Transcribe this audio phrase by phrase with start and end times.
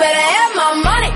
[0.00, 1.12] better have my money.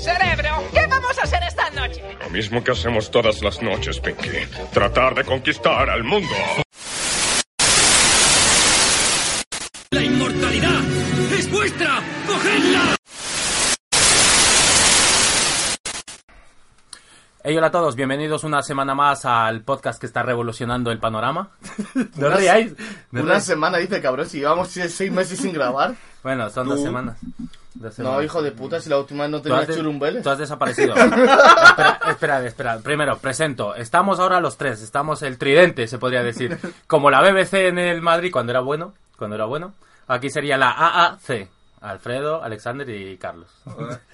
[0.00, 2.02] Cerebro, ¿qué vamos a hacer esta noche?
[2.20, 4.28] Lo mismo que hacemos todas las noches, Pinky.
[4.72, 6.34] Tratar de conquistar al mundo.
[17.50, 21.48] Hey, hola a todos, bienvenidos una semana más al podcast que está revolucionando el panorama.
[22.16, 22.74] no ríais.
[23.10, 23.44] no Una ríais.
[23.44, 25.94] semana dice, cabrón, si llevamos seis meses sin grabar.
[26.22, 27.16] Bueno, son dos semanas.
[27.72, 28.24] Dos No, semanas.
[28.26, 30.22] hijo de puta, si la última vez no tenía de- churumbeles.
[30.22, 30.94] tú has desaparecido.
[30.94, 32.78] espera, espera, espera.
[32.80, 33.74] Primero, presento.
[33.74, 34.82] Estamos ahora los tres.
[34.82, 36.58] Estamos el tridente, se podría decir.
[36.86, 38.92] Como la BBC en el Madrid cuando era bueno.
[39.16, 39.72] Cuando era bueno.
[40.06, 41.48] Aquí sería la AAC.
[41.80, 43.50] Alfredo, Alexander y Carlos.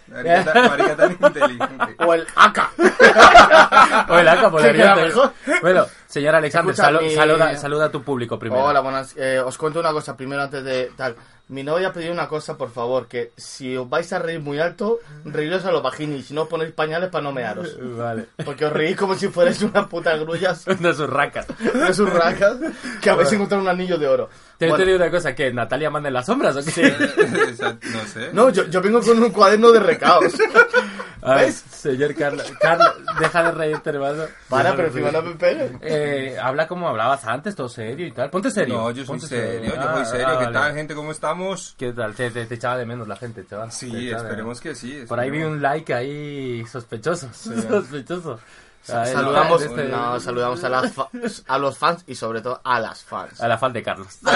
[0.09, 1.97] Marica tan- marica tan inteligente.
[2.07, 2.71] O el AK.
[4.09, 5.09] O el ACA, por ¿Qué la queda gente.
[5.09, 5.33] mejor?
[5.63, 8.65] Bueno, señor Alexander, Escucha, salu- mi- saluda, saluda a tu público primero.
[8.65, 9.15] Hola, buenas.
[9.17, 11.17] Eh, os cuento una cosa primero antes de tal.
[11.49, 14.59] Mi novia ha pedido una cosa, por favor, que si os vais a reír muy
[14.61, 17.77] alto, reíros a los bajini y si no os ponéis pañales para no mearos.
[17.81, 18.29] Vale.
[18.47, 21.47] Porque os reís como si fuerais una puta grullas De sus racas.
[21.59, 22.57] de sus racas
[23.03, 24.31] que habéis encontrado un anillo de oro.
[24.59, 26.87] Te, Bueno, te digo una cosa, que Natalia manda en las sombras, ¿o qué?
[26.87, 28.31] Exacto, no sé.
[28.33, 30.33] no, yo, yo vengo con un cuaderno de recados.
[31.23, 31.65] A ver, ¿Ves?
[31.71, 32.87] señor Carlos, Carlos,
[33.19, 34.25] deja de reírte, hermano.
[34.49, 35.47] Para, pero encima no reírte.
[35.47, 35.73] me pegues.
[35.81, 38.29] Eh, habla como hablabas antes, todo serio y tal.
[38.29, 38.75] Ponte serio.
[38.77, 40.27] No, yo soy ponte serio, yo Ah, soy serio.
[40.29, 40.59] ah, ¿Qué vale.
[40.59, 40.95] tal, gente?
[40.95, 41.75] ¿Cómo estamos?
[41.79, 42.15] ¿Qué tal?
[42.15, 43.73] Te, te- te echaba de menos la gente, chaval.
[43.73, 45.05] Sí, esperemos que sí.
[45.09, 45.57] Por ahí vi esperemos.
[45.57, 47.29] un like ahí sospechoso.
[47.33, 48.39] Sospechoso.
[48.85, 51.09] Saludamos, este- no, saludamos a, las fa-
[51.49, 53.41] a los fans y sobre todo a las fans.
[53.41, 54.19] A la fan de Carlos.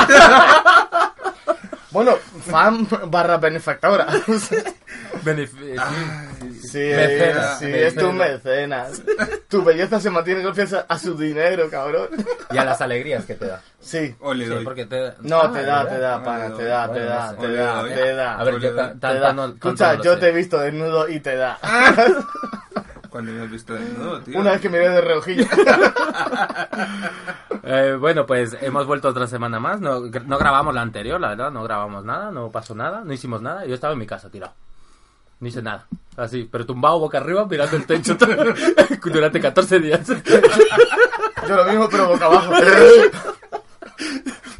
[1.91, 4.07] Bueno, fan barra benefactora.
[5.25, 5.51] Benef-
[6.71, 9.03] Sí, Mecenas, sí, es tu mecenas.
[9.49, 12.09] Tu belleza se mantiene gracias a, su dinero, cabrón.
[12.51, 13.63] Y a las alegrías que te da.
[13.81, 14.15] Sí.
[14.21, 14.65] O le Sí, doy.
[14.65, 15.89] porque te No, Ah, te da, ¿verdad?
[15.95, 18.35] te da, Ah, pana, te da, te da, te da, te da.
[18.39, 18.77] A ver, Ole, yo ole.
[18.83, 19.33] ta- te tanto da.
[19.33, 21.58] no- tanto Escucha, yo te he visto desnudo y te da.
[23.11, 24.39] Cuando me has visto desnudo, tío.
[24.39, 25.46] Una vez que me ves de reojillo.
[27.70, 29.79] Eh, bueno, pues hemos vuelto otra semana más.
[29.79, 31.51] No, no grabamos la anterior, la verdad.
[31.51, 33.67] No grabamos nada, no pasó nada, no hicimos nada.
[33.67, 34.55] Yo estaba en mi casa tirado.
[35.41, 35.86] No hice nada.
[36.17, 38.17] Así, pero tumbado boca arriba mirando el techo
[39.05, 40.07] durante 14 días.
[41.46, 42.55] Yo lo mismo, pero boca abajo.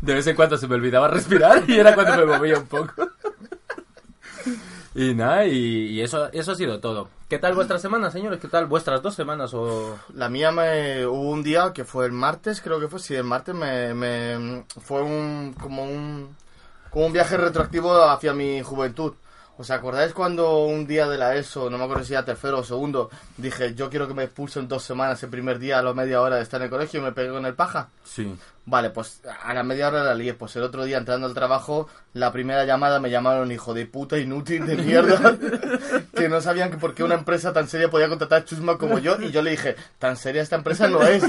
[0.03, 2.93] De vez en cuando se me olvidaba respirar y era cuando me movía un poco.
[4.95, 7.09] Y nada, y, y eso, eso ha sido todo.
[7.29, 8.41] ¿Qué tal vuestra semana, señores?
[8.41, 9.53] ¿Qué tal vuestras dos semanas?
[9.53, 9.99] O...
[10.15, 13.25] La mía me hubo un día que fue el martes, creo que fue, sí, el
[13.25, 16.35] martes me, me fue un como un
[16.91, 19.13] como un viaje retroactivo hacia mi juventud.
[19.59, 22.65] ¿Os acordáis cuando un día de la ESO, no me acuerdo si era tercero o
[22.65, 26.23] segundo, dije, yo quiero que me expulsen dos semanas el primer día a la media
[26.23, 27.89] hora de estar en el colegio y me pegué con el paja?
[28.05, 28.35] Sí.
[28.71, 30.35] Vale, pues a la media hora la lié.
[30.35, 34.19] Pues el otro día entrando al trabajo, la primera llamada me llamaron hijo de puta
[34.19, 35.39] inútil de mierda.
[36.15, 39.17] que no sabían que por qué una empresa tan seria podía contratar chusma como yo.
[39.23, 41.25] Y yo le dije, tan seria esta empresa no es.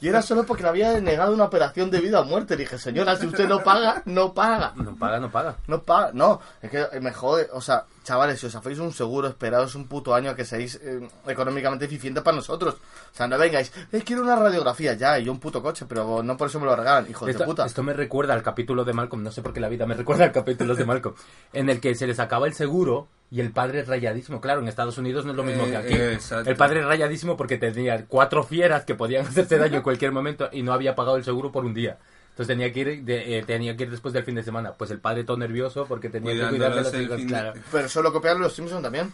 [0.00, 2.56] y era solo porque le había denegado una operación de vida o muerte.
[2.56, 4.72] Le dije, señora, si usted no paga, no paga.
[4.74, 5.56] No paga, no paga.
[5.68, 9.28] No paga, no, es que me jode, o sea, chavales, si os hacéis un seguro,
[9.28, 12.74] esperaos un puto año a que seáis eh, económicamente eficientes para nosotros.
[12.74, 16.22] O sea, no vengáis, eh, quiero una radiografía ya y yo un puto coche, pero
[16.22, 17.66] no por eso me lo regalan, hijos Esto, de puta.
[17.66, 20.24] esto me recuerda al capítulo de Malcolm, no sé por qué la vida me recuerda
[20.24, 21.14] al capítulo de Malcolm,
[21.52, 24.40] en el que se les acaba el seguro y el padre es rayadísimo.
[24.40, 25.94] Claro, en Estados Unidos no es lo mismo Eh, que aquí.
[25.94, 26.50] eh, exacto.
[26.50, 30.48] el padre es rayadísimo porque tenía cuatro fieras que podían hacerse daño en cualquier momento
[30.50, 31.98] y no había pagado el seguro por un día.
[32.40, 34.72] Entonces tenía que ir de- eh, tenía que ir después del fin de semana.
[34.72, 37.52] Pues el padre todo nervioso porque tenía que cuidar de los hijos, fin de- claro.
[37.70, 39.12] Pero eso lo copiaron los Simpsons también.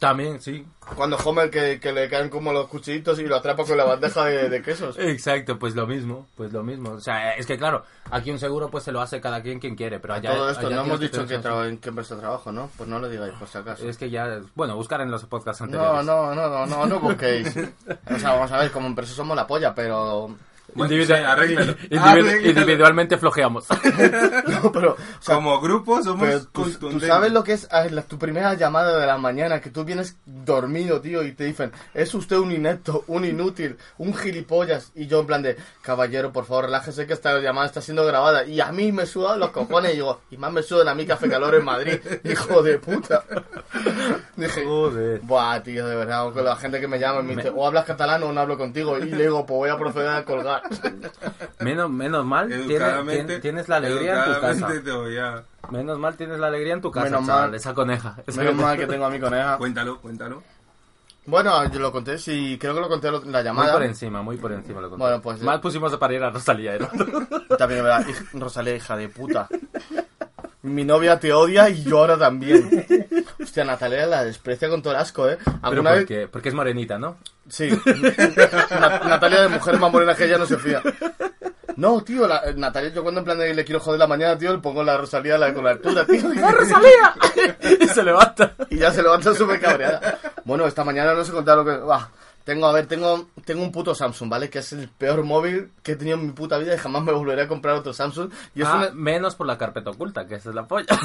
[0.00, 0.66] También, sí.
[0.96, 4.24] Cuando Homer que, que le caen como los cuchillitos y lo atrapa con la bandeja
[4.24, 4.98] de, de quesos.
[4.98, 6.90] Exacto, pues lo mismo, pues lo mismo.
[6.92, 9.76] O sea, es que claro, aquí un seguro pues se lo hace cada quien quien
[9.76, 10.32] quiere, pero allá...
[10.34, 12.70] Todo esto, allá no hemos dicho que en qué empresa trabajo, ¿no?
[12.76, 13.88] Pues no lo digáis, por si acaso.
[13.88, 16.06] Es que ya, bueno, buscar en los podcasts No, anteriores.
[16.06, 17.54] no, no, no, no, no busquéis.
[18.10, 20.34] O sea, vamos a ver, como empresa somos la polla, pero...
[20.76, 21.72] Bueno, Individu- sí, arréglalo.
[21.76, 22.48] individu- Arréglalo.
[22.48, 23.66] individualmente flojeamos.
[24.48, 24.92] No, pero...
[24.92, 28.54] o sea, Como grupo somos Pero tú, sabes lo que es ah, la- tu primera
[28.54, 32.52] llamada de la mañana, que tú vienes dormido, tío, y te dicen, es usted un
[32.52, 34.90] inepto, un inútil, un gilipollas.
[34.94, 38.44] Y yo en plan de, caballero, por favor, relájese que esta llamada está siendo grabada.
[38.44, 41.06] Y a mí me sudan los cojones y digo, y más me sudan a mí
[41.06, 43.24] Café Calor en Madrid, hijo de puta.
[44.36, 45.20] Dije, Joder.
[45.22, 47.84] buah, tío, de verdad, con la gente que me llama y me dice, o hablas
[47.84, 48.98] catalán o no hablo contigo.
[48.98, 50.62] Y le digo, pues voy a proceder a colgar.
[51.60, 54.50] Menos, menos mal, tienes, Educadamente, tien- tienes la alegría en tu casa.
[54.50, 57.54] educadamente te voy a- Menos mal tienes la alegría en tu casa, Menos chaval, mal.
[57.54, 58.16] esa coneja.
[58.26, 58.68] Esa Menos coneja.
[58.68, 59.56] mal que tengo a mi coneja.
[59.58, 60.42] Cuéntalo, cuéntalo.
[61.26, 63.72] Bueno, yo lo conté, sí, creo que lo conté en la Muy llamada.
[63.72, 65.02] por encima, muy por encima lo conté.
[65.02, 66.78] Bueno, pues- Mal pusimos a parir a Rosalía, ¿eh?
[67.58, 69.48] También verdad, Rosalía, hija de puta.
[70.64, 72.86] Mi novia te odia y yo ahora también.
[73.42, 75.36] Hostia, Natalia la desprecia con todo el asco, ¿eh?
[75.44, 76.00] Pero ¿Alguna vez?
[76.00, 77.16] porque, porque es morenita, ¿no?
[77.48, 77.68] Sí.
[78.70, 80.82] Na- Natalia de mujer más morena que ella no se fía.
[81.76, 84.38] No, tío, la, eh, Natalia, yo cuando en plan de le quiero joder la mañana,
[84.38, 86.28] tío, le pongo la Rosalía la, con la altura, tío.
[86.34, 87.14] ¡La Rosalía!
[87.80, 88.54] y se levanta.
[88.70, 90.18] Y ya se levanta súper cabreada.
[90.44, 91.76] Bueno, esta mañana no sé contar lo que...
[91.76, 92.08] Bah,
[92.44, 94.50] tengo, a ver, tengo, tengo un puto Samsung, ¿vale?
[94.50, 97.12] Que es el peor móvil que he tenido en mi puta vida y jamás me
[97.12, 98.30] volveré a comprar otro Samsung.
[98.54, 100.86] Y es Ah, una- Menos por la carpeta oculta, que esa es la polla.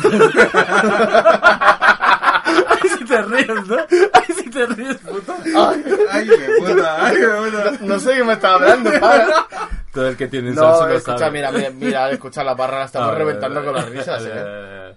[2.81, 3.75] Ay, si te ríes, ¿no?
[4.13, 5.33] Ay, si te ríes, puto.
[5.56, 7.71] Ay, Ay, qué puta, ay, qué puta.
[7.85, 9.45] no sé qué me estaba hablando, para.
[9.94, 11.31] Todo el que tiene un No, Samsung lo escucha, sabe.
[11.31, 13.92] mira, mira, mira, escucha la barra, la estamos A ver, reventando a con ver, las
[13.92, 14.44] risas, ver, eh.
[14.44, 14.95] ver.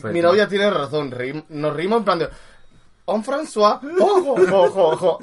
[0.00, 0.28] Pues Mi no.
[0.28, 2.28] novia tiene razón, reím- nos rimos en plan de...
[3.06, 5.18] On François, ojo, ojo, ojo.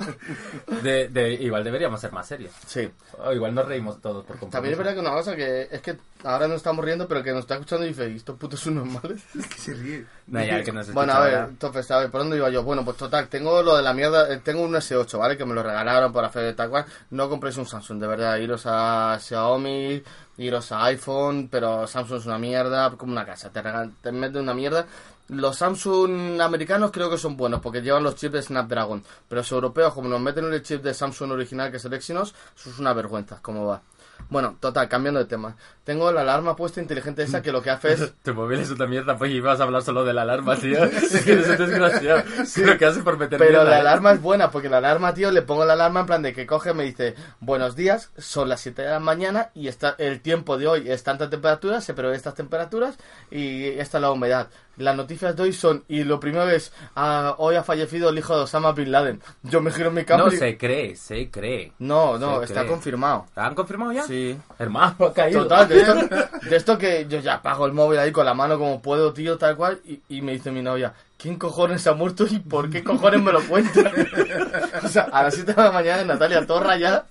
[0.83, 2.54] De, de, igual deberíamos ser más serios.
[2.68, 2.88] Sí.
[3.18, 4.51] O igual nos reímos todos por compromiso.
[4.51, 7.31] También es verdad que una cosa que es que ahora no estamos riendo, pero que
[7.31, 9.24] nos está escuchando y dice, "¿Y estos putos son normales.
[9.50, 10.06] Que se ríe.
[10.28, 12.63] No, ya, que nos Bueno, a ver, entonces, a ver, ¿por dónde iba yo?
[12.63, 15.36] Bueno, pues total, tengo lo de la mierda, eh, tengo un S8, ¿vale?
[15.36, 16.86] Que me lo regalaron por hacer tal cual.
[17.10, 20.04] No compréis un Samsung, de verdad, iros a Xiaomi,
[20.38, 24.44] iros a iPhone, pero Samsung es una mierda, como una casa, te, regalan, te meten
[24.44, 24.86] una mierda.
[25.31, 29.51] Los Samsung americanos creo que son buenos porque llevan los chips de Snapdragon, pero los
[29.54, 32.80] europeos, como nos meten el chip de Samsung original que es el Exynos, eso es
[32.80, 33.81] una vergüenza, ¿cómo va?
[34.29, 35.56] Bueno, total, cambiando de tema.
[35.83, 38.85] Tengo la alarma puesta inteligente esa que lo que hace es Tu móvil es una
[38.85, 40.83] mierda, pues ibas a hablar solo de la alarma, tío.
[40.85, 42.23] Es que eres un desgraciado.
[42.57, 43.79] Lo que haces por meter Pero mierda, la ¿eh?
[43.81, 46.45] alarma es buena, porque la alarma, tío, le pongo la alarma en plan de que
[46.45, 50.57] coge, me dice, buenos días, son las 7 de la mañana y está el tiempo
[50.57, 52.97] de hoy es tanta temperatura, se prevé estas temperaturas
[53.31, 54.47] y esta es la humedad.
[54.77, 58.35] Las noticias de hoy son, y lo primero es, ah, hoy ha fallecido el hijo
[58.35, 59.21] de Osama Bin Laden.
[59.44, 61.74] Yo me giro en mi cama No y- se cree, se cree.
[61.79, 62.71] No, no, se está cree.
[62.71, 63.25] confirmado.
[63.35, 64.03] ¿Han confirmado ya?
[64.03, 64.11] Sí.
[64.60, 65.44] Hermano, ha caído.
[65.44, 65.96] Total, de esto,
[66.50, 69.38] de esto que yo ya apago el móvil ahí con la mano como puedo, tío,
[69.38, 72.69] tal cual, y, y me dice mi novia, ¿quién cojones se ha muerto y por
[72.69, 73.92] qué cojones me lo cuenta?
[74.84, 77.06] o sea, a las 7 de la mañana Natalia todo rayada.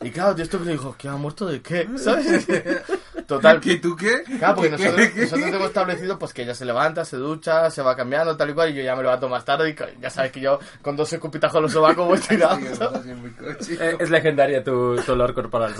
[0.00, 1.88] Y claro, de esto que le digo, ¿qué ha muerto de qué?
[1.96, 2.46] ¿Sabes?
[3.26, 4.22] Total, ¿Qué, tú qué?
[4.38, 5.20] Claro, porque ¿Qué, nosotros, qué?
[5.22, 8.54] nosotros tenemos establecido pues que ella se levanta, se ducha, se va cambiando, tal y
[8.54, 11.12] cual, y yo ya me levanto más tarde y ya sabes que yo con dos
[11.12, 12.58] escupitajos en los sobacos voy tirado.
[12.58, 15.74] Eh, es legendaria tu, tu olor corporal.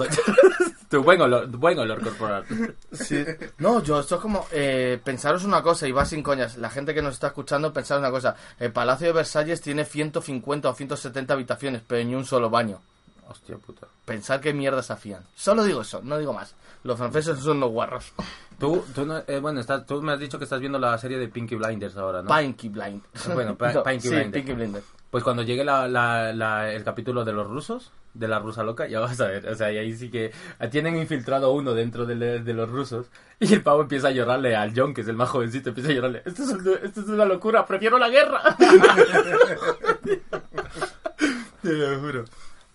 [0.88, 2.44] Tu buen olor, buen olor corporal.
[2.92, 3.24] Sí.
[3.58, 6.92] No, yo, esto es como, eh, pensaros una cosa, y va sin coñas, la gente
[6.92, 11.34] que nos está escuchando, pensaros una cosa, el Palacio de Versalles tiene 150 o 170
[11.34, 12.80] habitaciones, pero ni un solo baño.
[13.28, 13.86] Hostia puta.
[14.04, 15.22] Pensar qué mierda se hacían.
[15.34, 16.54] Solo digo eso, no digo más.
[16.82, 18.12] Los franceses son los guarros.
[18.58, 21.18] Tú, tú, no- eh, bueno, estás, tú me has dicho que estás viendo la serie
[21.18, 22.34] de Pinky Blinders ahora, ¿no?
[22.34, 23.02] Pinky Blind.
[23.34, 24.32] Bueno, Pa- Pinky sí, Blinder.
[24.32, 24.82] Pinky Blinder.
[25.10, 28.86] Pues cuando llegue la, la, la- el capítulo de los rusos, de la rusa loca,
[28.88, 29.46] ya vas a ver.
[29.48, 30.32] O sea, y ahí sí que
[30.70, 33.06] tienen infiltrado uno dentro de, de los rusos.
[33.40, 35.94] Y el pavo empieza a llorarle al John, que es el más jovencito, empieza a
[35.94, 36.22] llorarle.
[36.24, 38.56] Esto es, un- esto es una locura, prefiero la guerra.
[41.62, 42.24] Te lo juro.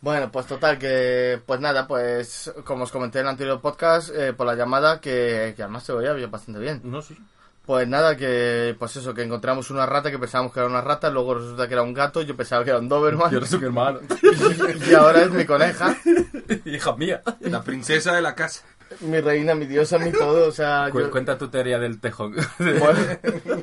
[0.04, 4.34] Bueno, pues total, que pues nada, pues como os comenté en el anterior podcast, eh,
[4.34, 6.82] por la llamada, que, que además se bien, bastante bien.
[6.84, 7.18] No, sí.
[7.66, 11.10] Pues nada, que pues eso, que encontramos una rata que pensábamos que era una rata,
[11.10, 13.66] luego resulta que era un gato, yo pensaba que era un Doberman, Yo soy mi
[13.68, 14.02] hermano.
[14.90, 15.96] y ahora es mi coneja,
[16.66, 17.22] Hija mía.
[17.40, 18.66] La princesa de la casa.
[19.00, 20.90] mi reina, mi diosa, mi todo, o sea...
[20.92, 22.36] Cu- yo- Cuenta tu teoría del tejón.
[22.60, 23.00] Bueno,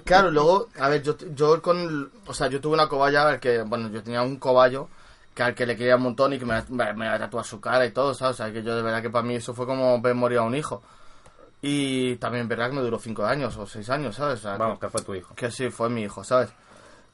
[0.06, 3.90] claro, luego, a ver, yo, yo con, o sea, yo tuve una cobaya que, bueno,
[3.90, 4.88] yo tenía un cobayo
[5.40, 7.86] que al que le quería un montón y que me, me, me tatuó su cara
[7.86, 8.34] y todo, ¿sabes?
[8.34, 10.42] O sea, que yo de verdad que para mí eso fue como ver morir a
[10.42, 10.82] un hijo.
[11.62, 14.40] Y también, verdad que me duró cinco años o seis años, ¿sabes?
[14.40, 15.34] O sea, Vamos, que fue tu hijo.
[15.34, 16.50] que sí, fue mi hijo, ¿sabes?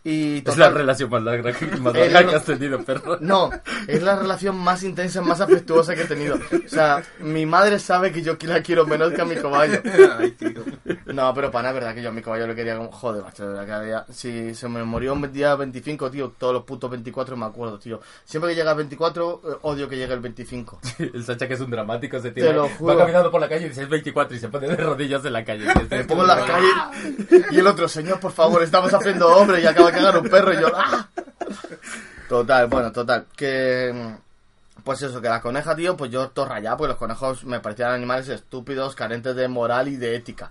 [0.08, 3.18] Y Es la total- relación más larga, que- más larga que has tenido, perro.
[3.20, 3.50] No,
[3.88, 6.36] es la relación más intensa, más afectuosa que he tenido.
[6.36, 9.80] O sea, mi madre sabe que yo la quiero menos que a mi caballo.
[10.18, 10.62] Ay, tío.
[11.06, 12.92] No, pero para nada, es verdad que yo a mi caballo le quería como...
[12.92, 16.52] Joder, macho, de verdad que había- Si se me murió un día 25, tío, todos
[16.54, 18.00] los putos 24 me acuerdo, tío.
[18.24, 20.78] Siempre que llega el 24, eh, odio que llegue el 25.
[20.98, 22.52] El Sacha que es un dramático se Te tira.
[22.52, 22.98] lo Va juro.
[22.98, 25.44] caminando por la calle y dice es 24 y se pone de rodillas en la
[25.44, 25.64] calle.
[25.90, 26.68] Me pongo en la calle
[27.50, 30.60] y el otro, señor, por favor, estamos haciendo hombre y acaba cagar un perro y
[30.60, 30.68] yo...
[30.74, 31.08] ¡ah!
[32.28, 33.26] Total, bueno, total.
[33.36, 34.16] Que...
[34.84, 37.90] Pues eso, que la coneja, tío, pues yo todo rayado, porque los conejos me parecían
[37.90, 40.50] animales estúpidos, carentes de moral y de ética.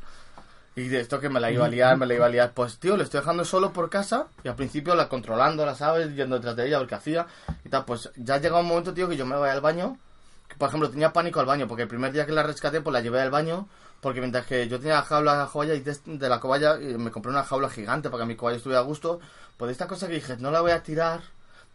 [0.75, 2.51] Y de esto que me la iba a liar, me la iba a liar.
[2.53, 6.13] Pues, tío, le estoy dejando solo por casa y al principio la controlando, la sabes,
[6.15, 7.27] yendo detrás de ella, a ver qué hacía
[7.63, 7.85] y tal.
[7.85, 9.97] Pues ya llega un momento, tío, que yo me voy al baño.
[10.57, 12.99] por ejemplo, tenía pánico al baño, porque el primer día que la rescaté, pues la
[12.99, 13.69] llevé al baño.
[14.05, 17.09] Porque mientras que yo tenía la jaula la cobaya y de, de la cobaya me
[17.09, 19.19] compré una jaula gigante para que mi cobaya estuviera a gusto.
[19.57, 21.21] Pues de esta cosa que dije, no la voy a tirar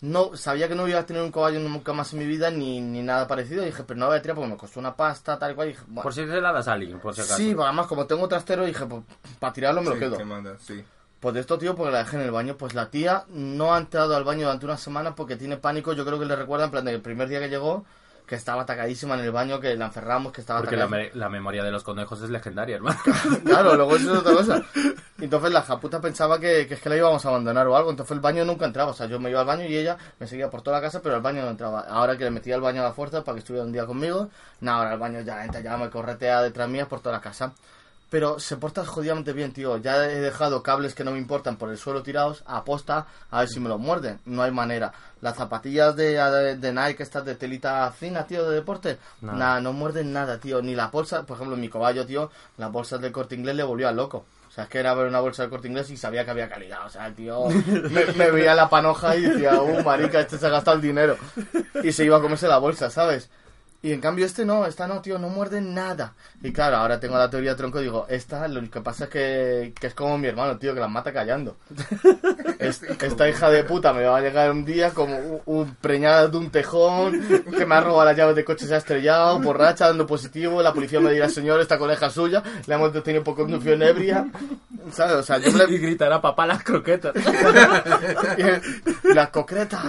[0.02, 2.80] no sabía que no iba a tener un caballo nunca más en mi vida ni,
[2.80, 3.64] ni nada parecido.
[3.64, 5.54] Y dije, pero no lo voy a tirar porque me costó una pasta, tal y
[5.56, 5.68] cual.
[5.68, 7.36] Y dije, bueno, Por si se la das a alguien, por si acaso.
[7.36, 9.02] sí, además como tengo trastero, dije, pues
[9.40, 10.16] para tirarlo me lo quedo.
[10.16, 10.56] ¿qué manda?
[10.60, 10.84] Sí.
[11.18, 12.56] Pues de esto, tío, porque la dejé en el baño.
[12.56, 15.94] Pues la tía no ha entrado al baño durante una semana porque tiene pánico.
[15.94, 17.84] Yo creo que le recuerda, en plan, del primer día que llegó,
[18.30, 21.28] que estaba atacadísima en el baño, que la encerramos, que estaba Porque la, me- la
[21.28, 22.96] memoria de los conejos es legendaria, hermano.
[23.44, 24.62] Claro, luego eso es otra cosa.
[25.18, 27.90] Entonces la japuta pensaba que, que es que la íbamos a abandonar o algo.
[27.90, 28.92] Entonces el baño nunca entraba.
[28.92, 31.00] O sea, yo me iba al baño y ella me seguía por toda la casa,
[31.02, 31.80] pero al baño no entraba.
[31.80, 34.28] Ahora que le metía al baño a la fuerza para que estuviera un día conmigo,
[34.60, 37.52] nada, ahora el baño ya entra, ya me corretea detrás mías por toda la casa.
[38.10, 39.76] Pero se porta jodidamente bien, tío.
[39.76, 43.38] Ya he dejado cables que no me importan por el suelo tirados a posta a
[43.40, 44.18] ver si me los muerden.
[44.26, 44.92] No hay manera.
[45.20, 49.38] Las zapatillas de, de, de Nike, estas de telita fina, tío, de deporte, Nada.
[49.38, 50.60] nada, no muerden nada, tío.
[50.60, 53.88] Ni la bolsa, por ejemplo, mi caballo, tío, las bolsas del corte inglés le volvió
[53.88, 54.24] al loco.
[54.48, 56.48] O sea, es que era ver una bolsa del corte inglés y sabía que había
[56.48, 56.84] calidad.
[56.84, 57.44] O sea, el tío
[57.90, 61.16] me, me veía la panoja y decía, uh, marica, este se ha gastado el dinero.
[61.84, 63.30] Y se iba a comerse la bolsa, ¿sabes?
[63.82, 66.12] Y en cambio este no, esta no, tío, no muerde nada.
[66.42, 69.72] Y claro, ahora tengo la teoría tronco y digo, esta lo que pasa es que,
[69.80, 71.56] que es como mi hermano, tío, que las mata callando.
[72.58, 76.28] Es- esta hija de puta me va a llegar un día como un, un preñada
[76.28, 77.18] de un tejón,
[77.56, 80.74] que me ha robado las llaves de coche, se ha estrellado, borracha, dando positivo, la
[80.74, 84.26] policía me dirá, señor, esta coleja es suya, le hemos detenido por conducción ebria,
[84.92, 85.14] ¿sabes?
[85.14, 87.14] O sea, yo me y gritará papá las croquetas.
[88.36, 89.82] y- las concretas.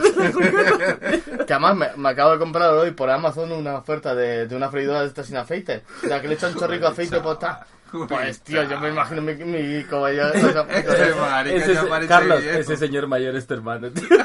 [1.46, 4.70] que además me, me acabo de comprar hoy por Amazon una oferta de, de una
[4.70, 5.84] freidora de estas sin aceite.
[6.04, 7.60] La que le echan chorrico aceite por tal.
[8.08, 10.30] Pues tío, yo me imagino mi, mi caballo.
[10.30, 12.58] o sea, Ese marica Ese ya Carlos, viejo.
[12.60, 13.90] ese señor mayor es tu hermano.
[13.92, 14.08] tío.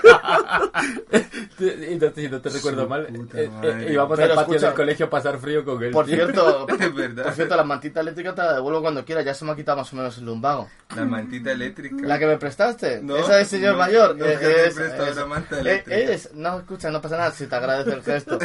[1.58, 4.54] y no, te- si no te recuerdo mal, puta eh, eh, íbamos Pero al patio
[4.54, 5.90] escucha- del colegio a pasar frío con él.
[5.90, 6.76] por cierto, Es
[7.24, 9.22] por cierto, la mantita eléctrica te la devuelvo cuando quiera.
[9.22, 10.68] Ya se me ha quitado más o menos el lumbago.
[10.94, 11.96] La mantita eléctrica.
[12.02, 14.16] La que me prestaste, No, esa es señor no, mayor.
[14.20, 15.98] Eh, te he es- prestado es- una manta eh, eléctrica.
[15.98, 18.38] es- no, escucha, no pasa nada si te agradece el gesto.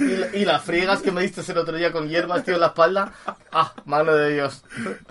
[0.00, 2.60] y, la- y las friegas que me diste el otro día con hierbas, tío, en
[2.60, 3.12] la espalda.
[3.52, 4.62] Ah, mano de Dios.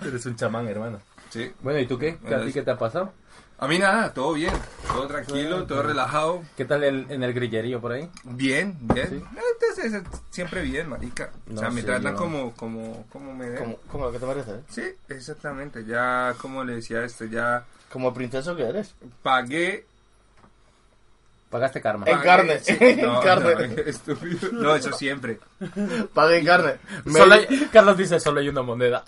[0.04, 1.00] Eres un chamán, hermano.
[1.30, 1.52] Sí.
[1.60, 2.18] Bueno, ¿y tú qué?
[2.26, 3.12] ¿Qué ¿A ti qué te ha pasado?
[3.60, 4.52] A mí nada, todo bien.
[4.86, 6.42] Todo tranquilo, todo relajado.
[6.56, 8.08] ¿Qué tal el- en el grillerío por ahí?
[8.22, 9.08] Bien, bien.
[9.08, 9.24] Sí.
[9.60, 11.30] Entonces, es siempre bien, marica.
[11.52, 13.58] o sea, No me sé, tratan yo- como, como, como me ven.
[13.58, 14.60] Como, como lo que te parece, ¿eh?
[14.68, 15.84] Sí, exactamente.
[15.84, 18.94] Ya, como le decía esto, ya Como princeso que eres.
[19.24, 19.86] pagué.
[21.50, 22.04] Pagaste karma.
[22.06, 23.68] En pagué- carne, sí, en no, carne.
[23.68, 24.52] no, estúpido.
[24.52, 25.38] No, eso siempre.
[26.12, 26.74] Pague en carne.
[27.04, 29.02] Me- Solo hay- Carlos dice, solo hay una moneda.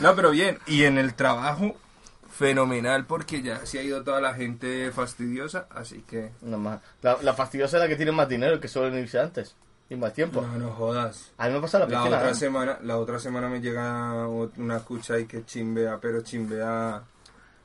[0.00, 0.58] No, pero bien.
[0.66, 1.76] Y en el trabajo,
[2.36, 6.32] fenomenal, porque ya se ha ido toda la gente fastidiosa, así que.
[6.42, 6.80] No más.
[7.02, 9.54] La, la fastidiosa es la que tiene más dinero que suelen irse antes.
[9.90, 10.40] Y más tiempo.
[10.40, 11.30] No, no jodas.
[11.38, 12.16] A mí me pasa la La piscina.
[12.16, 12.34] otra ¿eh?
[12.34, 17.02] semana, la otra semana me llega una cucha y que chimbea, pero chimbea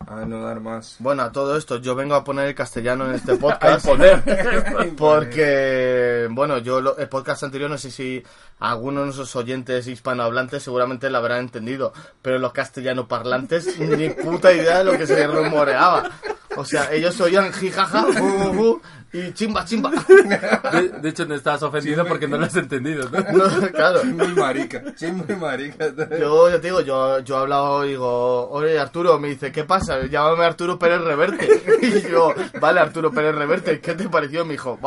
[0.05, 0.95] a no dar más.
[0.99, 3.87] Bueno, a todo esto, yo vengo a poner el castellano en este podcast.
[4.97, 8.23] Porque, bueno, yo lo- el podcast anterior no sé si
[8.59, 14.51] algunos de nuestros oyentes hispanohablantes seguramente lo habrán entendido, pero los castellano parlantes ni puta
[14.53, 16.09] idea de lo que se rumoreaba.
[16.55, 18.81] O sea, ellos oían jijaja, ju, ju, ju,
[19.13, 19.91] y chimba, chimba.
[20.71, 23.19] De, de hecho, no estabas ofendido Sí, porque no lo has entendido, ¿no?
[23.31, 24.03] No, claro.
[24.05, 25.87] Muy marica, muy marica.
[26.19, 29.63] Yo, ya te digo, yo, yo he hablado y digo, oye Arturo, me dice, ¿qué
[29.63, 30.05] pasa?
[30.05, 31.47] Llámame Arturo Pérez Reverte.
[31.81, 34.45] Y yo, vale, Arturo Pérez Reverte, ¿qué te pareció?
[34.45, 34.79] Me dijo,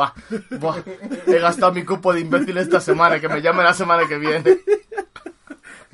[1.27, 4.59] he gastado mi cupo de imbécil esta semana, que me llame la semana que viene.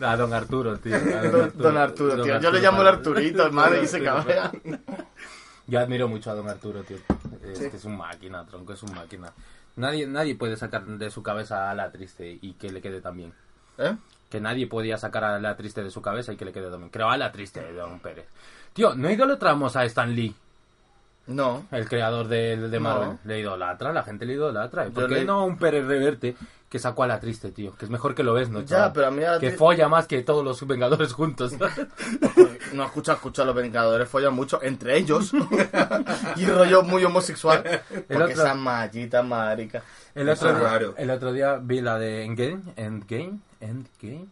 [0.02, 0.96] A don Arturo, tío.
[0.96, 2.40] a Don, don Arturo, Don tío.
[2.40, 2.88] Yo le llamo el.
[2.88, 4.52] Arturito, hermano, y se cabrea.
[5.66, 6.98] Yo admiro mucho a don Arturo, tío.
[7.54, 9.34] Es que es un máquina, tronco, es un máquina.
[9.76, 13.18] Nadie, nadie puede sacar de su cabeza a la triste y que le quede tan
[13.18, 13.34] bien.
[13.78, 13.96] ¿Eh?
[14.30, 16.80] Que nadie podía sacar a la triste de su cabeza y que le quede tan
[16.80, 16.90] bien.
[16.90, 18.26] Creo a la triste de don Pérez.
[18.74, 20.36] Tío, no idolatramos a Stan Lee,
[21.28, 21.66] No.
[21.72, 23.10] el creador de, de Marvel.
[23.10, 23.20] No.
[23.26, 24.88] Le idolatra, la gente le idolatra.
[24.88, 26.36] ¿Y ¿Por Yo qué le- no un Pérez Reverte
[26.70, 27.76] que sacó a la triste, tío?
[27.76, 28.62] Que es mejor que lo ves, ¿no?
[28.62, 31.54] Ya, pero a mí la Que tri- folla más que todos los Vengadores juntos.
[32.74, 35.32] No escucha, escucha, los Vengadores follan mucho entre ellos.
[36.36, 37.64] y rollo muy homosexual.
[37.90, 39.82] Porque otro- esa mallita marica.
[40.14, 44.28] El otro, día, el otro día vi la de Endgame, Endgame, Endgame.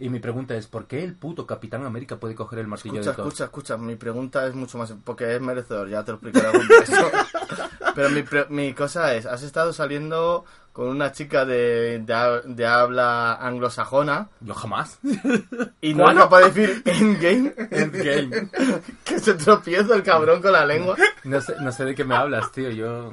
[0.00, 3.10] Y mi pregunta es, ¿por qué el puto Capitán América puede coger el martillo Escucha,
[3.10, 3.26] de Thor?
[3.26, 3.76] escucha, escucha.
[3.76, 4.94] Mi pregunta es mucho más.
[5.04, 7.10] Porque es merecedor, ya te lo explicaré algún día eso.
[7.96, 12.66] Pero mi, pre- mi cosa es: has estado saliendo con una chica de, de, de
[12.66, 15.00] habla anglosajona Yo jamás.
[15.80, 17.54] y no es capaz de decir endgame.
[17.72, 18.48] Endgame.
[19.04, 20.94] que se tropieza el cabrón con la lengua.
[21.24, 22.70] No sé, no sé de qué me hablas, tío.
[22.70, 23.10] Yo...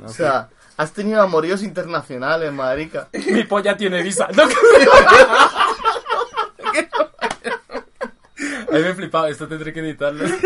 [0.00, 0.14] no O sé.
[0.22, 0.48] sea,
[0.78, 3.08] has tenido amoríos internacionales, marica.
[3.12, 4.28] Mi polla tiene visa.
[4.34, 4.44] No,
[8.72, 10.24] A mí me he flipado, esto tendré que editarlo.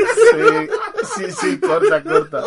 [1.15, 2.43] Sí, sí, sí, corta, corta.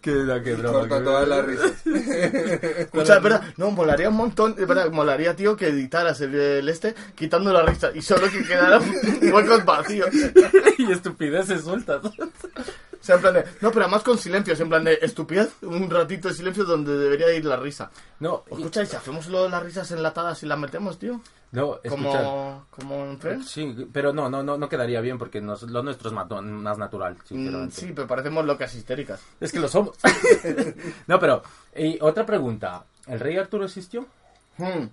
[0.00, 0.78] Qué, no, qué broma.
[0.80, 1.72] Corta todas las risas.
[1.84, 6.68] Escucha, es verdad, no, molaría un montón, es verdad, molaría, tío, que editaras el, el
[6.70, 8.82] este quitando la risa y solo que quedaran
[9.32, 10.08] huecos vacíos.
[10.78, 12.00] y estupideces sueltas.
[13.00, 15.88] O sea, en plan de, no, pero además con silencios, en plan de estupidez, un
[15.88, 17.90] ratito de silencio donde debería ir la risa.
[18.18, 21.20] No, Escucha, ¿y si hacemos lo de las risas enlatadas y las metemos, tío?
[21.52, 22.22] no, escucha.
[22.22, 23.50] Como, como en Friends.
[23.50, 27.14] Sí, pero no, no, no, no quedaría bien porque nos- lo nuestro es más natural,
[27.14, 27.74] Mm, sinceramente.
[27.74, 29.20] sí, pero parecemos locas histéricas.
[29.40, 29.96] Es que lo somos.
[31.06, 31.42] no, pero,
[31.74, 32.84] y otra pregunta.
[33.06, 34.06] ¿El rey Arturo existió?
[34.58, 34.86] Hmm.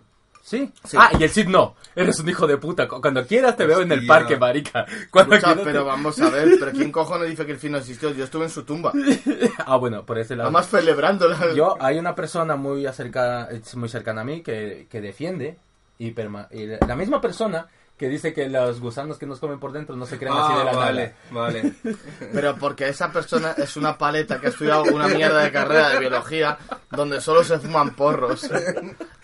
[0.47, 0.71] ¿Sí?
[0.85, 0.95] Sí.
[0.97, 1.75] Ah, y el Cid no.
[1.93, 2.87] Eres un hijo de puta.
[2.87, 4.07] Cu- Cuando quieras te veo en el Hostia.
[4.15, 4.85] parque, marica.
[5.11, 7.73] Cuando Escucha, quieras pero te- vamos a ver, pero ¿quién cojones dice que el fin
[7.73, 8.11] no existió?
[8.13, 8.93] Yo estuve en su tumba.
[9.65, 10.47] Ah, bueno, por ese lado.
[10.47, 11.53] Además celebrándola.
[11.53, 15.57] Yo, hay una persona muy, acerca, es muy cercana a mí que, que defiende
[15.99, 19.71] y, perma- y la misma persona que dice que los gusanos que nos comen por
[19.71, 21.45] dentro no se crean así de Ah, la vale, nada.
[21.47, 21.73] vale.
[22.33, 25.99] Pero porque esa persona es una paleta que ha estudiado una mierda de carrera de
[25.99, 26.57] biología
[26.91, 28.49] donde solo se fuman porros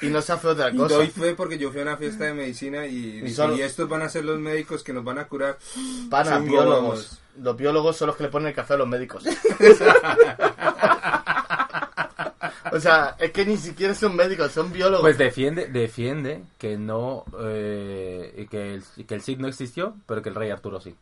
[0.02, 0.96] y no se hace otra Y cosa.
[0.96, 3.88] doy fe porque yo fui a una fiesta de medicina y, Y solo- y estos
[3.88, 5.58] van a ser los médicos que nos van a curar.
[5.74, 7.20] Chungo, biólogos.
[7.40, 9.24] Los biólogos son los que le ponen el café a los médicos.
[12.74, 15.02] o sea, es que ni siquiera son médicos, son biólogos.
[15.02, 19.96] Pues defiende, defiende que no, eh, y que, el, y que el Cid no existió,
[20.08, 20.96] pero que el rey Arturo sí.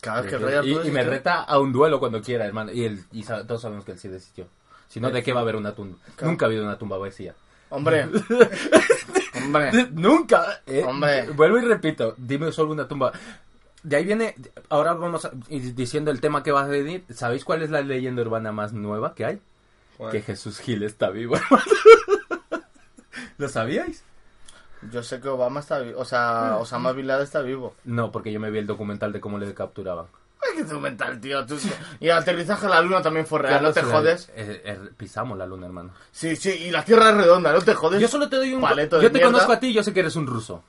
[0.00, 1.10] claro, que el rey y, Arturo y me existió.
[1.10, 2.70] reta a un duelo cuando quiera, hermano.
[2.72, 4.46] Y, el, y todos sabemos que el Cid existió.
[4.88, 5.98] Si no, ¿de qué va a haber una tumba?
[6.14, 6.30] Claro.
[6.30, 7.34] Nunca ha habido una tumba vacía.
[7.70, 8.06] Hombre.
[9.34, 9.88] Hombre.
[9.92, 10.62] Nunca.
[10.66, 10.84] eh.
[10.86, 11.28] Hombre.
[11.30, 13.12] Vuelvo y repito, dime solo una tumba.
[13.82, 14.34] De ahí viene,
[14.68, 17.04] ahora vamos a, diciendo el tema que va a venir.
[17.10, 19.40] ¿Sabéis cuál es la leyenda urbana más nueva que hay?
[20.10, 21.64] Que Jesús Gil está vivo, hermano.
[23.38, 24.02] ¿Lo sabíais?
[24.92, 26.00] Yo sé que Obama está vivo.
[26.00, 27.74] O sea, Osama Bin Laden está vivo.
[27.84, 30.06] No, porque yo me vi el documental de cómo le capturaban.
[30.42, 31.44] Ay, qué documental, tío.
[31.46, 31.58] Tú-
[31.98, 34.30] Y el aterrizaje a la luna también fue real, no te jodes.
[34.34, 35.90] eh, eh, pisamos la luna, hermano.
[36.12, 38.00] Sí, sí, y la Tierra es redonda, no te jodes.
[38.00, 38.60] Yo solo te doy un...
[38.60, 39.32] Paleto de Yo te mierda.
[39.32, 40.62] conozco a ti y yo sé que eres un ruso.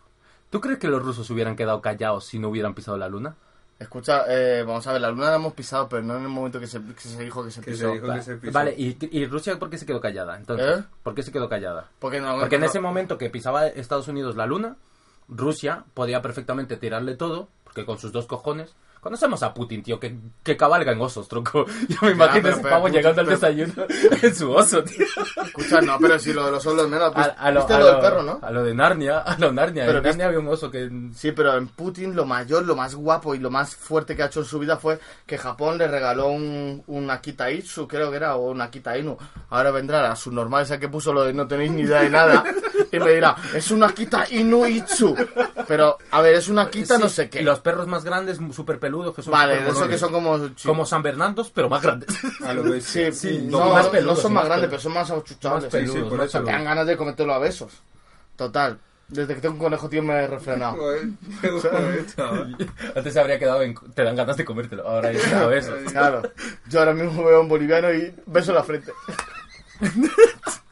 [0.50, 3.36] ¿Tú crees que los rusos hubieran quedado callados si no hubieran pisado la luna?
[3.80, 6.60] Escucha, eh, vamos a ver, la luna la hemos pisado, pero no en el momento
[6.60, 7.92] que se, que se dijo que se Que se pisó.
[7.94, 8.54] dijo que se pisó.
[8.54, 10.36] Vale, ¿y, y Rusia por qué se quedó callada?
[10.36, 10.84] Entonces, ¿Eh?
[11.04, 11.88] ¿por qué se quedó callada?
[12.00, 14.78] Porque, no, Porque en no- ese momento que pisaba Estados Unidos la luna,
[15.28, 18.74] Rusia podía perfectamente tirarle todo, porque con sus dos cojones...
[19.08, 21.66] Conocemos a Putin, tío, que, que cabalga en osos, tronco.
[21.88, 23.74] Yo me imagino pero- ese pero pavo llegando al desayuno
[24.22, 25.06] en su oso, tío.
[25.46, 27.14] Escucha, no, pero si lo de los solos menos.
[27.14, 28.40] Pues, A, a lo, ¿Viste a lo lo- del perro, no?
[28.42, 29.86] A lo de Narnia, a lo Narnia.
[29.86, 30.90] Pero en Narnia había un oso que...
[31.16, 34.26] Sí, pero en Putin lo mayor, lo más guapo y lo más fuerte que ha
[34.26, 38.18] hecho en su vida fue que Japón le regaló un, un Akita Itsu, creo que
[38.18, 39.18] era, o un Akita Inu.
[39.52, 42.44] Ahora vendrá la subnormal esa que puso lo de no tenéis ni idea de nada
[42.92, 45.16] y me dirá, es un Akita Inu Itsu.
[45.66, 47.42] Pero, a ver, es un Akita Sí, no sé qué.
[47.42, 50.38] Los perros más grandes, súper peludos, que son Vale, de esos que son como...
[50.66, 52.10] Como San Bernardos, pero más grandes.
[52.44, 54.70] A lo que Sí, Sí, no, más no, peludos, son sí, más más grandes, peludos.
[54.70, 55.64] pero son más achuchables.
[55.64, 56.38] Más sí, peludos, por más eso.
[56.40, 56.66] Te dan peludos.
[56.70, 57.72] ganas de comértelo a besos.
[58.36, 58.80] Total.
[59.08, 60.76] Desde que tengo un conejo, tío, me he refrenado.
[62.16, 62.58] Chaval.
[62.96, 63.74] Antes se habría quedado en...
[63.94, 64.86] Te dan ganas de comértelo.
[64.88, 65.80] Ahora ya a besos.
[65.92, 66.22] Claro.
[66.68, 68.92] Yo ahora mismo veo a un boliviano y beso en la frente.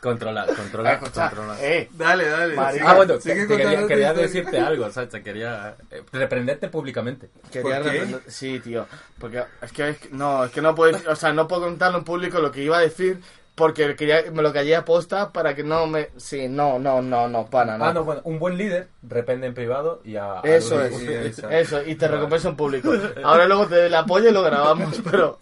[0.00, 1.56] Controla, Ah, controla, escucha, controla.
[1.60, 2.54] eh, Dale, dale.
[2.58, 7.28] Ah, bueno, te- sigue te quería, decirte algo, Sacha, quería eh, reprenderte públicamente.
[7.52, 8.02] Quería ¿Por qué?
[8.04, 8.86] reprender- Sí, tío.
[9.18, 11.98] Porque es que, es que- no, es que no puedo, o sea, no puedo contarlo
[11.98, 13.20] en público lo que iba a decir
[13.54, 17.28] porque quería, me lo callé a posta para que no me, sí, no, no, no,
[17.28, 17.84] no, pana, no.
[17.84, 20.40] Ah, no, bueno, un buen líder reprende en privado y a...
[20.44, 21.06] Eso es, sí,
[21.50, 22.90] eso, y te recompenso en público.
[23.22, 25.38] Ahora luego te doy el apoyo y lo grabamos, pero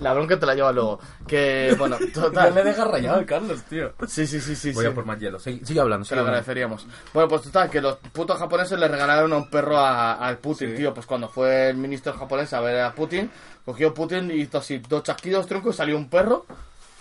[0.00, 0.98] la bronca te la lleva luego.
[1.26, 2.54] Que, bueno, No le total.
[2.54, 3.92] dejas rayado al Carlos, tío.
[4.06, 4.72] Sí, sí, sí, sí.
[4.72, 4.90] Voy sí.
[4.90, 5.38] a por más hielo.
[5.38, 6.38] Sigue, sigue hablando, Se sigue lo hablando.
[6.40, 6.86] agradeceríamos.
[7.12, 10.70] Bueno, pues total, que los putos japoneses le regalaron a un perro a- al Putin,
[10.70, 10.76] Sí.
[10.76, 10.94] tío.
[10.94, 13.30] Pues cuando fue el ministro japonés a ver a Putin,
[13.64, 16.46] cogió Putin y hizo así dos chasquidos, tronco, y salió un perro.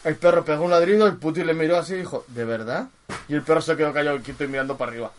[0.04, 2.88] El perro pegó un ladrido, el Putin le miró así y dijo, ¿de verdad?
[3.28, 5.12] Y el perro se quedó callado quieto y mirando para arriba.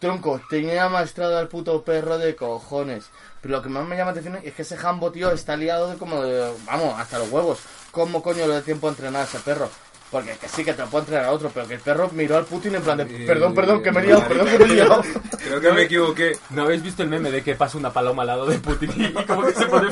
[0.00, 3.04] Tronco, tenía maestrado al puto perro de cojones.
[3.42, 5.90] Pero lo que más me llama la atención es que ese jambo, tío, está liado
[5.90, 7.58] de como de, vamos, hasta los huevos.
[7.90, 9.68] ¿Cómo coño le da tiempo a entrenar a ese perro?
[10.10, 12.38] Porque que sí que te lo puede entrenar a otro, pero que el perro miró
[12.38, 14.64] al Putin en plan de, Eh, perdón, perdón, que me he liado, perdón, que me
[14.64, 15.02] he liado.
[15.38, 16.38] Creo que me equivoqué.
[16.48, 19.12] ¿No habéis visto el meme de que pasa una paloma al lado de Putin y
[19.24, 19.88] como que se pone?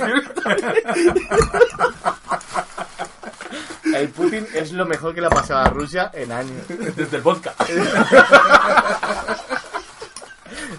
[3.94, 6.66] El Putin es lo mejor que le ha pasado a Rusia en años.
[6.96, 7.54] Desde el vodka.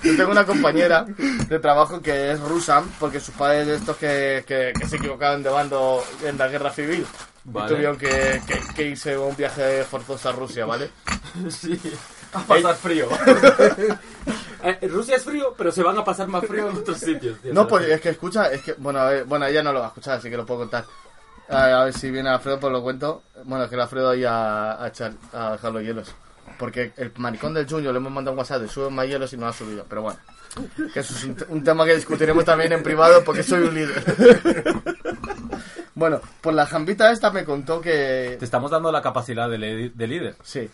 [0.04, 4.44] Yo tengo una compañera de trabajo que es rusa, porque sus padres de estos que,
[4.48, 7.06] que, que se equivocaron de bando en la guerra civil.
[7.46, 7.66] Vale.
[7.66, 10.90] Y tuvieron que, que, que irse a un viaje forzoso a Rusia, ¿vale?
[11.50, 11.80] Sí.
[12.34, 13.08] A pasar frío.
[14.62, 17.40] Eh, Rusia es frío, pero se van a pasar más frío en otros sitios.
[17.40, 17.54] tío.
[17.54, 19.86] No, pues es que escucha, es que, bueno, a ver, bueno, ella no lo va
[19.86, 20.84] a escuchar, así que lo puedo contar.
[21.48, 23.24] A, a ver si viene Alfredo, pues lo cuento.
[23.46, 26.14] Bueno, es que el Alfredo ahí a, a echar, a dejar los hielos.
[26.60, 29.38] Porque el maricón del Junior le hemos mandado un WhatsApp de sube más hielos y
[29.38, 29.86] no ha subido.
[29.90, 30.20] Pero bueno,
[30.94, 34.04] que eso es un, un tema que discutiremos también en privado porque soy un líder.
[36.00, 38.36] Bueno, pues la jambita esta me contó que...
[38.40, 40.36] Te estamos dando la capacidad de, le- de líder.
[40.44, 40.70] Sí,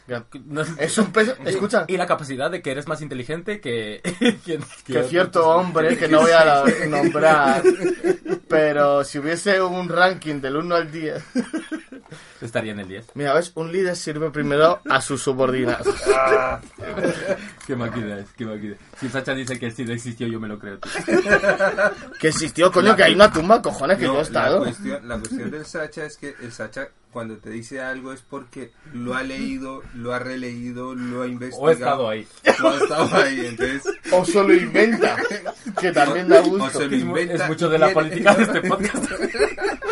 [0.45, 1.33] No- es un peso...
[1.45, 4.01] Escucha, Y la capacidad de que eres más inteligente que...
[4.45, 7.63] que, que cierto hombre que no voy a la- nombrar,
[8.47, 11.23] pero si hubiese un ranking del 1 al 10,
[12.41, 13.05] Estaría en el 10.
[13.15, 15.87] mira, ves, un líder sirve primero a sus subordinados.
[17.65, 18.75] Qué máquina es, qué máquina.
[18.99, 20.77] Si Sacha dice que SIDA existió, yo me lo creo.
[20.77, 20.91] tío.
[22.19, 24.57] Que existió, coño, que hay una tumba, cojones, que No, yo he la, estado.
[24.59, 28.71] cuestión, la cuestión del Sacha es que el Sacha cuando te dice algo es porque
[28.93, 31.63] lo ha leído, lo ha releído, lo ha investigado.
[31.63, 32.27] O he estado ahí.
[32.61, 33.83] O ha estado ahí, entonces...
[34.11, 35.15] O solo inventa,
[35.79, 36.79] que también da O gusto.
[36.79, 37.35] se lo inventa.
[37.35, 39.05] Es mucho de la política de este podcast.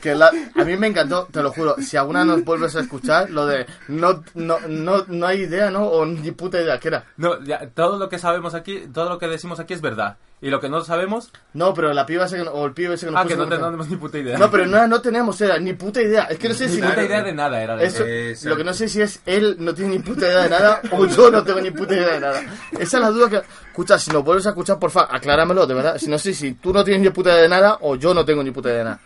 [0.00, 1.76] Que la- a mí me encantó, te lo juro.
[1.80, 5.86] Si alguna nos vuelves a escuchar, lo de no, no, no, no hay idea, ¿no?
[5.86, 7.04] O ni puta idea, ¿qué era?
[7.18, 10.16] No, ya, todo lo que sabemos aquí, todo lo que decimos aquí es verdad.
[10.42, 12.94] Y lo que no sabemos, No, pero la piba ese que no- o el pibe
[12.94, 14.38] ese que nos ah, que puso no en tenemos ni puta idea.
[14.38, 16.22] No, pero no, no tenemos, era ni puta idea.
[16.24, 16.80] Es que no sé ni si...
[16.80, 18.48] puta idea de nada era de Eso, Exacto.
[18.48, 21.04] lo que no sé si es él no tiene ni puta idea de nada o
[21.04, 22.40] yo no tengo ni puta idea de nada.
[22.72, 23.42] Esa es la duda que...
[23.68, 25.98] Escucha, si nos vuelves a escuchar, por favor, acláramelo, de verdad.
[25.98, 28.24] Si no sé si tú no tienes ni puta idea de nada o yo no
[28.24, 29.00] tengo ni puta idea de nada.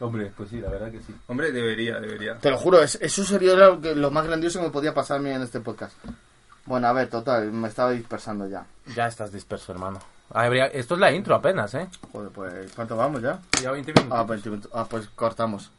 [0.00, 1.14] Hombre, pues sí, la verdad que sí.
[1.26, 2.38] Hombre, debería, debería.
[2.38, 5.16] Te lo juro, es- eso sería lo, que- lo más grandioso que me podía pasar
[5.18, 5.94] a mí en este podcast.
[6.66, 8.64] Bueno, a ver, total, me estaba dispersando ya.
[8.94, 9.98] Ya estás disperso, hermano.
[10.30, 11.88] Habría- Esto es la intro apenas, ¿eh?
[12.12, 13.40] Joder, pues, ¿cuánto vamos ya?
[13.62, 14.18] Ya 20 minutos.
[14.18, 14.70] Ah, 20 minutos.
[14.74, 15.70] Ah, pues cortamos.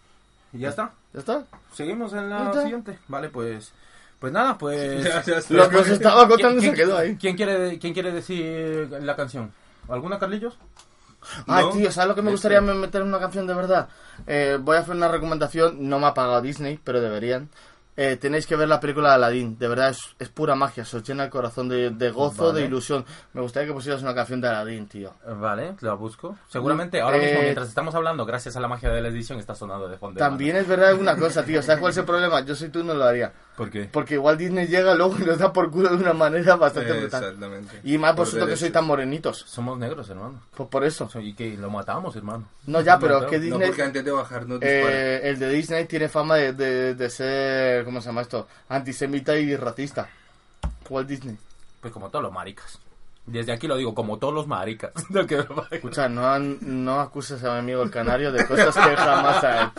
[0.51, 0.91] ¿Y ya está?
[1.13, 1.43] ¿Ya está?
[1.73, 2.61] Seguimos en ¿Ya la está?
[2.63, 2.97] siguiente.
[3.07, 3.71] Vale, pues...
[4.19, 5.03] Pues nada, pues...
[5.03, 5.53] Ya, ya está.
[5.53, 7.15] Lo que os estaba contando ¿Quién, se quedó ahí.
[7.17, 9.53] quién quiere, ¿Quién quiere decir la canción?
[9.87, 10.57] ¿Alguna, Carlillos?
[11.47, 12.35] Ay, No, tío, ¿sabes lo que me este.
[12.35, 13.89] gustaría me- meter en una canción de verdad?
[14.27, 17.49] Eh, voy a hacer una recomendación, no me ha pagado Disney, pero deberían.
[18.01, 20.95] Eh, tenéis que ver la película de Aladdin, de verdad es, es pura magia, se
[20.95, 22.61] os llena el corazón de, de gozo, Vale.
[22.61, 23.03] de ilusión.
[23.33, 25.15] Me gustaría que pusieras una canción de Aladdin, tío.
[25.37, 26.37] Vale, la busco.
[26.47, 29.53] Seguramente ahora Eh, mismo, mientras estamos hablando, gracias a la magia de la edición, está
[29.53, 30.17] sonando de fondo.
[30.17, 32.39] También es verdad una cosa, tío, ¿sabes cuál es el problema?
[32.45, 33.33] Yo soy tú, no lo haría.
[33.59, 33.89] ¿Por qué?
[33.91, 37.23] Porque igual Disney llega luego y nos da por culo de una manera bastante brutal.
[37.25, 37.81] Exactamente.
[37.83, 39.43] Y más Por vosotros que sois tan morenitos.
[39.45, 40.39] Somos negros, hermano.
[40.55, 41.09] Pues por eso.
[41.19, 42.45] Y que lo matamos, hermano.
[42.67, 43.67] No, ya, pero es que no, No, Disney...
[43.67, 44.59] porque antes de bajar no.
[44.61, 48.47] Eh, el de Disney tiene fama de, de, de ser, ¿cómo se llama esto?
[48.69, 50.07] Antisemita y racista.
[50.89, 51.37] Walt Disney.
[51.81, 52.79] Pues como todos los maricas.
[53.25, 54.93] Desde aquí lo digo, como todos los maricas.
[55.71, 59.73] Escucha, no, no acuses a mi amigo el canario de cosas que jamás ha hecho.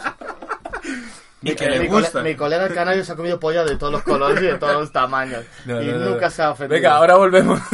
[1.43, 2.21] Y que mi, le cole- gusta.
[2.23, 4.75] mi colega el canario se ha comido polla de todos los colores y de todos
[4.75, 5.43] los tamaños.
[5.65, 6.31] No, y no, no, nunca no.
[6.31, 6.77] se ha ofendido.
[6.81, 7.61] Venga, ahora volvemos.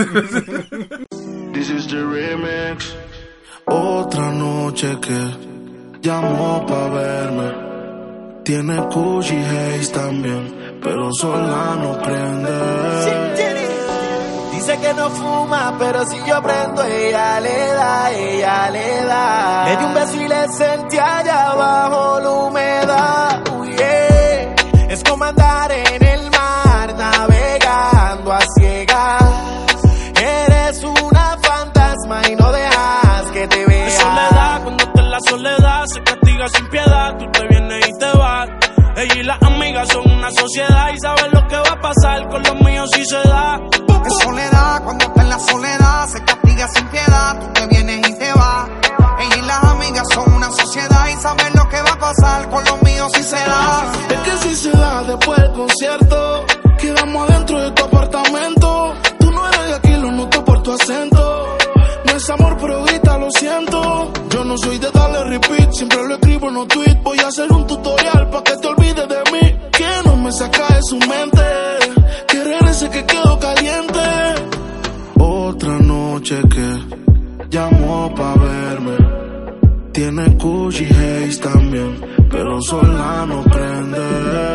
[1.52, 2.94] This is the remix.
[3.66, 7.66] Otra noche que llamó pa' verme.
[8.44, 13.56] Tiene Gucci Haze también, pero sola no prende.
[14.52, 19.64] Dice que no fuma, pero si yo prendo, ella le da, ella le da.
[19.64, 20.96] Le di un beso y le sentí
[40.46, 43.60] sociedad y saben lo que va a pasar con los míos si se da.
[44.06, 48.18] Es soledad, cuando está en la soledad, se castiga sin piedad, tú te vienes y
[48.18, 48.68] te vas.
[49.18, 52.64] Ella y las amigas son una sociedad y saben lo que va a pasar con
[52.64, 53.92] los míos si se da.
[54.08, 56.44] Es que si se da después del concierto,
[56.78, 58.94] quedamos adentro de tu apartamento.
[59.18, 61.56] Tú no eres de aquí, lo noto por tu acento.
[62.04, 64.12] No es amor, pero grita, lo siento.
[64.30, 67.02] Yo no soy de darle repeat, siempre lo escribo en los tweets.
[67.02, 68.75] Voy a hacer un tutorial para que te olvides
[70.36, 71.42] saca de su mente.
[72.28, 74.00] Que regrese que quedo caliente.
[75.18, 76.68] Otra noche que
[77.48, 78.96] llamó pa' verme.
[79.92, 81.98] Tiene Gucci Haze también,
[82.30, 83.98] pero sola no prende.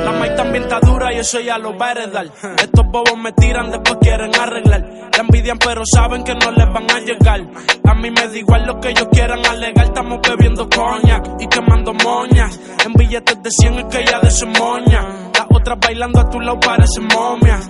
[0.06, 2.28] La maíz también está dura y eso ya lo va a heredar.
[2.60, 4.82] Estos bobos me tiran, después quieren arreglar.
[5.12, 7.41] La envidian, pero saben que no les van a llegar.
[7.86, 9.86] A mí me da igual lo que ellos quieran alegar.
[9.86, 12.60] Estamos bebiendo coña y quemando moñas.
[12.86, 15.32] En billetes de 100 es que ella de su moña.
[15.53, 17.69] Otras bailando a tu lado parecen momias.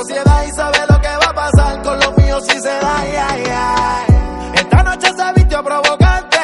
[0.01, 3.03] sociedad y sabe lo que va a pasar con los míos si se da.
[4.55, 6.37] Esta noche se vistió provocante,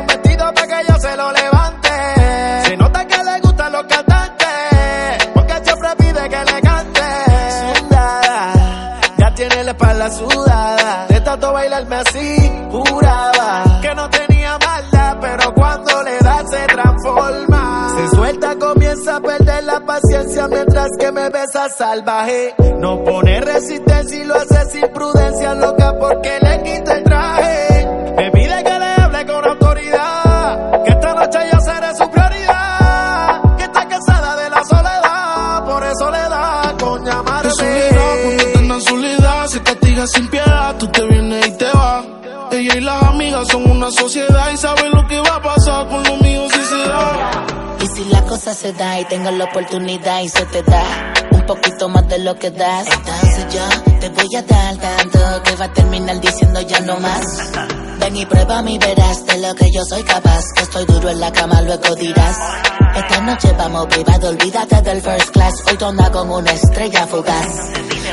[0.00, 1.88] un vestido para que yo se lo levante.
[2.64, 7.00] Se nota que le gustan los cantantes, porque siempre pide que le cante.
[7.78, 12.36] Sudada, ya tiene la espalda sudada, de tanto bailarme así,
[20.00, 22.54] paciencia mientras que me besa salvaje.
[22.78, 27.86] No pone resistencia y lo hace sin prudencia, loca porque le quita el traje.
[28.16, 33.56] Me pide que le hable con autoridad, que esta noche yo seré su prioridad.
[33.56, 37.50] Que está cansada de la soledad, por eso le da con llamarme.
[38.54, 42.04] en soledad se castiga sin piedad, tú te vienes y te vas.
[42.50, 46.07] Ella y las amigas son una sociedad y saben lo que va a pasar con
[48.38, 50.84] cosa se da y tengo la oportunidad y se te da
[51.32, 55.56] un poquito más de lo que das, entonces yo te voy a dar tanto que
[55.56, 57.50] va a terminar diciendo ya no más.
[57.98, 60.44] Ven y prueba y verás de lo que yo soy capaz.
[60.54, 62.38] Que estoy duro en la cama, luego dirás.
[62.94, 65.54] Esta noche vamos privado, olvídate del first class.
[65.66, 67.48] Hoy andas con una estrella fugaz.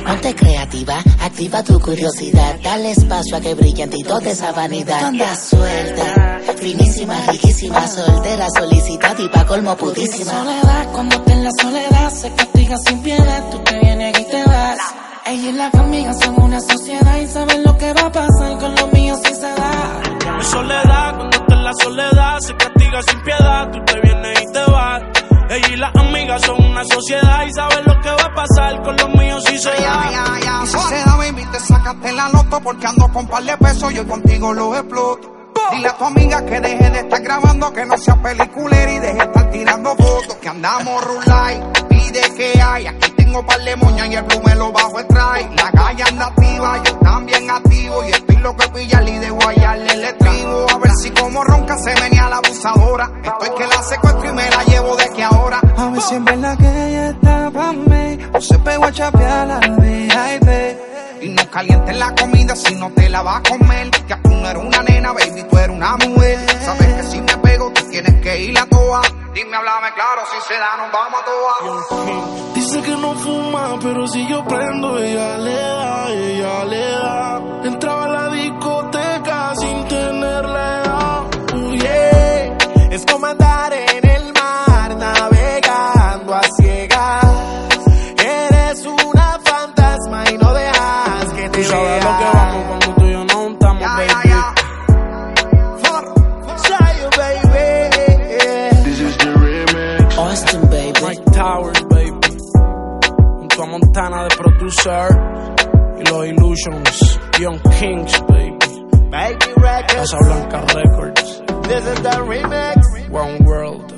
[0.08, 2.60] Ponte creativa, activa tu curiosidad.
[2.64, 5.06] Dale espacio a que brille en ti toda esa vanidad.
[5.06, 6.35] Anda suelta,
[6.66, 10.32] finísima, riquísima, soltera, solicitada y pa' colmo pudísima.
[10.32, 14.44] soledad, cuando te en la soledad se castiga sin piedad, tú te vienes y te
[14.46, 14.80] vas.
[15.28, 18.76] Ella y las amigas son una sociedad y saben lo que va a pasar con
[18.76, 20.02] los míos si se da.
[20.38, 24.52] Mi soledad, cuando está en la soledad, se castiga sin piedad, tú te vienes y
[24.52, 25.04] te vas.
[25.50, 28.96] Ella y las amigas son una sociedad y saben lo que va a pasar con
[28.98, 30.64] los míos si se da.
[30.64, 33.94] Y si se da, baby, te sacaste la loto porque ando con par de pesos,
[33.94, 35.45] yo contigo lo exploto.
[35.72, 39.14] Dile a tu amiga que deje de estar grabando, que no sea peliculera y deje
[39.14, 40.36] de estar tirando fotos.
[40.36, 42.88] Que andamos rulay, pide que hay.
[42.88, 45.56] Aquí tengo par de moñas y el blue me lo bajo el try.
[45.56, 48.04] La calle anda activa, yo también activo.
[48.06, 50.66] Y estoy loco de pillarle y de guayarle el estribo.
[50.74, 53.12] A ver si como ronca se venía la abusadora.
[53.24, 55.60] Estoy que la secuestro y me la llevo de que ahora.
[55.78, 59.48] A ver si en verdad que ella está pa' mí, o se pegó a chapear
[59.48, 61.22] la VIP.
[61.22, 63.90] Y no calientes la comida si no te la vas a comer.
[63.90, 66.40] Que tú no eres una nena, baby, tú eres una mujer.
[66.64, 69.02] Sabes que si me pego, tú tienes que ir a toa.
[69.34, 72.54] Dime, háblame claro, si se da, nos vamos a toa.
[72.54, 77.42] Dice que no fuma, pero si yo prendo, ella le da, ella le da.
[104.86, 105.10] Producer.
[105.98, 107.20] Y los Illusions.
[107.40, 108.58] Young Kings, baby.
[109.10, 109.94] Baby Records.
[109.94, 111.42] Casa Blanca Records.
[111.68, 113.10] This is the remix.
[113.10, 113.92] One World.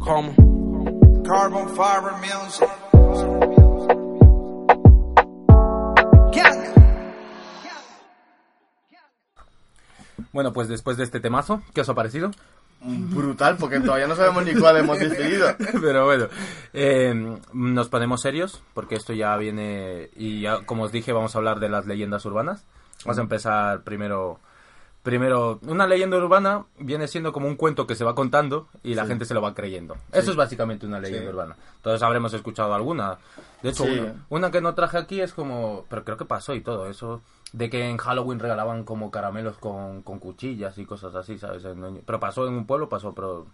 [0.00, 0.32] Como.
[1.24, 2.68] Carbon Fiber Music.
[10.32, 12.30] Bueno, pues después de este temazo, ¿qué os ha parecido?
[12.84, 15.46] Brutal, porque todavía no sabemos ni cuál hemos decidido.
[15.80, 16.26] Pero bueno,
[16.72, 21.38] eh, nos ponemos serios, porque esto ya viene, y ya, como os dije, vamos a
[21.38, 22.64] hablar de las leyendas urbanas.
[23.04, 24.38] Vamos a empezar primero...
[25.02, 29.02] Primero, una leyenda urbana viene siendo como un cuento que se va contando y la
[29.02, 29.08] Sí.
[29.08, 29.96] gente se lo va creyendo.
[30.12, 31.32] Eso es básicamente una leyenda Sí.
[31.34, 31.56] urbana.
[31.82, 33.18] Todos habremos escuchado alguna.
[33.64, 35.86] De hecho, una, una que no traje aquí es como...
[35.90, 37.20] Pero creo que pasó y todo eso.
[37.52, 41.62] De que en Halloween regalaban como caramelos con, con cuchillas y cosas así, ¿sabes?
[42.06, 43.46] Pero pasó en un pueblo, pasó, pero...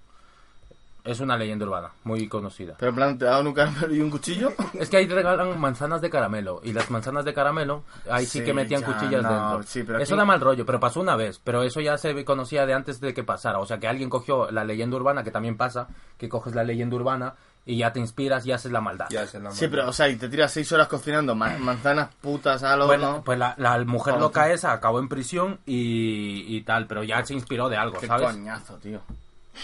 [1.05, 2.75] Es una leyenda urbana, muy conocida.
[2.79, 4.53] Pero en plan, ¿te daban un caramelo y un cuchillo?
[4.75, 6.61] Es que ahí regalan manzanas de caramelo.
[6.63, 9.63] Y las manzanas de caramelo, ahí sí, Sí, que metían ya, cuchillas no, dentro.
[9.63, 11.41] sí, pero eso aquí- da mal rollo, pero pasó una vez.
[11.43, 13.59] Pero eso ya se conocía de antes de que pasara.
[13.59, 16.97] O sea, que alguien cogió la leyenda urbana, que también pasa, que coges la leyenda
[16.97, 17.35] urbana
[17.69, 19.09] y ya te inspiras y haces la maldad.
[19.53, 22.99] Sí, pero, o sea, y te tiras seis horas cocinando ma- manzanas putas al Pues,
[22.99, 23.17] horno.
[23.19, 27.05] la, pues la, la mujer Joder, loca esa acabó en prisión y, y tal, pero
[27.05, 28.31] ya se inspiró de algo, Qué ¿sabes?
[28.33, 29.01] coñazo, tío.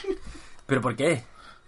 [0.67, 1.25] ¿Pero por qué?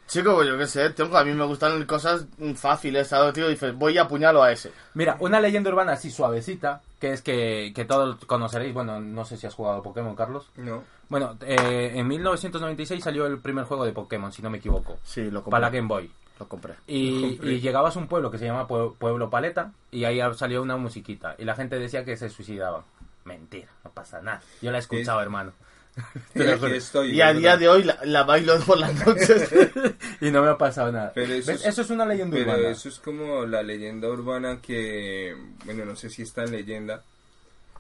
[0.09, 3.49] Chico, pues yo qué sé, tío, a mí me gustan cosas fáciles, ¿sabes, tío?
[3.49, 4.71] Dices, voy a apuñalo a ese.
[4.95, 9.37] Mira, una leyenda urbana así suavecita, que es que, que todos conoceréis, bueno, no sé
[9.37, 10.47] si has jugado Pokémon, Carlos.
[10.57, 10.85] No.
[11.09, 14.99] Bueno, eh, en 1996 salió el primer juego de Pokémon, si no me equivoco.
[15.05, 15.51] Sí, lo compré.
[15.51, 16.11] Para la Game Boy.
[16.39, 16.75] Lo compré.
[16.87, 17.53] Y, Lo compré.
[17.53, 20.77] y llegabas a un pueblo que se llama Pue- Pueblo Paleta y ahí salió una
[20.77, 22.83] musiquita y la gente decía que se suicidaban.
[23.25, 24.41] Mentira, no pasa nada.
[24.63, 25.53] Yo la he escuchado, hermano.
[26.35, 26.67] Juro.
[26.67, 29.51] estoy, Y a día de hoy la, la bailo por las noches.
[30.21, 31.11] y no me ha pasado nada.
[31.15, 31.65] Pero eso, ¿Ves?
[31.65, 32.69] Eso es una leyenda pero urbana.
[32.69, 37.03] eso es como la leyenda urbana que, bueno, no sé si está en leyenda,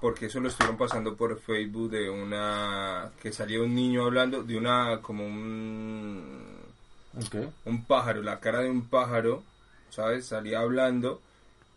[0.00, 4.56] porque eso lo estuvieron pasando por Facebook de una, que salía un niño hablando de
[4.56, 6.55] una, como un,
[7.64, 9.42] Un pájaro, la cara de un pájaro,
[9.90, 10.26] ¿sabes?
[10.26, 11.20] Salía hablando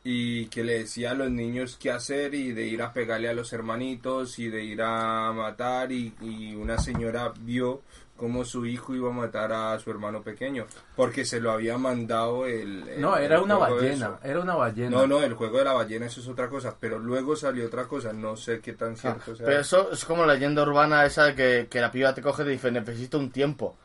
[0.04, 3.34] y que le decía a los niños qué hacer y de ir a pegarle a
[3.34, 7.82] los hermanitos y de ir a matar y, y una señora vio
[8.16, 12.46] cómo su hijo iba a matar a su hermano pequeño porque se lo había mandado
[12.46, 12.88] el...
[12.88, 14.90] el- No, era el una juego de ballena, era una ballena.
[14.90, 17.86] No, no, el juego de la ballena eso es otra cosa, pero luego salió otra
[17.86, 19.46] cosa, no sé qué tan cierto sea.
[19.46, 22.22] Ah, Pero eso es como la leyenda urbana esa de que, que la piba te
[22.22, 23.76] coge y te dice, necesito un tiempo.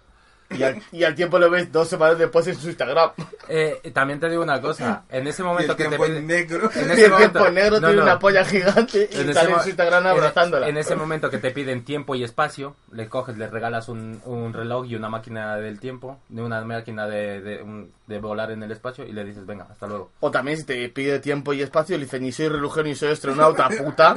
[0.51, 3.11] Y al, y al tiempo lo ves dos semanas después en su Instagram.
[3.49, 6.71] Eh, también te digo una cosa, en ese momento el que te en negro.
[6.75, 8.03] en Y ese el momento- tiempo negro no, tiene no.
[8.03, 10.69] una polla gigante y En sale en su Instagram en- abrazándola.
[10.69, 14.53] En, ese momento que te piden tiempo y espacio, le coges, le regalas un, un
[14.53, 18.63] reloj y una máquina del tiempo, de una máquina de, de, un- de volar en
[18.63, 20.11] el espacio y le dices, venga, hasta luego.
[20.21, 23.11] O también si te pide tiempo y espacio, le dice, ni soy relojero ni soy
[23.13, 24.15] astronauta, puta.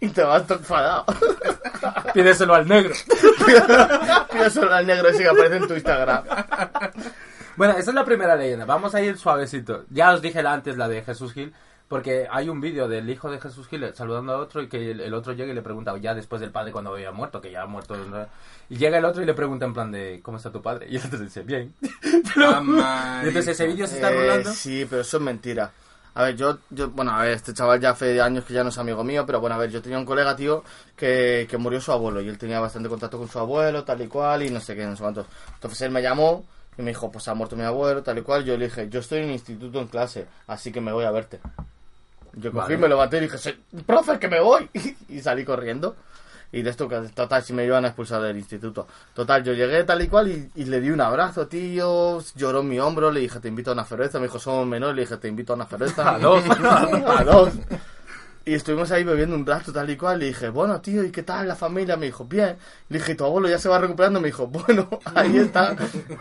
[0.00, 1.06] Y te vas enfadado.
[2.14, 2.94] Pídeselo al negro.
[4.32, 6.24] Pide solo al negro ese que aparece en tu Instagram.
[7.54, 8.64] Bueno, esa es la primera leyenda.
[8.64, 9.84] Vamos a ir suavecito.
[9.90, 11.52] Ya os dije la antes la de Jesús Gil,
[11.86, 15.00] porque hay un vídeo del hijo de Jesús Gil saludando a otro y que el,
[15.00, 17.60] el otro llega y le pregunta, ya después del padre cuando había muerto, que ya
[17.60, 17.94] ha muerto.
[17.94, 18.26] ¿no?
[18.70, 20.86] Y llega el otro y le pregunta en plan de, ¿cómo está tu padre?
[20.88, 21.74] Y el otro dice, bien.
[22.38, 24.50] Ah, y entonces ese vídeo se está Eh, rolando.
[24.50, 25.70] Sí, pero eso es mentira.
[26.14, 28.68] A ver, yo, yo, bueno, a ver, este chaval ya hace años que ya no
[28.68, 30.62] es amigo mío, pero bueno, a ver, yo tenía un colega, tío,
[30.94, 34.08] que, que murió su abuelo y él tenía bastante contacto con su abuelo, tal y
[34.08, 35.26] cual, y no sé qué, no sé cuántos.
[35.54, 36.44] Entonces él me llamó
[36.76, 38.44] y me dijo, pues ha muerto mi abuelo, tal y cual.
[38.44, 41.40] Yo le dije, yo estoy en instituto en clase, así que me voy a verte.
[42.34, 42.76] Yo cogí, Vale.
[42.78, 43.52] me levanté y dije, "Sí,
[43.86, 44.68] profe, que me voy.
[45.08, 45.96] y salí corriendo.
[46.52, 48.86] Y de esto, que total, si me iban a expulsar del instituto.
[49.14, 52.22] Total, yo llegué tal y cual y, y le di un abrazo, tío.
[52.36, 54.18] Lloró en mi hombro, le dije, te invito a una cerveza.
[54.18, 56.10] Me dijo, somos menores, le dije, te invito a una cerveza.
[56.14, 56.44] A dos.
[57.06, 57.54] a dos.
[58.44, 60.18] Y estuvimos ahí bebiendo un rato, tal y cual.
[60.18, 61.96] Le dije, bueno, tío, ¿y qué tal la familia?
[61.96, 62.56] Me dijo, bien.
[62.88, 64.20] Le dije, ¿tu abuelo ya se va recuperando?
[64.20, 65.76] Me dijo, bueno, ahí está.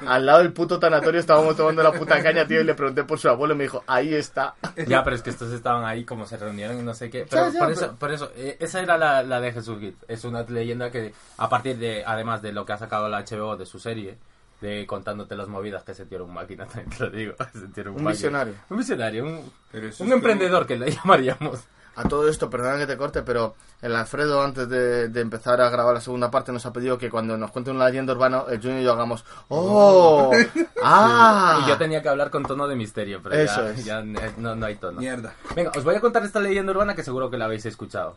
[0.06, 2.62] Al lado del puto tanatorio estábamos tomando la puta caña, tío.
[2.62, 3.56] Y le pregunté por su abuelo.
[3.56, 4.54] Me dijo, ahí está.
[4.88, 7.26] Ya, pero es que estos estaban ahí como se reunieron y no sé qué.
[7.30, 9.80] Pero Ya, ya, por, pero- eso, por eso, eh, esa era la, la de Jesús
[9.80, 9.96] Gil.
[10.08, 13.58] Es una leyenda que, a partir de, además de lo que ha sacado la HBO
[13.58, 14.18] de su serie,
[14.62, 17.34] de contándote las movidas que se tiró un máquina, también te lo digo.
[17.54, 18.12] se tiró Un máquina.
[18.12, 18.54] visionario.
[18.70, 19.52] Un visionario, un,
[20.00, 21.62] un emprendedor que le llamaríamos.
[21.96, 25.70] A todo esto, perdona que te corte, pero el Alfredo, antes de, de empezar a
[25.70, 28.62] grabar la segunda parte, nos ha pedido que cuando nos cuente una leyenda urbana, el
[28.62, 30.32] Junior y yo hagamos ¡Oh!
[30.84, 31.62] ¡Ah!
[31.66, 33.86] Y yo tenía que hablar con tono de misterio, pero Eso ya, es.
[33.86, 35.00] ya, eh, no, no hay tono.
[35.02, 35.34] Mierda.
[35.56, 38.16] Venga, os voy a contar esta leyenda urbana que seguro que la habéis escuchado.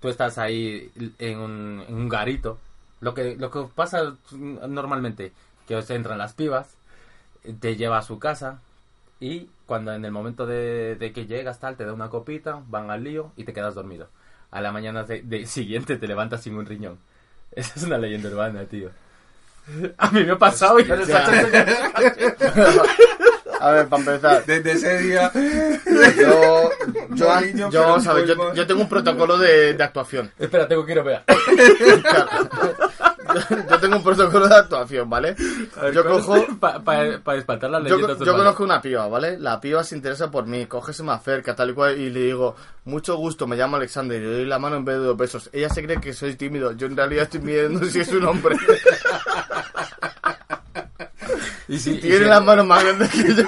[0.00, 2.58] Tú estás ahí en un, en un garito.
[3.00, 5.32] Lo que, lo que pasa normalmente,
[5.66, 6.68] que os entran las pibas,
[7.60, 8.60] te lleva a su casa
[9.20, 12.90] y cuando en el momento de, de que llegas tal, te da una copita, van
[12.90, 14.08] al lío y te quedas dormido.
[14.50, 16.98] A la mañana de, de- siguiente te levantas sin un riñón.
[17.52, 18.90] Esa es una leyenda urbana, tío.
[19.98, 21.26] A mí me ha pasado y Ya.
[23.58, 24.44] A ver, para empezar.
[24.44, 25.32] Desde ese día.
[26.16, 26.70] Yo,
[27.14, 30.30] yo, yo, yo, yo tengo un protocolo de, de actuación.
[30.38, 31.22] Espera, tengo que ir a ver.
[33.70, 35.34] Yo tengo un protocolo de actuación, ¿vale?
[35.92, 36.34] Yo cojo...
[36.60, 38.38] Para espantar las Yo, leyendas yo urbanas.
[38.40, 39.38] conozco una piba, ¿vale?
[39.38, 42.20] La piba se interesa por mí, coge, se me acerca, tal y cual, y le
[42.20, 45.16] digo, mucho gusto, me llamo Alexander, y le doy la mano en vez de dos
[45.16, 45.50] besos.
[45.52, 48.56] Ella se cree que soy tímido, yo en realidad estoy midiendo si es un hombre.
[51.68, 53.44] Y si, y Tiene si- las manos más grandes que yo.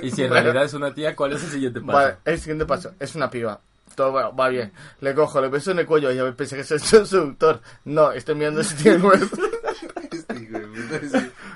[0.00, 0.44] Y si en Bueno.
[0.44, 1.92] realidad es una tía, ¿cuál es el siguiente paso?
[1.92, 3.58] Vale, el siguiente paso, es una piba.
[3.96, 4.72] Todo va, va bien.
[5.00, 7.60] Le cojo, le beso en el cuello y yo pensé que soy su seductor.
[7.86, 9.26] No, estoy mirando si tiene nuevo.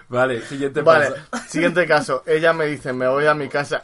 [0.09, 1.47] Vale, siguiente Vale, paso.
[1.49, 2.23] siguiente caso.
[2.27, 3.83] Ella me dice, me voy a mi casa.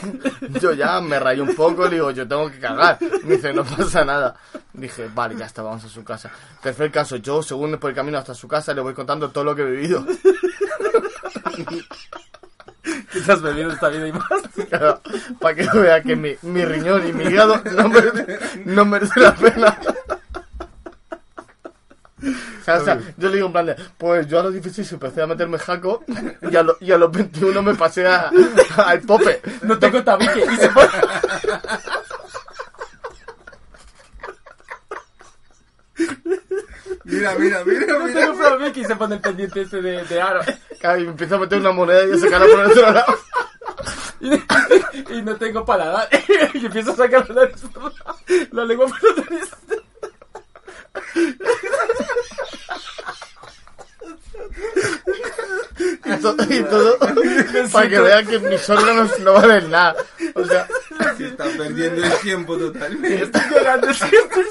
[0.60, 2.98] yo ya me rayo un poco, le digo, yo tengo que cagar.
[3.24, 4.34] Me dice, no pasa nada.
[4.72, 6.30] Dije, vale, ya está, vamos a su casa.
[6.60, 9.54] Tercer caso, yo, según por el camino hasta su casa, le voy contando todo lo
[9.54, 10.04] que he vivido.
[12.82, 14.26] ¿Qué te has bebido esta vida y más?
[15.40, 19.34] para que vea que mi, mi riñón y mi hígado no merece, no merece la
[19.34, 19.78] pena.
[22.60, 24.92] O sea, o sea, yo le digo en plan de, pues yo a los 16
[24.92, 26.04] empecé a meterme jaco
[26.48, 28.30] y a, lo- y a los 21 me pasé a-
[28.76, 29.40] al pope.
[29.62, 30.44] No tengo tabique.
[30.52, 30.88] Y se pone...
[37.04, 38.20] Mira, mira, mira, No mira.
[38.20, 40.40] tengo tabique y se pone el pendiente este de, de aro.
[40.80, 43.18] Claro, y me empiezo a meter una moneda y a sacarla por el otro lado.
[44.20, 44.34] Y,
[45.18, 46.08] y no tengo paladar.
[46.54, 47.92] Y empiezo a sacar la, lado,
[48.52, 49.50] la lengua por la nariz.
[56.04, 56.98] Y todo, y todo
[57.72, 59.96] para que vean que mis órganos no valen nada.
[60.34, 60.66] O sea,
[61.16, 63.22] Se está perdiendo el tiempo totalmente.
[63.24, 64.42] Estoy llorando siempre.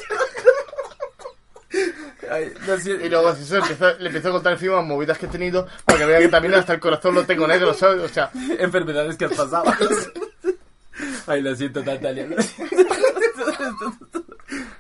[2.29, 2.91] Ay, no sé.
[2.91, 5.99] y luego así se empiezo- le empiezo a contar encima movidas que he tenido para
[5.99, 8.01] que vean que también hasta el corazón lo tengo negro, ¿sabes?
[8.03, 9.63] O sea, enfermedades que has pasado.
[11.27, 12.27] Ay, lo siento, Natalia.
[12.27, 12.75] lo siento.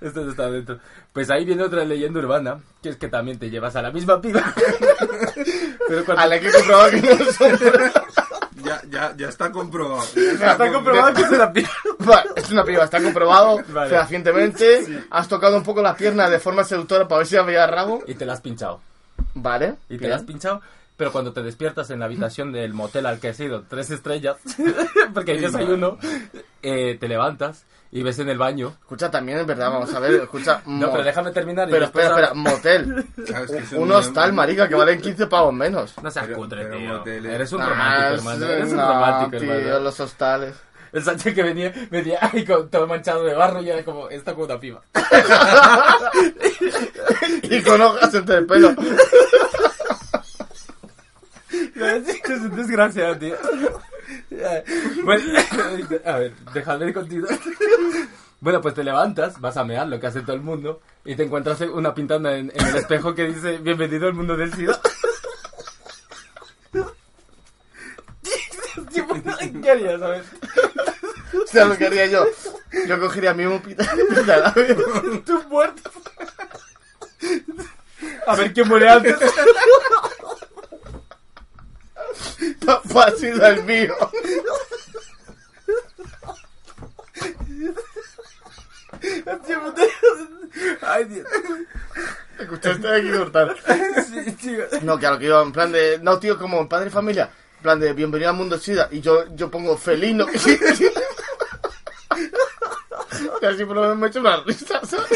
[0.01, 0.79] Esto no está dentro.
[1.13, 4.19] Pues ahí viene otra leyenda urbana, que es que también te llevas a la misma
[4.21, 4.53] piba.
[5.87, 6.23] Pero cuando...
[6.23, 7.59] a la que he comprobado que no son.
[8.63, 10.03] Ya, ya, ya está comprobado.
[10.15, 11.69] Está comprobado que es una piba.
[11.99, 13.89] Vale, es una piba, está comprobado Vale.
[13.89, 15.05] fehacientemente.
[15.09, 18.03] Has tocado un poco la pierna de forma seductora para ver si había rabo.
[18.07, 18.81] Y te la has pinchado.
[19.35, 19.75] Vale.
[19.89, 20.09] Y te bien.
[20.11, 20.61] la has pinchado.
[20.97, 24.37] Pero cuando te despiertas en la habitación del motel al que has ido, tres estrellas,
[25.13, 25.97] porque hay desayuno,
[26.61, 28.69] eh, te levantas y ves en el baño.
[28.81, 30.61] Escucha, también es verdad, vamos a ver, escucha.
[30.65, 31.67] No, pero déjame terminar.
[31.67, 33.05] y Pero espera, espera, motel.
[33.25, 35.93] Claro, es que eso Un hostal, marica, que valen 15 pavos menos.
[36.01, 37.13] No seas Pero- cutre, pero tío.
[37.13, 38.45] Eres un Ah, romántico, hermano.
[38.45, 39.79] Eres un romántico, tío, hermano.
[39.81, 40.55] los hostales.
[40.93, 44.33] El Sánchez que venía, venía ahí con todo manchado de barro y era como, está
[44.33, 44.81] como una piba.
[47.43, 48.75] y con hojas entre el pelo.
[51.75, 53.35] es desgraciado, tío.
[55.03, 55.39] Bueno,
[56.05, 57.39] a ver, déjame de continuar.
[58.43, 61.21] Bueno, pues te levantas, vas a mear lo que hace todo el mundo y te
[61.21, 64.81] encuentras una pintanda en, en el espejo que dice Bienvenido al mundo del SIDA.
[69.61, 70.25] ¿Qué harías, sabes?
[71.33, 72.25] O sea, lo que haría yo.
[72.87, 75.21] Yo cogería mi labio.
[75.23, 75.91] Tú muerto.
[78.25, 79.15] A ver quién muere antes.
[82.65, 83.95] Papá ha sido el mío.
[90.81, 91.27] Ay, Dios.
[92.63, 93.55] Escuchaste hay que cortar.
[94.07, 94.63] Sí, tío.
[94.83, 95.99] No, que a lo que iba, en plan de.
[96.01, 97.29] No, tío, como en padre y familia.
[97.57, 98.87] En plan de bienvenido al mundo SIDA.
[98.91, 100.25] Y yo, yo pongo felino.
[103.41, 105.07] y así por lo menos me he hecho una risa, ¿sabes?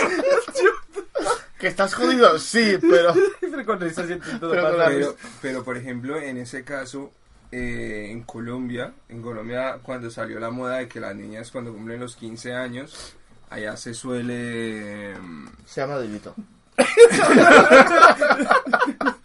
[1.59, 2.37] ¿Que estás jodido?
[2.39, 3.13] Sí, pero.
[3.39, 4.83] Pero con risa siento todo Pero con pasa.
[4.83, 7.11] la Pero, pero por ejemplo, en ese caso,
[7.51, 11.99] eh, en Colombia, en Colombia cuando salió la moda de que las niñas cuando cumplen
[11.99, 13.15] los 15 años,
[13.49, 15.15] allá se suele...
[15.19, 16.35] mm, Se llama Delito.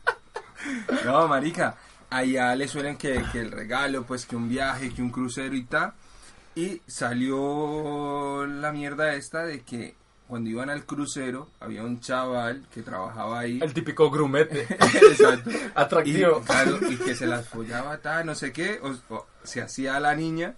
[1.05, 1.77] No, marica,
[2.11, 5.65] allá le suelen que, que el regalo, pues que un viaje, que un crucero y
[5.65, 5.93] tal.
[6.55, 9.95] Y salió la mierda esta de que
[10.27, 13.61] cuando iban al crucero había un chaval que trabajaba ahí.
[13.63, 14.63] El típico grumete.
[14.71, 15.51] Exacto.
[15.75, 16.41] Atractivo.
[16.41, 19.97] Y, claro, y que se las follaba, tal, no sé qué, o, o se hacía
[19.97, 20.55] a la niña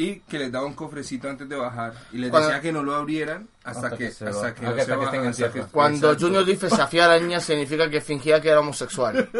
[0.00, 2.94] y que les daba un cofrecito antes de bajar y les decía que no lo
[2.94, 6.16] abrieran hasta, que, que hasta que, que que- Cuando.
[6.18, 9.28] Junior dice se hacía a la niña significa que fingía que era homosexual.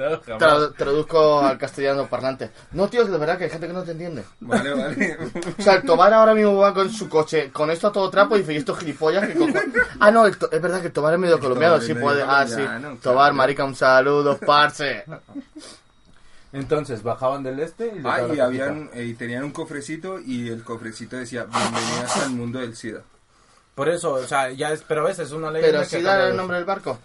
[0.00, 0.40] No, jamás.
[0.40, 2.50] Tra- traduzco al castellano parlante.
[2.72, 4.24] No, tío, que de verdad que hay gente que no te entiende.
[4.40, 5.18] Vale, vale.
[5.58, 8.34] O sea, el Tobar ahora mismo va con su coche, con esto a todo trapo
[8.34, 9.26] y dice, ¿y estos gilipollas?
[9.28, 9.52] ¿Qué cojo-?"
[9.98, 12.22] Ah, no, el To- es verdad que el Tobar es medio colombiano, sí puede.
[12.22, 12.62] Ah, sí.
[13.02, 15.04] Tobar, marica, un saludo, parce.
[16.52, 20.64] Entonces bajaban del este y Ah, y habían, eh, y tenían un cofrecito y el
[20.64, 23.02] cofrecito decía bienvenidas al mundo del SIDA.
[23.74, 25.62] Por eso, o sea, ya es, pero ves, es una ley.
[25.62, 26.98] Pero sí da el nombre del barco.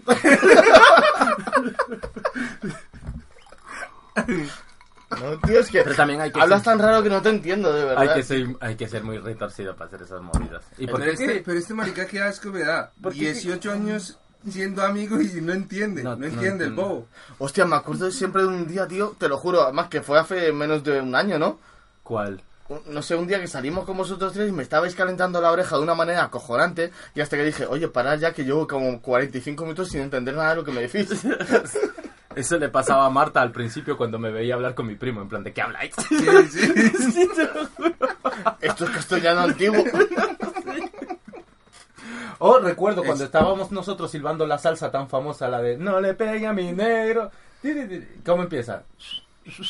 [5.21, 7.29] No, tío, es que Pero también hay que hablas ser- tan raro que no te
[7.29, 8.01] entiendo, de verdad.
[8.01, 10.65] Hay que ser, hay que ser muy retorcido para hacer esas movidas.
[10.77, 11.23] ¿Y por Pero qué?
[11.25, 12.91] este, pero este marica qué asco me da.
[13.01, 13.19] ¿Por qué?
[13.19, 14.17] 18 años
[14.49, 16.81] siendo amigo y no entiende, no, No, no entiende el entiendo.
[16.83, 17.07] bobo.
[17.39, 20.51] Hostia, me acuerdo siempre de un día, tío, te lo juro, además que fue hace
[20.51, 21.59] menos de un año, ¿no?
[22.03, 22.41] ¿Cuál?
[22.87, 25.75] No sé, un día que salimos con vosotros tres y me estabais calentando la oreja
[25.77, 29.63] de una manera acojonante y hasta que dije, oye, parad ya que llevo como 45
[29.63, 31.09] minutos sin entender nada de lo que me decís.
[32.35, 35.29] Eso le pasaba a Marta al principio cuando me veía hablar con mi primo, en
[35.29, 35.93] plan, ¿de qué habláis?
[36.09, 36.17] Sí,
[36.49, 37.29] sí.
[38.61, 39.83] Esto es castellano antiguo.
[42.39, 46.13] Oh, recuerdo cuando Es- estábamos nosotros silbando la salsa tan famosa, la de No le
[46.13, 47.31] pegue a mi negro.
[48.25, 48.83] ¿Cómo empieza?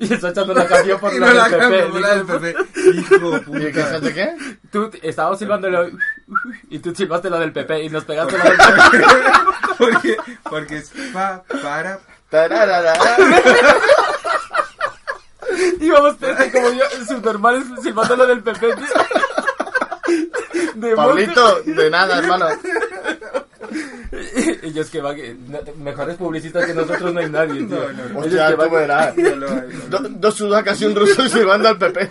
[0.00, 2.14] Y está echando la canción por Y la no del la PP, cambio por la
[2.14, 2.54] del PP.
[2.94, 3.82] Hijo de ¿Y qué puta.
[3.86, 4.36] sabes de qué?
[4.70, 5.88] Tú estábamos silbando y lo-
[6.70, 9.04] Y tú silbaste lo del PP y nos pegaste lo del PP.
[9.76, 10.16] porque,
[10.48, 11.98] porque es pa, para.
[12.30, 12.94] Tararara.
[15.80, 18.86] Íbamos este, como yo, subnormales silbando lo del PP, tío.
[20.80, 22.46] De Pablito, de nada, hermano.
[22.48, 22.68] monte.
[24.62, 27.76] Y yo es que va que no- mejores publicistas que nosotros no hay nadie, tío.
[27.76, 28.24] No, no, no.
[28.24, 29.16] Ellos Hostia, que tú van- verás.
[29.90, 32.10] Do- dos sudacas y un ruso manda al PP.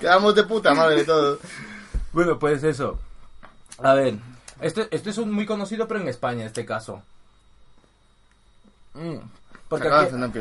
[0.00, 1.38] Quedamos de puta madre todos.
[2.12, 2.98] Bueno, pues eso.
[3.82, 4.14] A ver,
[4.60, 7.02] este, este es un muy conocido, pero en España, este caso.
[8.94, 9.18] Mm.
[9.68, 10.40] Porque de aquí,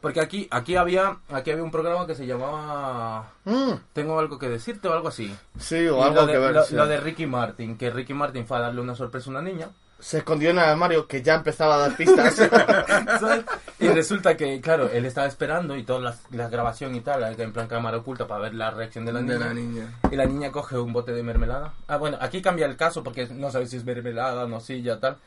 [0.00, 3.72] porque aquí, aquí había, aquí había un programa que se llamaba Mm.
[3.92, 5.34] Tengo algo que decirte o algo así.
[5.58, 6.52] Sí, o Y algo lo de, que ver.
[6.54, 6.74] Lo, sí.
[6.74, 9.68] lo de Ricky Martin, que Ricky Martin fue a darle una sorpresa a una niña.
[9.98, 12.38] Se escondió en el armario que ya empezaba a dar pistas.
[13.80, 17.52] Y resulta que, claro, él estaba esperando y toda la, la grabación y tal, en
[17.52, 19.46] plan cámara oculta para ver la reacción de la De niña.
[19.46, 19.92] la niña.
[20.10, 21.74] Y la niña coge un bote de mermelada.
[21.88, 25.18] Ah, bueno, aquí cambia el caso porque no sabes si es mermelada, nocilla, tal.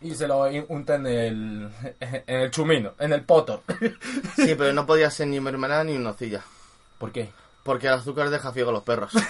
[0.00, 1.68] Y se lo unta en el,
[2.00, 3.62] en el chumino, en el poto.
[4.36, 6.42] sí, pero no podía ser ni mermelada ni nocilla.
[6.98, 7.30] ¿Por qué?
[7.64, 9.12] Porque el azúcar deja ciego a los perros.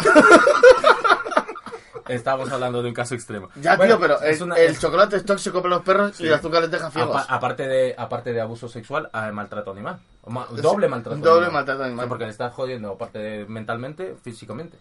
[2.08, 3.50] Estábamos hablando de un caso extremo.
[3.56, 6.26] Ya, Bueno, tío, pero es el, una- el chocolate es tóxico para los perros y
[6.26, 7.14] el azúcar les deja ciegos.
[7.24, 9.98] Apa- aparte de aparte de abuso sexual, ah, maltrato animal.
[10.26, 11.52] Ma- doble maltrato doble animal.
[11.52, 11.98] maltrato animal.
[11.98, 14.78] O sea, porque le estás jodiendo, aparte de mentalmente, físicamente.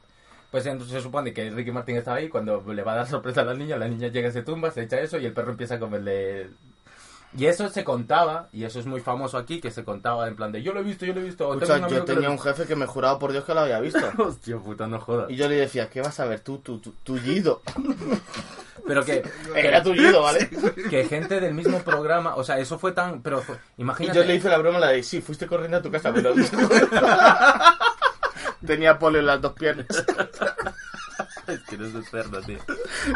[0.52, 3.42] Pues entonces se supone que Ricky Martin estaba ahí cuando le va a dar sorpresa
[3.42, 5.76] a la niña, la niña llega, se tumba, se echa eso y el perro empieza
[5.76, 6.50] a comerle...
[7.38, 10.54] Y eso se contaba, y eso es muy famoso aquí, que se contaba en plan
[10.54, 11.46] de yo lo he visto, yo lo he visto.
[11.46, 13.54] o tengo Escucha, amigo yo que tenía un jefe que me juraba por Dios que
[13.54, 14.00] lo había visto.
[14.18, 15.30] Hostia puta, no jodas.
[15.30, 17.62] Y yo le decía, ¿qué vas a ver tú, tu, tu, tullido?
[18.88, 19.22] Pero que...
[19.56, 20.50] Era tullido, ¿vale?
[20.90, 23.22] Que gente del mismo programa, o sea, eso fue tan...
[23.22, 24.18] Pero fue- Y imagínate...
[24.18, 26.34] yo le hice la broma la de, sí, fuiste corriendo a tu casa, pero...
[28.66, 29.88] Tenía polio en las dos piernas.
[31.48, 32.58] Es que no es cerdo, tío.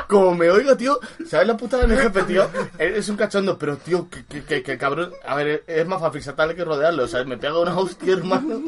[0.07, 2.49] Como me oiga, tío, ¿sabes la putada de mi jefe, tío?
[2.77, 5.11] Es un cachondo, pero, tío, que, que, que, que cabrón...
[5.25, 7.27] A ver, es más fácil saltarle que rodearlo, ¿sabes?
[7.27, 8.61] Me pega una hostia, hermano.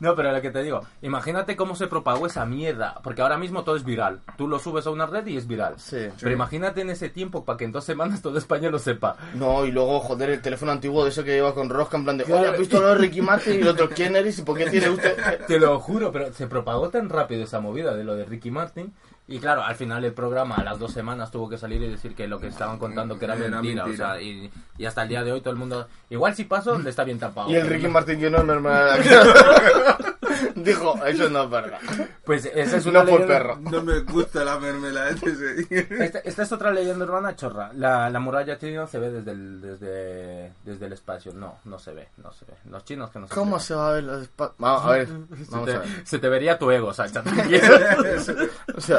[0.00, 3.64] No, pero lo que te digo, imagínate cómo se propagó esa mierda, porque ahora mismo
[3.64, 4.20] todo es viral.
[4.36, 5.74] Tú lo subes a una red y es viral.
[5.78, 6.08] Sí.
[6.20, 9.16] Pero imagínate en ese tiempo para que en dos semanas todo España lo sepa.
[9.34, 12.18] No, y luego, joder, el teléfono antiguo de eso que lleva con rosca, en plan
[12.18, 13.54] de, oye, ¿has visto lo de Ricky Martin?
[13.54, 15.16] Y el otro, ¿quién eres y por qué tiene usted...?
[15.46, 18.92] Te lo juro, pero se propagó tan rápido esa movida de lo de Ricky Martin.
[19.26, 22.14] Y claro, al final el programa a las dos semanas tuvo que salir y decir
[22.14, 23.84] que lo que estaban contando que era Era mentira.
[23.86, 24.06] mentira.
[24.08, 25.88] O sea, y, y hasta el día de hoy todo el mundo...
[26.10, 27.48] Igual si pasó, le está bien tapado.
[27.50, 28.98] Y el Ricky no- Martin lleno de mermelada.
[30.56, 31.78] Dijo, eso no es verdad.
[32.24, 33.56] Pues esa es No una fue leyenda- perro.
[33.60, 35.10] No me gusta la mermelada.
[35.10, 37.70] Esta, esta es otra leyenda urbana chorra.
[37.74, 41.32] La, la muralla china se ve desde el, desde, desde el espacio.
[41.34, 42.52] No, no se ve, no se ve.
[42.70, 43.62] Los chinos que no se ¿Cómo ve.
[43.62, 45.88] se va a ver los espa- Vamos a ver, Se vamos te, a ver.
[46.04, 47.22] se te vería tu ego, Sacha.
[48.76, 48.98] O sea,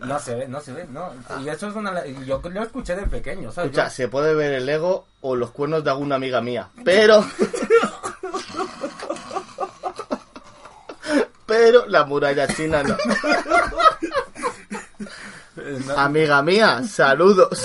[0.00, 1.12] no se ve, no se ve, no.
[1.42, 2.04] Y eso es una...
[2.06, 3.70] Yo lo escuché de pequeño, ¿sabes?
[3.70, 7.24] escucha, se puede ver el ego o los cuernos de alguna amiga mía, pero...
[11.46, 12.96] Pero la muralla china no.
[15.56, 17.64] Eh, no- Amiga mía, saludos.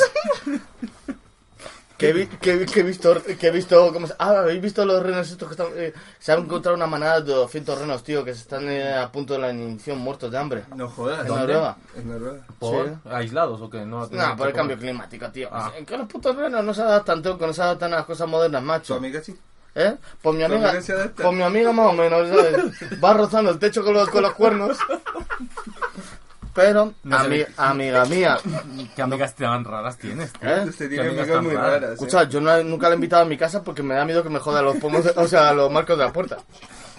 [2.00, 5.04] Que, vi- que, que he visto, que he visto, ¿cómo se- ah, habéis visto los
[5.04, 8.34] renos estos que están, eh, se han encontrado una manada de 200 renos, tío, que
[8.34, 10.64] se están eh, a punto de la iniciación muertos de hambre.
[10.76, 11.20] No jodas.
[11.22, 11.42] En ¿Dónde?
[11.54, 11.78] Noruega.
[11.98, 12.46] En Noruega.
[12.58, 12.88] ¿Por?
[12.88, 12.94] Sí.
[13.12, 13.86] ¿Aislados o qué?
[13.86, 15.50] No, No, por el cambio climático, tío.
[15.78, 18.06] En que los putos renos no se adaptan, tío, que no se adaptan a las
[18.06, 18.96] cosas modernas, ¿Tu macho.
[18.96, 19.38] amiga sí?
[19.76, 19.96] ¿Eh?
[20.22, 20.74] Pues mi ¿Tu amiga,
[21.16, 23.04] pues mi amiga más o menos, ¿sabes?
[23.04, 24.78] Va rozando el techo con los, con los cuernos.
[26.62, 28.38] Pero, No ami- amiga mía,
[28.96, 30.34] ¿Qué amigas tan raras tienes?
[30.34, 30.50] tío?
[30.50, 30.64] ¿eh?
[30.68, 31.72] Usted ¿Qué tiene amigas amigas muy raras?
[31.74, 31.90] raras.
[31.90, 31.94] ¿eh?
[31.94, 34.30] Escucha, yo no- nunca la he invitado a mi casa porque me da miedo que
[34.30, 36.38] me jodan los pomos, de- o sea, los marcos de la puerta.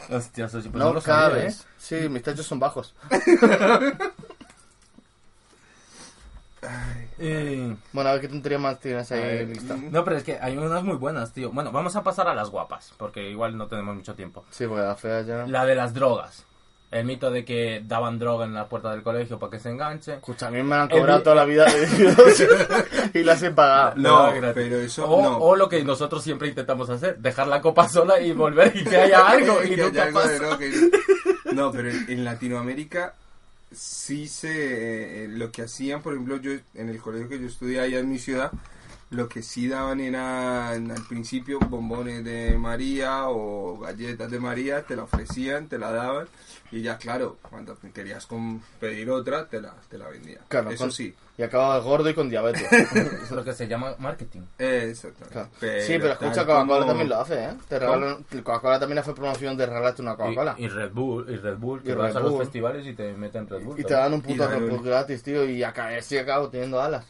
[0.08, 1.30] Hostia, Sochi, pues no, No lo sabía, ¿eh?
[1.40, 1.66] cabes.
[1.78, 2.94] Sí, mis techos son bajos.
[7.18, 9.76] Eh, Bueno, a ver qué tontería más tienes ahí lista.
[9.76, 11.50] No, pero es que hay unas muy buenas, tío.
[11.52, 14.44] Bueno, vamos a pasar a las guapas, porque igual no tenemos mucho tiempo.
[14.50, 15.46] Sí, porque la fea ya...
[15.46, 16.44] La de las drogas.
[16.90, 20.14] El mito de que daban droga en la puerta del colegio para que se enganche.
[20.14, 21.66] Escucha, a mí me la han El cobrado vi- toda la vida
[23.14, 23.92] y las he pagado.
[23.96, 25.38] No, No, pero eso O, no.
[25.38, 28.96] o lo que nosotros siempre intentamos hacer, dejar la copa sola y volver y que
[28.96, 29.62] haya algo.
[29.62, 30.46] Y Que nunca haya algo de pasa.
[30.46, 33.14] droga y- No, pero en, en Latinoamérica
[33.72, 35.24] sí se...
[35.24, 38.10] eh, lo que hacían, por ejemplo, yo en el colegio que yo estudié allá en
[38.10, 38.50] mi ciudad,
[39.10, 44.94] lo que sí daban era al principio bombones de María o galletas de María, te
[44.96, 46.28] la ofrecían, te la daban
[46.72, 50.40] y ya claro, cuando querías con- pedir otra, te la, te la vendían.
[50.48, 51.12] Claro, Eso con- sí.
[51.36, 52.62] Y acaba gordo y con diabetes.
[53.24, 54.42] Es lo que se llama marketing.
[54.58, 55.24] Exacto.
[55.30, 55.48] Claro.
[55.58, 57.54] sí, pero escucha, Coca-Cola también lo hace, ¿eh?
[57.68, 60.54] Te regalan- Coca-Cola también hace promoción de regalarte una Coca-Cola.
[60.58, 62.42] Y, y Red Bull, y Red Bull, que Y vas Red a los Bull.
[62.44, 63.80] festivales y te meten Red Bull.
[63.80, 64.00] Y te también.
[64.02, 67.06] dan un puto Red Bull gratis, tío, y acá, sí acabo teniendo alas.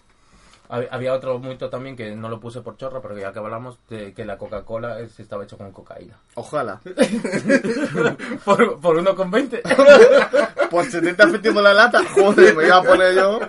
[0.70, 3.78] Hab- Había otro mito también que no lo puse por chorra, pero ya que hablamos
[3.88, 6.16] de que la Coca-Cola es- estaba hecho con cocaína.
[6.34, 6.80] Ojalá.
[8.44, 10.68] por, por 1,20.
[10.70, 13.40] Por 70 céntimos la lata, joder, me iba a poner yo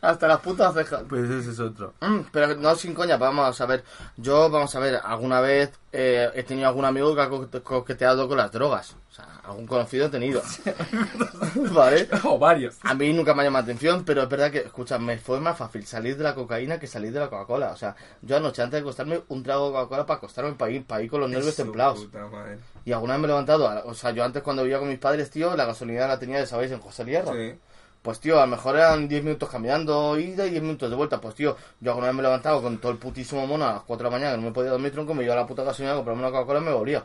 [0.00, 1.02] hasta las putas cejas.
[1.08, 1.94] Pues ese es otro.
[2.00, 3.84] Mm, pero no sin coña, vamos a ver.
[4.16, 8.28] Yo, vamos a ver, alguna vez eh, he tenido algún amigo que ha co- coqueteado
[8.28, 8.94] con las drogas.
[9.10, 10.42] O sea, algún conocido he tenido.
[11.72, 12.08] ¿Vale?
[12.24, 12.76] O varios.
[12.82, 15.40] A mí nunca me ha llamado la atención, pero es verdad que, escucha, me fue
[15.40, 17.70] más fácil salir de la cocaína que salir de la Coca-Cola.
[17.72, 20.84] O sea, yo anoche antes de acostarme, un trago de Coca-Cola para acostarme para ir,
[20.84, 22.00] para ir con los nervios templados.
[22.04, 22.58] puta madre.
[22.84, 25.30] Y alguna vez me he levantado, o sea, yo antes cuando vivía con mis padres,
[25.30, 26.72] tío, la gasolina la tenía, ¿sabéis?
[26.72, 27.32] En José Lierra.
[27.32, 27.54] Sí.
[28.02, 31.20] Pues tío, a lo mejor eran 10 minutos caminando, ida y 10 minutos de vuelta.
[31.20, 33.82] Pues tío, yo alguna vez me he levantado con todo el putísimo mono a las
[33.82, 35.64] 4 de la mañana, que no me podía dormir tronco, me iba a la puta
[35.64, 37.04] gasolina a comprarme una Coca-Cola y me volvía.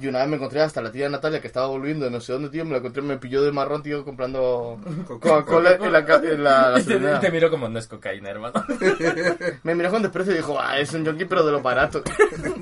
[0.00, 2.32] Y una vez me encontré hasta la tía Natalia que estaba volviendo de no sé
[2.32, 6.22] dónde, tío, me la encontré, me pilló de marrón, tío, comprando Coca-Cola en la, ca-
[6.24, 6.84] en la Y
[7.20, 8.64] te, miro como no es cocaína, hermano.
[9.62, 12.02] Me miró con desprecio y dijo, ah, es un yonki pero de lo barato.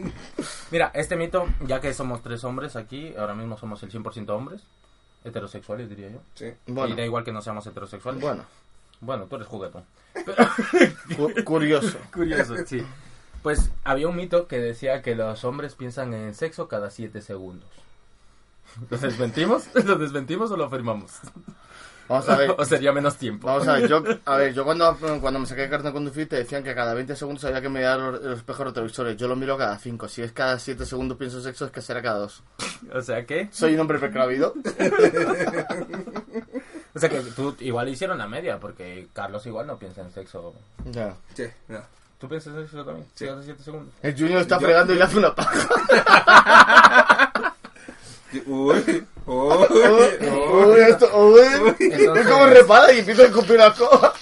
[0.71, 4.63] Mira, este mito, ya que somos tres hombres aquí, ahora mismo somos el 100% hombres,
[5.29, 6.19] heterosexuales diría yo.
[6.35, 6.53] Sí.
[6.67, 6.93] Bueno.
[6.93, 8.21] Y da igual que no seamos heterosexuales.
[8.21, 8.45] Bueno.
[9.01, 9.85] Bueno, tú eres juguetón.
[11.17, 11.99] Cu- curioso.
[12.13, 12.85] Curioso, sí.
[13.43, 17.69] Pues había un mito que decía que los hombres piensan en sexo cada 7 segundos.
[18.91, 19.65] ¿Lo desmentimos?
[19.85, 21.13] ¿Lo desmentimos o lo afirmamos?
[22.09, 22.55] Vamos a ver.
[22.59, 23.47] ¿O sería menos tiempo?
[23.49, 26.29] Vamos a ver, yo, a ver, yo cuando, cuando me saqué de carta de conducir
[26.29, 29.17] te decían que cada 20 segundos había que mirar los, los espejos retrovisores.
[29.17, 30.09] Yo lo miro cada 5.
[30.09, 32.43] Si es cada 7 segundos pienso en sexo, es que será cada 2.
[32.95, 33.49] O sea que...
[33.53, 34.55] Soy un hombre precavido.
[36.95, 40.53] O sea que tú igual hicieron la media, porque Carlos igual no piensa en sexo.
[40.91, 41.15] Ya.
[41.35, 41.81] Sí, no.
[42.19, 43.07] ¿Tú piensas en sexo también?
[43.15, 43.27] Sí.
[43.27, 43.95] Cada 7 segundos.
[44.03, 45.69] El Junior está Yo- fregando y le hace una paja.
[48.33, 51.41] Uy, uy, Uy, esto, uy.
[51.81, 54.13] Entonces- Es como repara y empieza a escupir la coba.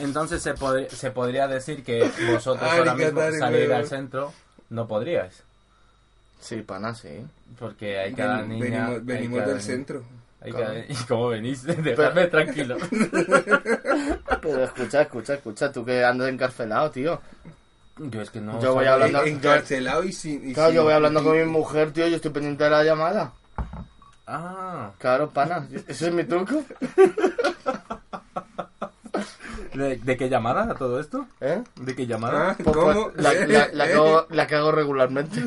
[0.00, 3.86] Entonces se, podri- se podría decir que vosotros Ay, ahora qué mismo tal, salir al
[3.86, 4.32] centro
[4.70, 5.42] no podríais.
[6.40, 7.24] Sí, pana, sí.
[7.58, 8.66] Porque hay cada Ven- niña...
[8.68, 10.02] venimos hay venimos cada del ni- centro.
[10.42, 10.66] hay Claro.
[10.66, 11.62] cada- ¿Y cómo venís?
[11.82, 12.76] Dejadme tranquilo.
[14.42, 17.20] Pero escucha, escucha, escucha, tú que andas encarcelado, tío.
[17.98, 18.60] Yo es que no...
[18.60, 20.50] Yo voy hablando- En- Encarcelado y sin.
[20.50, 22.84] y Claro, sin- yo voy hablando con mi mujer, tío, yo estoy pendiente de la
[22.84, 23.32] llamada.
[24.26, 26.62] Ah, Claro, pana, ese es mi truco.
[29.74, 31.26] ¿de, de qué llamada a todo esto?
[31.40, 31.62] ¿Eh?
[31.80, 32.50] ¿De qué llamada?
[32.50, 33.10] Ah, Pues, ¿Cómo?
[33.12, 35.42] pues, la, la, la, que hago, la que hago regularmente.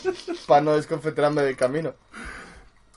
[0.46, 1.94] Para no desconfetrarme del camino.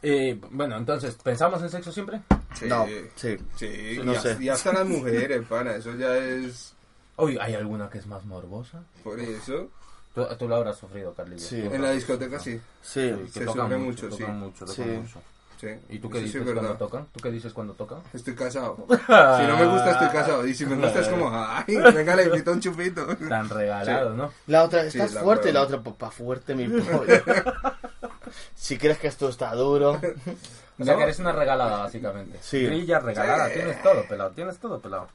[0.01, 2.21] Eh, bueno, entonces, ¿pensamos en sexo siempre?
[2.53, 2.85] Sí, No,
[3.15, 3.37] sí.
[3.55, 3.99] sí.
[4.03, 4.37] No y, sé.
[4.39, 5.75] y hasta las mujeres, pana.
[5.75, 6.74] Eso ya es.
[7.17, 8.83] Uy, ¿hay alguna que es más morbosa?
[9.03, 9.69] Por eso.
[10.13, 11.39] Tú, tú lo habrás sufrido, Carlillo.
[11.45, 11.59] Sí.
[11.61, 12.59] En la discoteca sí.
[12.81, 13.13] Sí.
[13.25, 14.31] que Se tocan sufre mucho, tocan sí.
[14.33, 14.81] mucho, Sí.
[14.81, 15.21] mucho.
[15.59, 15.67] sí.
[15.89, 16.61] ¿Y tú qué Eso sí dices es verdad.
[16.61, 17.07] cuando tocan?
[17.13, 17.99] ¿Tú qué dices cuando tocan?
[18.13, 18.85] Estoy casado.
[18.87, 20.45] Si no me gusta, estoy casado.
[20.47, 23.05] Y si me gusta, es como, ay, venga, le invito un chupito.
[23.29, 24.31] Tan regalado, ¿no?
[24.47, 25.79] La otra, Sí, estás la fuerte, y la prueba.
[25.79, 27.13] otra, pues pa' fuerte mi pollo.
[28.55, 29.91] si crees que esto está duro.
[30.77, 30.97] O sea ¿No?
[30.97, 32.37] que eres una regalada, básicamente.
[32.41, 32.65] Sí.
[32.65, 33.53] Grilla regalada, Sí.
[33.55, 35.07] tienes todo pelado, tienes todo pelado.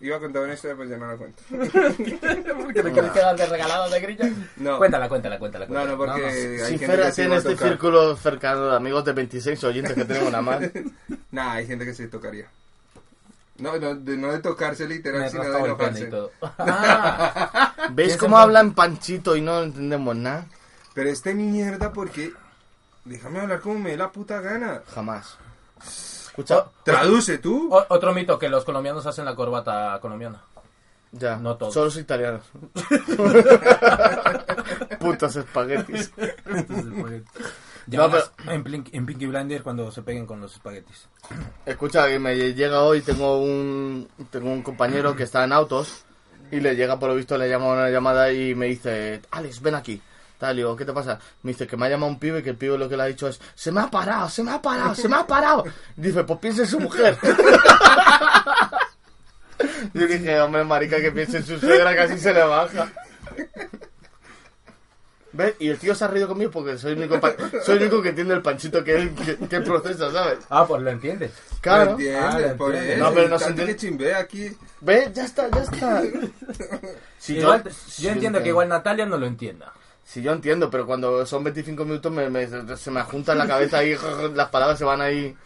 [0.00, 1.42] Iba a contar una historia, pues ya no la cuento.
[1.50, 4.30] ¿Por qué te quieres quedar de regalado de grilla?
[4.56, 4.78] No.
[4.78, 5.66] Cuéntala, cuéntala, cuéntala.
[5.68, 7.68] No, no, porque hay gente que Sincérate sí en va a este tocar.
[7.68, 10.60] círculo cercano de amigos de 26 oyentes que tenemos nada más.
[11.32, 12.46] Nah, hay gente que se tocaría.
[13.58, 16.04] No, no, de, no de tocarse literal, Me sino de enojarse.
[16.06, 16.30] todo.
[16.58, 20.46] Ah, ¿Ves cómo en- hablan Panchito y no entendemos nada?
[20.94, 22.32] Pero este mi mierda, porque.
[23.04, 24.82] Déjame hablar como me dé la puta gana.
[24.94, 25.36] Jamás.
[26.38, 27.68] Escucha, Traduce tú.
[27.74, 30.40] o- otro mito, que los colombianos hacen la corbata colombiana.
[31.12, 31.72] ya, no todos.
[31.74, 32.42] solo los italianos.
[35.00, 36.12] Putos espaguetis.
[37.86, 38.16] Ya No,
[38.52, 41.08] en, Plink- en Pinky Blinder cuando se peguen con los espaguetis.
[41.64, 46.04] Escucha, que me llega hoy, tengo un, tengo un compañero que está en autos
[46.50, 49.74] y le llega, por lo visto, le llama una llamada y me dice, Alex, ven
[49.74, 50.02] aquí.
[50.38, 51.18] Tal, digo, ¿qué te pasa?
[51.42, 53.02] Me dice que me ha llamado un pibe y que el pibe lo que le
[53.02, 55.64] ha dicho es, se me ha parado, se me ha parado, se me ha parado.
[55.96, 57.18] Y dice, pues piensa en su mujer.
[59.92, 62.92] Yo dije, hombre, marica, que piense en su suegra, casi se le baja.
[65.32, 65.54] ¿Ves?
[65.58, 67.34] Y el tío se ha reído conmigo porque soy el único, pa-
[67.64, 70.38] soy el único que entiende el panchito que, que, que procesa, ¿sabes?
[70.48, 71.32] Ah, pues lo entiendes.
[71.60, 71.96] Claro.
[71.96, 72.24] ¿Me entiendes?
[72.34, 72.74] Ah, lo por.
[72.74, 73.72] No, pero no se entiende.
[73.74, 74.56] que chimbea aquí.
[74.80, 75.12] ¿Ves?
[75.12, 76.02] Ya está, ya está.
[77.18, 77.70] Si Igual- yo,
[78.04, 79.72] yo, entiendo que igual Natalia no lo entienda.
[80.08, 82.46] Si yo entiendo, pero cuando son 25 minutos me, me-
[82.78, 83.94] se me junta en la cabeza y
[84.34, 85.36] las palabras se van ahí.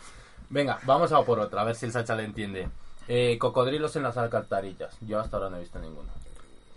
[0.50, 2.68] Venga, vamos a por otra, a ver si el Sacha le entiende.
[3.08, 4.94] Eh, cocodrilos en las alcantarillas.
[5.00, 6.08] Yo hasta ahora no he visto ninguno.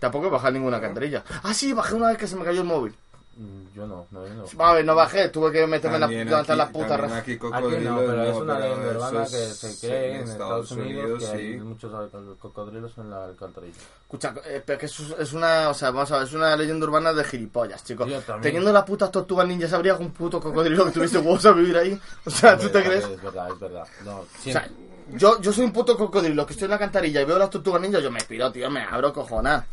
[0.00, 1.22] Tampoco he bajado ninguna cantarilla.
[1.44, 2.92] Ah, sí, bajé una vez que se me cayó el móvil.
[3.38, 4.64] Mm, Yo no, no, no.
[4.64, 7.16] A ver, no bajé, tuve que meterme en la, levantar aquí- la puta también raza.
[7.20, 10.70] aquí cocodrilos, no, pero es una leyenda urbana es- que se sí, cree en Estados
[10.70, 11.58] Unidos, que hay sí.
[11.60, 13.74] muchos alca- cocodrilos en la alcantarilla.
[14.02, 16.86] Escucha, eh, pero que eso es una, o sea, vamos a ver, es una leyenda
[16.86, 18.08] urbana de gilipollas, chicos.
[18.40, 22.00] Teniendo las putas tortugas ninjas, ¿habría algún puto cocodrilo que tuviese huevos a vivir ahí?
[22.24, 23.04] O sea, ¿tú te crees?
[23.04, 23.86] Es verdad, es verdad.
[24.02, 24.66] No, O sea,
[25.12, 27.82] yo, yo soy un puto cocodrilo que estoy en la cantarilla y veo las tortugas
[27.82, 29.66] ninjas, yo me piro, tío, me abro cojonar.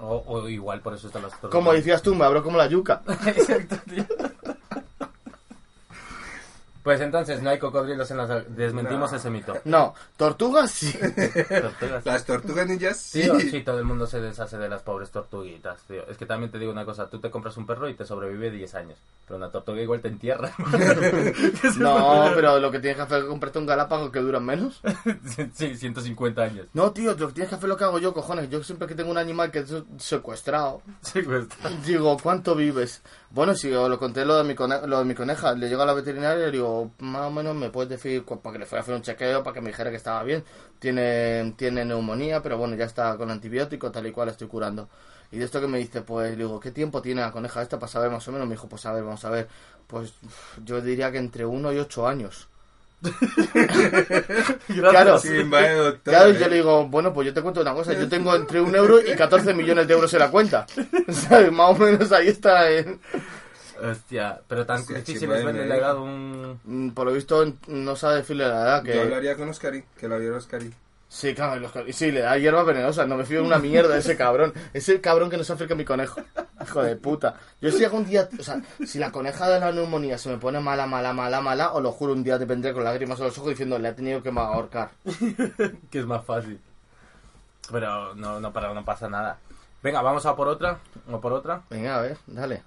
[0.00, 1.52] O, o igual por eso están las tortugas.
[1.52, 3.02] Como decías tú, me abro como la yuca.
[3.26, 4.04] Exacto, tío.
[6.82, 9.16] Pues entonces no hay cocodrilos en las desmentimos No.
[9.18, 9.54] ese mito.
[9.64, 10.92] No, tortugas sí.
[10.92, 12.06] Tortugas.
[12.06, 13.50] Las tortugas ninjas, Tío, sí.
[13.50, 16.06] sí, todo el mundo se deshace de las pobres tortuguitas, tío.
[16.08, 18.50] Es que también te digo una cosa, tú te compras un perro y te sobrevive
[18.50, 20.52] 10 años, pero una tortuga igual te entierra.
[21.78, 24.80] No, pero lo que tienes que hacer es comprarte un galápago que duran menos.
[25.54, 26.66] sí, 150 años.
[26.72, 28.48] No, tío, lo que tienes que hacer es lo que hago yo, cojones.
[28.50, 31.56] Yo siempre que tengo un animal que es secuestrado, Sí, cuesta.
[31.84, 33.02] digo, ¿cuánto vives?
[33.32, 35.82] Bueno, si os lo conté lo de mi, cone- lo de mi coneja, le llego
[35.82, 38.66] a la veterinaria y le digo, más o menos me puedes decir, para que le
[38.66, 40.44] fuera a hacer un chequeo, para que me dijera que estaba bien.
[40.80, 44.88] Tiene, tiene neumonía, pero bueno, ya está con antibiótico, tal y cual estoy curando.
[45.30, 47.90] Y de esto que me dice, pues digo, ¿qué tiempo tiene la coneja esta para
[47.92, 48.48] saber más o menos?
[48.48, 49.48] Me dijo, pues a ver, vamos a ver.
[49.86, 50.12] Pues
[50.64, 52.48] yo diría que entre uno y ocho años.
[54.66, 56.38] Claro, Sí, vaya doctor, claro, y eh.
[56.38, 59.00] yo le digo, bueno, pues yo te cuento una cosa, yo tengo entre un euro
[59.00, 60.66] y 14 millones de euros en la cuenta.
[61.08, 61.52] ¿Sabes?
[61.52, 62.70] Más o menos ahí está.
[62.70, 62.98] eh.
[63.82, 66.60] Hostia, pero tan Hostia, difícil es verle la edad un...
[66.64, 69.00] Mm, Por lo visto no sabe decirle la edad Yo que...
[69.00, 70.70] hablaría con Oscari, que la viera Oscari.
[71.12, 73.98] Sí, claro, los ca- sí, le da hierba venenosa, no me fío de una mierda
[73.98, 74.54] ese cabrón.
[74.72, 76.20] Ese cabrón que no se acerca a mi conejo.
[76.62, 77.34] Hijo de puta.
[77.60, 80.60] Yo si algún día, o sea, si la coneja de la neumonía se me pone
[80.60, 83.36] mala, mala, mala, mala, os lo juro, un día te vendré con lágrimas en los
[83.38, 84.90] ojos diciendo, le ha tenido que ahorcar.
[85.90, 86.60] que es más fácil.
[87.72, 89.38] Pero no, no, para, no pasa nada.
[89.82, 90.78] Venga, vamos a por otra.
[91.10, 91.62] O por otra.
[91.70, 92.62] Venga, a ver, dale.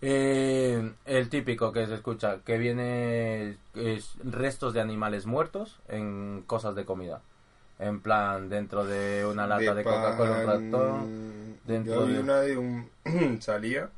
[0.00, 6.74] Eh, el típico que se escucha, que viene es restos de animales muertos en cosas
[6.74, 7.20] de comida.
[7.78, 11.56] En plan, dentro de una lata de, Coca-Cola, un ratón.
[11.64, 12.20] Dentro Yo vi de...
[12.20, 12.88] una de un...
[13.40, 13.88] salía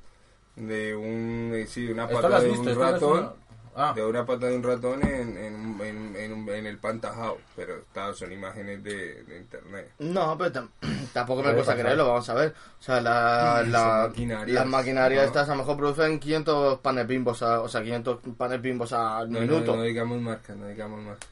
[0.56, 1.64] de un...
[1.68, 2.62] Sí, una ¿Esto lo pata de visto?
[2.62, 3.18] un ¿Esto no es ratón.
[3.18, 3.32] una-
[3.80, 3.92] Ah.
[3.94, 7.38] De una pata de un ratón en, en, en, en, un- en el pantajao.
[7.54, 9.92] Pero está, son imágenes de, de internet.
[10.00, 10.68] No, pero tam-
[11.12, 12.54] tampoco me cuesta creerlo, vamos a ver.
[12.80, 14.54] O sea, la, la, maquinarias.
[14.56, 15.26] las maquinarias No.
[15.28, 19.30] estas a lo mejor producen 500 panes bimbos, a- o sea, 500 panes bimbos al
[19.30, 19.70] No, minuto.
[19.70, 21.28] no, no digamos marcas, no digamos marcas.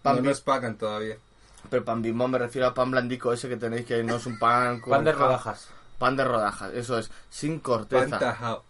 [0.00, 1.16] Pan no nos pagan todavía.
[1.70, 4.38] Pero pan bimbo me refiero al pan blandico ese que tenéis que no es un
[4.38, 5.68] pan con Pan de ja- rodajas.
[5.98, 8.10] Pan de rodajas, eso es, sin corteza.
[8.10, 8.64] Pantajao.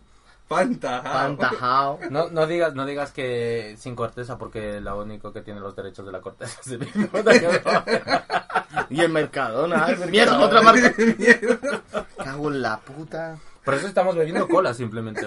[0.48, 1.12] Pantajao.
[1.36, 1.98] Pantajao.
[2.10, 6.06] No, no digas no digas que sin corteza porque la único que tiene los derechos
[6.06, 7.08] de la corteza es el mismo.
[8.90, 9.88] y el Mercadona.
[10.08, 10.92] Mierda, otra marca.
[12.24, 13.36] Cago en la puta.
[13.64, 15.26] Por eso estamos bebiendo cola simplemente.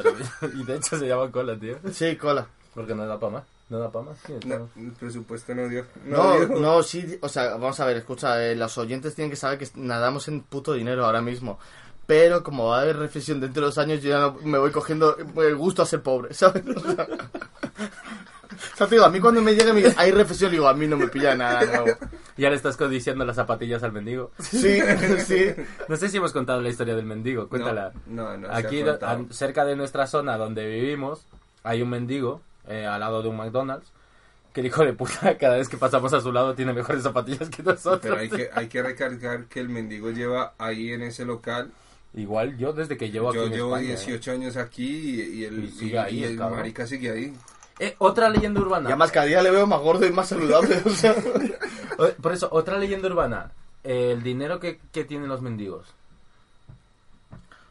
[0.56, 1.76] Y de hecho se llama cola, tío.
[1.92, 2.48] Sí, cola.
[2.74, 3.44] Porque no da para más.
[3.70, 4.18] No da para más.
[4.26, 5.86] sí, No, el presupuesto no dio.
[6.06, 6.60] No, dio.
[6.60, 9.68] no, sí, o sea, vamos a ver, escucha, eh, los oyentes tienen que saber que
[9.76, 11.60] nadamos en puto dinero ahora mismo.
[12.08, 14.72] Pero como va a haber reflexión dentro de los años, yo ya no me voy
[14.72, 16.64] cogiendo el gusto a ser pobre, ¿sabes?
[16.76, 17.08] O sea,
[18.74, 20.88] o sea, te digo, a mí cuando me llegue mi, hay reflexión, digo, a mí
[20.88, 21.98] no me pilla nada nuevo.
[22.36, 24.32] Ya le estás codiciando las zapatillas al mendigo.
[24.40, 24.80] Sí,
[25.26, 25.54] sí.
[25.88, 27.48] No sé si hemos contado la historia del mendigo.
[27.48, 27.92] Cuéntala.
[28.08, 28.84] No, no, ha Aquí,
[29.30, 31.26] cerca de nuestra zona donde vivimos,
[31.64, 33.92] hay un mendigo eh, al lado de un McDonald's.
[34.54, 37.50] Que el hijo de puta, cada vez que pasamos a su lado, tiene mejores zapatillas
[37.50, 38.00] que nosotros.
[38.02, 41.72] Pero hay que, hay que recargar que el mendigo lleva ahí en ese local.
[42.14, 44.06] Igual yo desde que llevo aquí Yo llevo España, ¿eh?
[44.06, 47.34] 18 años aquí y, y el, Y sigue ahí y el marica sigue ahí.
[47.80, 48.90] Eh, otra leyenda urbana.
[48.90, 51.16] Y además cada día le veo más gordo y más saludable, o sea.
[52.22, 53.52] Por eso, otra leyenda urbana.
[53.84, 55.88] El dinero que, que tienen los mendigos.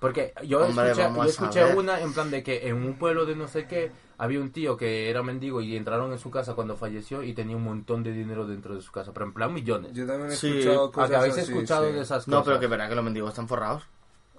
[0.01, 3.35] Porque yo Hombre, escuché, yo escuché una en plan de que en un pueblo de
[3.35, 6.77] no sé qué había un tío que era mendigo y entraron en su casa cuando
[6.77, 9.93] falleció y tenía un montón de dinero dentro de su casa, pero en plan millones.
[9.95, 10.49] Yo también he Sí.
[10.59, 11.93] escuchado cosas ¿Habéis así, escuchado sí.
[11.93, 12.29] de esas cosas?
[12.29, 13.85] No, pero que verá que los mendigos están forrados.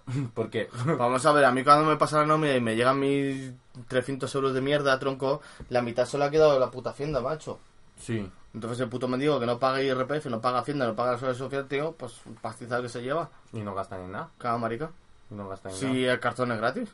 [0.33, 0.69] ¿Por qué?
[0.97, 3.51] Vamos a ver, a mí cuando me pasa la nómina y me llegan mis
[3.87, 7.59] 300 euros de mierda, tronco, la mitad solo ha quedado de la puta hacienda, macho.
[7.99, 8.29] Sí.
[8.53, 11.37] Entonces el puto mendigo que no paga IRPF, no paga Hacienda, no paga la seguridad
[11.37, 13.29] social, tío, pues un pastizal que se lleva.
[13.53, 14.29] Y no gastan en nada.
[14.39, 14.89] Cada marica.
[15.29, 16.13] Y no gastan en Si nada.
[16.13, 16.89] el cartón es gratis.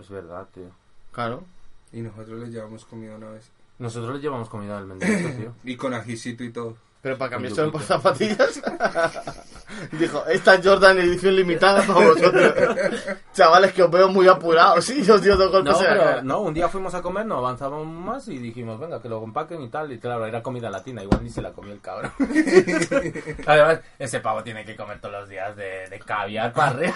[0.00, 0.64] Es verdad, tío.
[1.12, 1.44] Claro.
[1.92, 3.50] Y nosotros les llevamos comida una vez.
[3.78, 5.54] Nosotros le llevamos comida al mendigo, tío.
[5.64, 6.76] Y con ajicito y todo.
[7.02, 8.60] Pero para Con cambiarse por zapatillas.
[9.92, 12.54] Dijo, esta Jordan edición limitada para vosotros.
[13.34, 14.84] Chavales, que os veo muy apurados.
[14.84, 16.22] Sí, os dio dos golpes No, en la pero cara.
[16.22, 19.62] no, un día fuimos a comer, no avanzábamos más y dijimos, venga, que lo compaquen
[19.62, 19.90] y tal.
[19.92, 22.12] Y claro, era comida latina, igual ni se la comió el cabrón.
[23.46, 26.94] Además, ese pavo tiene que comer todos los días de, de caviar para arriba.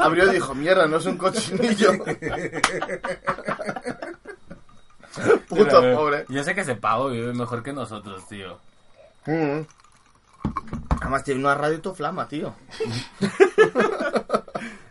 [0.00, 1.92] Abrió y dijo, mierda, no es un cochinillo.
[5.48, 6.24] Puto Pero, pobre.
[6.28, 8.58] Yo sé que ese pavo vive mejor que nosotros, tío.
[9.26, 9.60] Mm.
[11.00, 12.54] Además tiene una radio to flama, tío.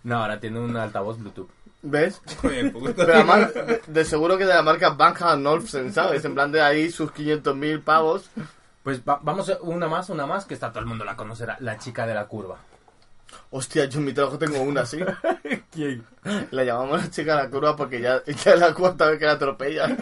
[0.04, 1.50] No, ahora tiene un altavoz Bluetooth.
[1.84, 2.22] ¿Ves?
[2.42, 6.26] Pero además, de, de seguro que de la marca Van Olufsen, ¿sabes?
[6.26, 8.30] En plan de ahí sus 500.000 pavos.
[8.84, 11.56] Pues va- vamos a una más, una más, que está todo el mundo la conocerá,
[11.60, 12.58] la chica de la curva.
[13.52, 15.00] Hostia, yo en mi trabajo tengo una así.
[15.72, 16.04] ¿Quién?
[16.50, 19.26] La llamamos la chica de la curva porque ya, ya es la cuarta vez que
[19.26, 19.96] la atropella.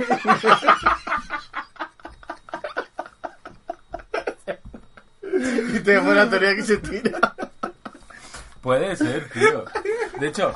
[5.76, 7.20] y tenemos una teoría que se tira.
[8.62, 9.66] Puede ser, tío.
[10.20, 10.54] De hecho,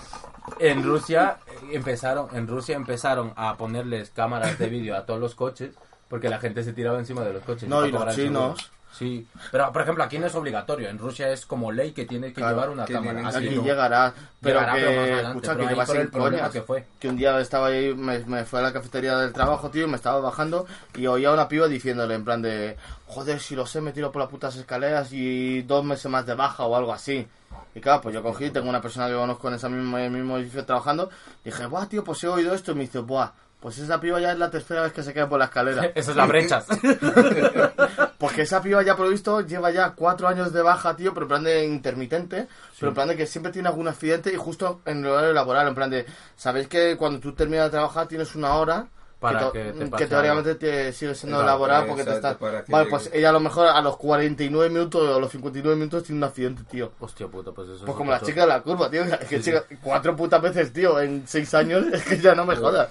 [0.60, 1.38] en Rusia
[1.72, 5.72] empezaron, en Rusia empezaron a ponerles cámaras de vídeo a todos los coches
[6.10, 7.68] porque la gente se tiraba encima de los coches.
[7.68, 8.60] No, y los chinos.
[8.60, 8.74] seguro.
[8.94, 10.88] Sí, pero por ejemplo aquí no es obligatorio.
[10.88, 13.28] En Rusia es como ley que tiene que Claro, llevar una que cámara.
[13.28, 13.64] Aquí no.
[13.64, 16.86] llegará, pero Llegará, que, pero adelante, escucha, pero que el problema que fue.
[17.00, 19.90] Que un día estaba ahí, me, me fue a la cafetería del trabajo, tío, y
[19.90, 22.78] me estaba bajando y oía a una piba diciéndole en plan de,
[23.08, 26.36] joder, si lo sé, me tiro por las putas escaleras y dos meses más de
[26.36, 27.28] baja o algo así.
[27.76, 30.12] Y claro, pues yo cogí, tengo una persona que conozco en ese mismo, en el
[30.12, 31.10] mismo edificio trabajando,
[31.44, 33.32] y dije, buah, tío, pues he oído esto, y me dice, buah,
[33.64, 35.86] pues esa piba ya es la tercera vez que se cae por la escalera.
[35.96, 36.64] Esa es la brecha.
[38.18, 41.26] Porque esa piba ya por lo visto lleva ya cuatro años de baja, tío, pero
[41.26, 42.48] en plan de intermitente,
[42.80, 45.68] pero en plan de que siempre tiene algún accidente y justo en el horario laboral,
[45.68, 46.06] en plan de,
[46.36, 48.88] ¿sabéis que cuando tú terminas de trabajar tienes una hora?
[49.20, 52.36] Para to- que te que teóricamente te sigue siendo Exacto, laboral porque te estás...
[52.36, 52.90] que Vale, llegue.
[52.90, 56.18] pues ella a lo mejor a los 49 minutos o a los 59 minutos tiene
[56.20, 56.92] un accidente, tío.
[57.00, 59.04] Hostia puta, pues eso Pues es como la chica de la curva, tío.
[59.06, 62.56] Es que chica, cuatro putas veces, tío, en seis años, es que ya no me
[62.58, 62.90] jodas.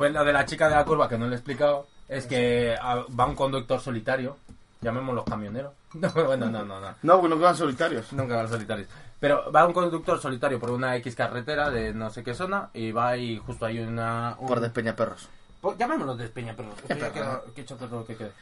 [0.00, 2.74] Pues lo de la chica de la curva que no le he explicado es que
[2.80, 4.38] ah, va un conductor solitario,
[4.80, 5.74] llamémoslo camionero.
[5.92, 6.94] No, bueno, no, no, no.
[7.02, 8.10] No, porque no quedan solitarios.
[8.14, 8.88] Nunca van solitarios.
[9.20, 12.92] Pero va un conductor solitario por una X carretera de no sé qué zona y
[12.92, 14.36] va y justo hay una...
[14.38, 15.28] un- Por despeñaperros.
[15.60, 16.74] Pues llamémoslo despeñaperros.
[16.88, 18.32] que ya queda- que hecho todo lo que quede.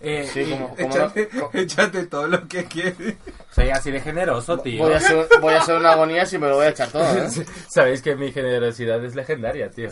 [0.00, 3.14] Eh, Sí, y- como- como Échate, échate todo lo que quieres.
[3.52, 4.82] Soy así de generoso, tío.
[4.82, 7.04] Voy a, ser, voy a ser una agonía si me lo voy a echar todo,
[7.16, 7.28] ¿eh?
[7.68, 9.90] Sabéis que mi generosidad es legendaria, tío.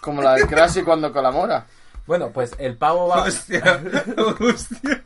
[0.00, 1.66] Como la de Crash cuando colabora.
[2.06, 3.22] Bueno, pues el pavo va...
[3.22, 3.62] Hostia,
[4.40, 5.02] hostia.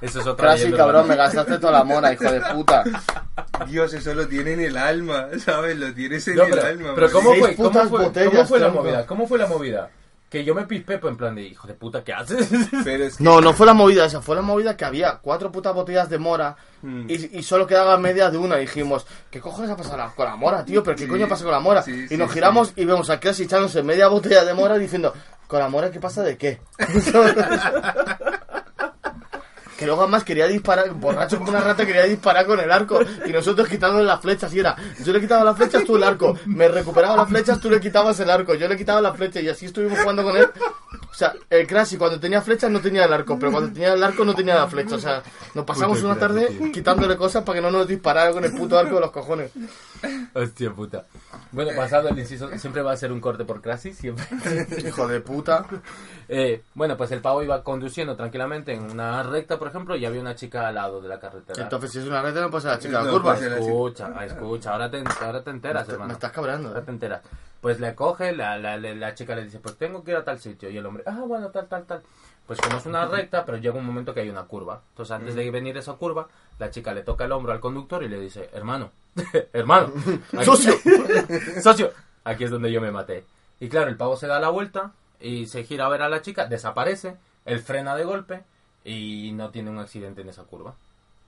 [0.00, 2.82] Eso es otra Crash cabrón, me gastaste toda la mora, hijo de puta.
[3.68, 5.76] Dios, eso lo tiene en el alma, ¿sabes?
[5.76, 6.92] Lo tienes en No, el alma.
[6.94, 7.10] pero.
[7.12, 7.54] ¿cómo fue?
[7.54, 9.06] ¿Cómo fue, ¿Cómo fue la movida?
[9.06, 9.90] ¿Cómo fue la movida?
[10.32, 12.48] Que yo me pispé pues, en plan de, hijo de puta, ¿qué haces?
[12.84, 15.52] Pero es que No, no fue la movida esa, fue la movida que había cuatro
[15.52, 17.04] putas botellas de mora Hmm.
[17.08, 18.56] y, y solo quedaba media de una.
[18.58, 20.82] Y dijimos, ¿qué cojones ha pasado con la mora, tío?
[20.82, 21.80] ¿Pero qué Sí, coño pasa con la mora?
[21.82, 22.34] sí, y sí, nos sí.
[22.34, 25.12] giramos y vemos a Crash echándose media botella de mora diciendo,
[25.46, 26.60] ¿con la mora qué pasa de qué?
[29.82, 33.00] Que luego además quería disparar, borracho como una rata, quería disparar con el arco.
[33.26, 34.54] Y nosotros quitándole las flechas.
[34.54, 36.38] Y era, yo le quitaba las flechas, tú el arco.
[36.46, 38.54] Me recuperaba las flechas, tú le quitabas el arco.
[38.54, 40.48] Yo le quitaba las flechas y así estuvimos jugando con él.
[41.10, 44.04] O sea, el Crash cuando tenía flechas no tenía el arco, pero cuando tenía el
[44.04, 44.94] arco no tenía la flecha.
[44.94, 45.20] O sea,
[45.52, 48.94] nos pasamos una tarde quitándole cosas para que no nos disparara con el puto arco
[48.94, 49.50] de los cojones.
[50.34, 51.04] Hostia puta.
[51.52, 54.24] Bueno, pasado el inciso, siempre va a ser un corte por Crassi, siempre.
[54.86, 55.66] Hijo de puta.
[56.28, 60.20] Eh, bueno, pues el pavo iba conduciendo tranquilamente en una recta, por ejemplo, y había
[60.20, 61.62] una chica al lado de la carretera.
[61.62, 63.36] Entonces, si es una red, no pasa la chica de la No, curva.
[63.38, 66.12] Escucha, escucha, ahora te, ahora te enteras, Me hermano.
[66.14, 66.84] estás cabreando, Ahora eh.
[66.84, 67.22] te enteras.
[67.60, 70.24] Pues le coge, la, la, la, la chica le dice, pues tengo que ir a
[70.24, 70.68] tal sitio.
[70.68, 72.02] Y el hombre, ah, bueno, tal, tal, tal.
[72.46, 74.80] Pues como es una recta, pero llega un momento que hay una curva.
[74.90, 76.26] Entonces antes de venir esa curva,
[76.58, 78.90] la chica le toca el hombro al conductor y le dice, hermano,
[79.52, 79.92] hermano,
[80.36, 80.74] aquí- ¡Socio!
[81.62, 81.90] socio,
[82.24, 83.24] aquí es donde yo me maté.
[83.60, 86.22] Y claro, el pavo se da la vuelta y se gira a ver a la
[86.22, 88.42] chica, desaparece, él frena de golpe
[88.84, 90.74] y no tiene un accidente en esa curva.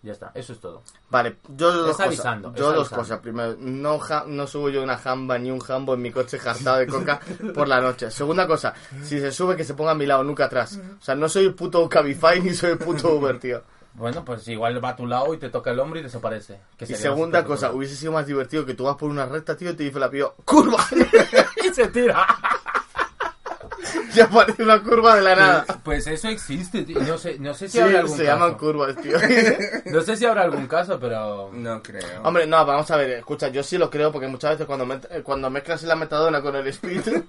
[0.03, 0.83] Ya está, eso es todo.
[1.09, 2.07] Vale, yo dos Es cosas.
[2.09, 2.97] avisando, es yo dos avisando.
[3.03, 3.21] cosas.
[3.21, 6.77] Primero, no, ja- no subo yo una jamba ni un jambo en mi coche jartado
[6.77, 7.21] de coca
[7.55, 8.11] por la noche.
[8.11, 10.79] Segunda cosa, si se sube que se ponga a mi lado, nunca atrás.
[11.01, 13.63] O sea, no soy el puto Cabify ni soy el puto Uber, tío.
[13.95, 16.59] Bueno, pues igual va a tu lado y te toca el hombro y desaparece.
[16.77, 19.71] Que Y segunda cosa, hubiese sido más divertido que tú vas por una recta, tío,
[19.71, 20.85] y te dice la pío, ¡curva!
[21.65, 22.27] y se tira.
[24.15, 25.65] ya parece una curva de la nada.
[25.67, 27.01] Pues, pues eso existe, tío.
[27.01, 28.37] No sé, no sé si Sí, habrá algún se caso.
[28.37, 29.17] llaman curvas, tío.
[29.87, 31.51] No sé si habrá algún caso, pero...
[31.53, 32.23] No creo.
[32.25, 35.07] Hombre, no, vamos a ver, escucha, yo sí lo creo porque muchas veces cuando, met-
[35.11, 37.23] eh, cuando mezclas la metadona con el speed,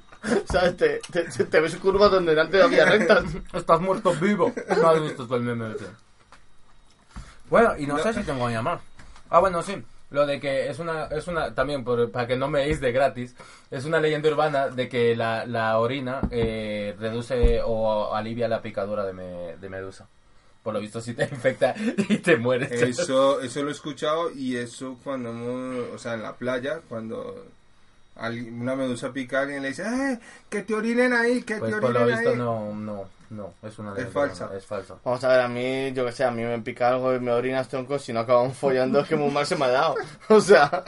[0.51, 0.77] ¿sabes?
[0.77, 3.23] Te, te, te ves curvas donde antes había rectas.
[3.53, 4.51] Estás muerto vivo.
[4.81, 5.85] No has visto el meme ese.
[7.49, 8.79] Bueno, y no, sé si tengo que llamar.
[9.29, 9.75] Ah, bueno, sí.
[10.11, 12.91] Lo de que es una, es una, también por- para que no me deis de
[12.91, 13.35] gratis,
[13.71, 19.03] es una leyenda urbana de que la, la orina eh, reduce o alivia la picadura
[19.03, 20.07] de, me- de medusa.
[20.63, 21.73] Por lo visto, si te infecta
[22.09, 22.71] y te mueres.
[22.71, 27.43] Eso, eso lo he escuchado y eso cuando, hemos- o sea, en la playa, cuando
[28.17, 30.19] una medusa pica a alguien le dice, ¡eh!
[30.49, 32.37] Que te orinen ahí, que Pues te por lo orinen visto ahí.
[32.37, 34.43] no, no, no, es una Es leyenda falsa.
[34.45, 34.95] urbana, es falsa.
[35.03, 37.31] Vamos a ver, a mí, yo que sé, a mí me pica algo y me
[37.31, 39.95] orinas tronco, si no acabamos follando es que muy mal se me ha dado.
[40.29, 40.83] O sea,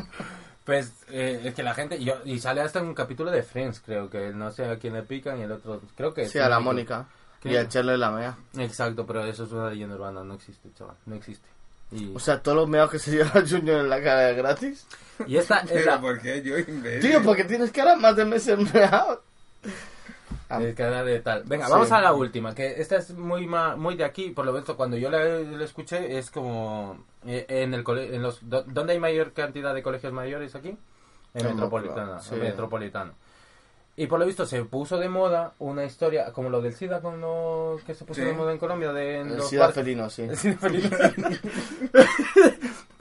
[0.65, 3.41] Pues eh, es que la gente, y yo- y sale hasta en un capítulo de
[3.43, 6.39] Friends, creo que no sé a quién le pican y el otro, creo que sí,
[6.39, 7.05] a la Mónica.
[7.43, 8.35] Y el Charlie la mea.
[8.57, 11.47] Exacto, pero eso es una leyenda urbana, no existe, chaval, no existe.
[11.91, 14.85] Y, O sea, todos los meados que se lleva Junior en la cara es gratis.
[15.25, 17.09] y esta es Pero la ¿por qué yo imbécil?
[17.11, 19.23] Tío, porque tienes cara más de meses meado.
[20.49, 21.43] Ah, eh, cara de tal.
[21.45, 21.71] Venga, Sí.
[21.73, 24.69] vamos a la última, que esta es muy ma- muy de aquí, por lo menos
[24.75, 29.33] cuando yo la, la escuché es como eh, en el en los ¿dónde hay mayor
[29.33, 30.77] cantidad de colegios mayores aquí?
[31.33, 32.35] En En Metropolitana, Moncloa, sí.
[32.35, 33.13] en Metropolitano.
[33.99, 37.19] Y por lo visto se puso de moda una historia como lo del SIDA con
[37.19, 38.27] lo que se puso Sí.
[38.27, 40.21] de moda en Colombia de en El los SIDA felino, sí.
[40.21, 40.89] El SIDA felino.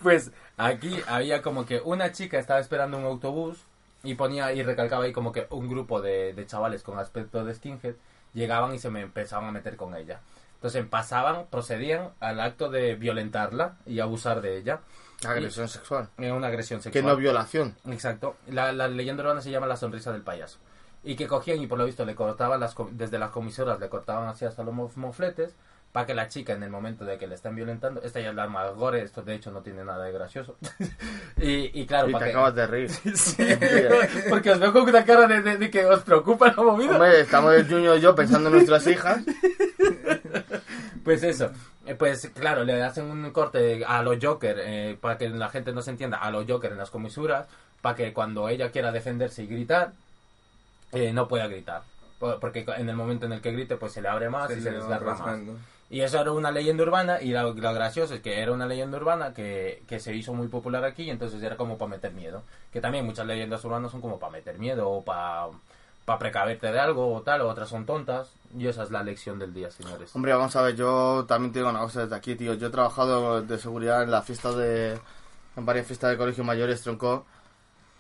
[0.02, 3.58] pues aquí había como que una chica estaba esperando un autobús
[4.02, 7.54] y ponía y recalcaba ahí como que un grupo de, de chavales con aspecto de
[7.54, 7.94] skinhead
[8.34, 10.20] llegaban y se me empezaban a meter con ella.
[10.54, 14.80] Entonces pasaban, procedían al acto de violentarla y abusar de ella.
[15.26, 16.08] Agresión sexual.
[16.18, 17.04] Era una agresión Que sexual.
[17.06, 17.74] no violación.
[17.86, 18.36] Exacto.
[18.48, 20.58] La, la leyenda urbana se llama La sonrisa del payaso.
[21.04, 24.28] Y que cogían y por lo visto le cortaban las, desde las comisoras, le cortaban
[24.28, 25.54] así hasta los mof- mofletes
[25.96, 28.34] para que la chica en el momento de que le están violentando, esta ya es
[28.34, 30.58] la más gore, esto de hecho no tiene nada de gracioso.
[31.40, 32.30] y, y claro, Y te para que...
[32.32, 32.90] acabas de reír.
[33.14, 33.46] Sí,
[34.28, 36.92] porque os veo con una cara de, de- de que os preocupa la movida.
[36.92, 39.22] Hombre, estamos el Junior y yo pensando en nuestras hijas.
[41.04, 41.50] Pues eso,
[41.86, 45.72] eh, pues claro, le hacen un corte a los Joker, eh, para que la gente
[45.72, 47.46] no se entienda, a los Joker en las comisuras,
[47.80, 49.92] para que cuando ella quiera defenderse y gritar,
[50.92, 51.82] eh, no pueda gritar.
[52.18, 54.58] Por- Porque en el momento en el que grite, pues se le abre más Se
[54.58, 55.38] y se desgarra más.
[55.88, 58.98] Y eso era una leyenda urbana, y lo, lo gracioso es que era una leyenda
[58.98, 62.42] urbana que, que se hizo muy popular aquí, y entonces era como para meter miedo.
[62.72, 65.48] Que también muchas leyendas urbanas son como para meter miedo, o para
[66.18, 68.32] precaverte de algo, o tal, o otras son tontas.
[68.58, 70.14] Y esa es la lección del día, señores.
[70.14, 72.54] Hombre, vamos a ver, yo también te digo una cosa desde aquí, tío.
[72.54, 74.98] Yo he trabajado de seguridad en las fiestas de.
[75.56, 77.26] en varias fiestas de colegios mayores, tronco.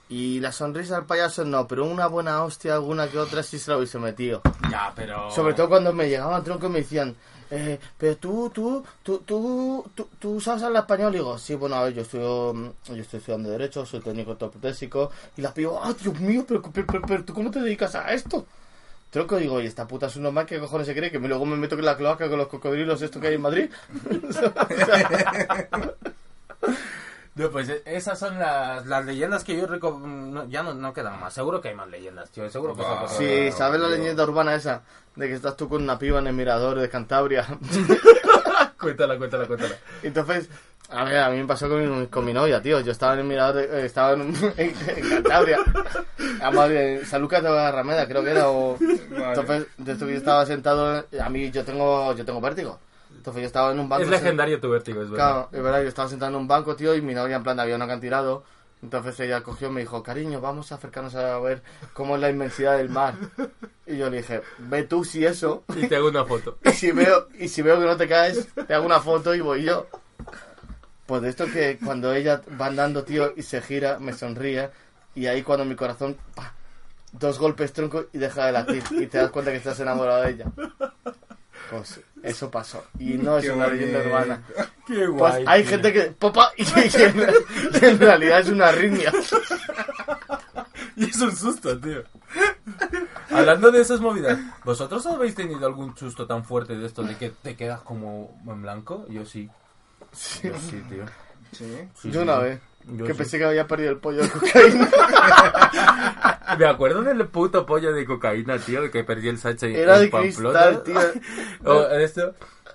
[0.08, 3.70] Y la sonrisa del payaso no, pero una buena hostia, alguna que otra sí se
[3.70, 4.40] la hubiese metido.
[4.70, 5.30] Ya, pero...
[5.32, 7.16] Sobre todo cuando me llegaban tronco y me decían,
[7.50, 11.14] eh, pero tú, tú, tú, tú, tú, tú sabes hablar español.
[11.14, 15.10] Y digo, sí, bueno, yo mm, yo estoy estudiando Derecho, soy técnico ortoprotésico.
[15.36, 18.46] Y la pido, ah, Dios mío, pero, pero, pero, ¿tú cómo te dedicas a esto?
[19.10, 21.10] Tronco, digo, y esta puta es un normal, ¿qué cojones se cree?
[21.10, 23.70] Que luego me meto en la cloaca con los cocodrilos esto que hay en Madrid.
[27.36, 31.20] No, pues eh, esas son las, las leyendas que yo no, ya no, no quedan
[31.20, 31.34] más.
[31.34, 32.48] Seguro que hay más leyendas, tío.
[32.50, 34.82] Seguro que cosa- Sí, ¿sabes la leyenda urbana esa?
[35.14, 37.46] De que estás tú con una piba en el mirador de Cantabria.
[38.80, 39.74] Cuéntala, cuéntala, cuéntala.
[40.02, 40.48] Entonces,
[40.90, 42.80] a ver, a mí me pasó con mi, con mi novia, tío.
[42.80, 45.58] Yo estaba en el mirador, de- eh, estaba en, en, en Cantabria.
[46.40, 48.48] Además, en San Lucas de la Rameda, creo que era.
[48.48, 48.78] O...
[48.80, 52.78] Entonces, de esto que yo estaba sentado, a mí yo tengo, yo tengo vértigo.
[53.26, 54.04] Entonces yo estaba en un banco.
[54.04, 55.32] Es legendario tu vértigo, es verdad.
[55.32, 57.58] Claro, es verdad, yo estaba sentado en un banco, tío, y mi novia en plan
[57.58, 58.44] había un acantilado.
[58.80, 61.60] Entonces ella cogió y me dijo, cariño, vamos a acercarnos a ver
[61.92, 63.14] cómo es la inmensidad del mar.
[63.84, 65.64] Y yo le dije, ve tú si eso.
[65.74, 66.58] Y te hago una foto.
[66.64, 69.40] Y si veo, y si veo que no te caes, te hago una foto y
[69.40, 69.88] voy yo.
[71.06, 74.70] Pues de esto que cuando ella va andando, tío, y se gira, me sonríe,
[75.16, 76.54] y ahí cuando mi corazón, pa,
[77.10, 80.30] dos golpes tronco y deja de latir, y te das cuenta que estás enamorado de
[80.30, 80.46] ella.
[81.70, 82.84] Pues eso pasó.
[82.98, 84.14] Y no es Qué una leyenda bonito.
[84.16, 84.42] urbana.
[84.86, 85.44] Qué Pues guay.
[85.46, 85.70] hay tío.
[85.70, 87.04] gente que popa y que,
[87.86, 89.12] en realidad es una arritmia.
[90.98, 92.02] Y es un susto, tío.
[93.30, 97.28] Hablando de esas movidas, ¿vosotros habéis tenido algún susto tan fuerte de esto de que
[97.28, 99.04] te quedas como en blanco?
[99.10, 99.50] Yo sí.
[100.42, 101.04] Yo sí, tío.
[101.52, 101.66] Sí.
[102.00, 102.18] Sí, Yo sí.
[102.20, 103.18] una vez, Yo que sí.
[103.18, 104.90] pensé que había perdido el pollo de cocaína.
[106.58, 110.02] Me acuerdo del puto pollo de cocaína, tío, de que perdí el Sánchez Era en
[110.02, 110.80] de Pamplona.
[110.80, 111.22] cristal, tío.
[111.64, 112.34] O esto,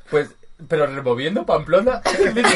[0.10, 0.36] pues,
[0.68, 2.02] pero removiendo Pamplona.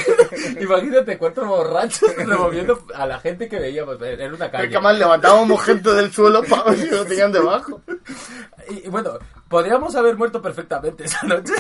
[0.60, 4.70] Imagínate cuatro borrachos removiendo a la gente que veíamos en una calle.
[4.70, 7.82] Que más levantábamos gente del suelo para ver si lo tenían debajo.
[8.70, 9.12] Y, y bueno,
[9.48, 11.54] podríamos haber muerto perfectamente esa noche.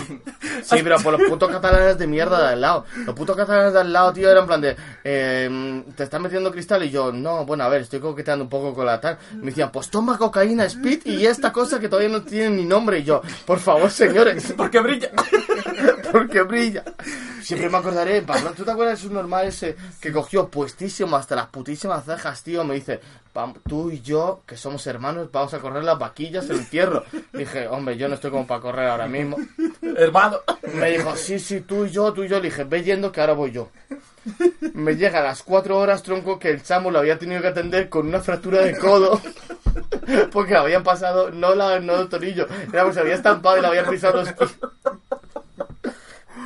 [0.63, 2.85] Sí, pero por los putos catalanes de mierda de al lado.
[3.05, 4.75] Los putos catalanes de al lado, tío, eran en plan de...
[5.03, 6.83] eh, ¿Te estás metiendo cristal?
[6.83, 9.17] Y yo, no, bueno, a ver, estoy coqueteando un poco con la tal.
[9.35, 12.99] Me decían, pues toma cocaína, speed y esta cosa que todavía no tiene ni nombre.
[12.99, 14.53] Y yo, por favor, señores.
[14.57, 15.11] Porque brilla.
[16.15, 16.81] Porque brilla.
[17.41, 21.35] Siempre me acordaré, Pablo, ¿tú te acuerdas de un normal ese que cogió puestísimo hasta
[21.35, 22.63] las putísimas cejas, tío?
[22.63, 23.01] Me dice,
[23.33, 27.03] "Pam, tú y yo, que somos hermanos, vamos a correr las vaquillas el entierro.
[27.33, 29.35] Dije, hombre, yo no estoy como para correr ahora mismo.
[29.81, 30.37] Hermano.
[30.73, 32.37] Me dijo, sí, sí, tú y yo, tú y yo.
[32.37, 33.69] Le dije, ve yendo que ahora voy yo.
[34.73, 37.89] Me llega a las cuatro horas, tronco, que el chamo lo había tenido que atender
[37.89, 39.19] con una fractura de codo.
[40.31, 43.67] Porque habían pasado, no la no el torillo, era porque se había estampado y le
[43.67, 44.55] habían pisado los pies.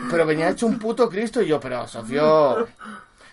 [0.09, 2.23] Pero venía hecho un puto Cristo y yo, pero Sofía.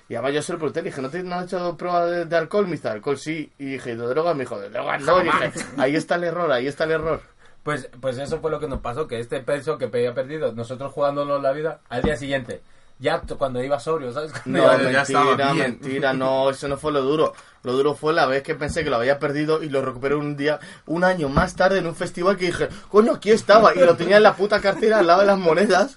[0.08, 2.36] Y además yo se lo pregunté, dije, ¿no te no has hecho prueba de, de
[2.36, 2.66] alcohol?
[2.66, 3.52] Me dice, alcohol sí.
[3.58, 4.36] Y dije, ¿de drogas?
[4.36, 5.20] Me dijo, de drogas no.
[5.20, 7.20] Y dije, ahí está el error, ahí está el error.
[7.64, 10.92] Pues, pues eso fue lo que nos pasó, que este peso que había perdido, nosotros
[10.92, 12.62] jugándonos la vida, al día siguiente,
[12.98, 14.32] ya cuando iba sobrio, ¿sabes?
[14.42, 17.34] Cuando No, mentira, mentira, no, eso no fue lo duro.
[17.62, 20.36] Lo duro fue la vez que pensé que lo había perdido y lo recuperé un
[20.36, 23.74] día, un año más tarde en un festival que dije, coño, aquí estaba.
[23.74, 25.94] Y lo tenía en la puta cartera al lado de las monedas,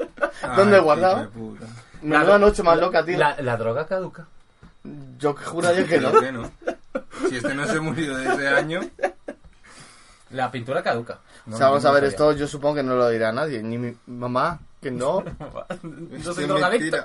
[0.56, 1.30] donde Ay, guardaba.
[2.02, 3.18] Menuda noche más loca, tío.
[3.18, 4.26] La, la droga caduca.
[5.20, 6.12] Yo que juraría que no.
[6.20, 6.52] Que no.
[7.30, 8.82] Si este no se murió de ese año,
[10.32, 11.20] La pintura caduca.
[11.45, 12.10] No, o sea, vamos no a ver, sabía.
[12.12, 15.23] esto yo supongo que no lo dirá nadie, ni mi mamá, que no.
[16.23, 16.97] Yo soy drogadicto.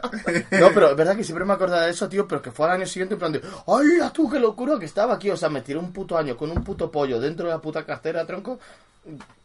[0.61, 2.73] No, pero es verdad que siempre me acordaba de eso, tío, pero que fue al
[2.73, 5.31] año siguiente en plan de, ¡ay, a tú, qué locura que estaba aquí!
[5.31, 7.85] O sea, me tiré un puto año con un puto pollo dentro de la puta
[7.85, 8.59] cartera, tronco,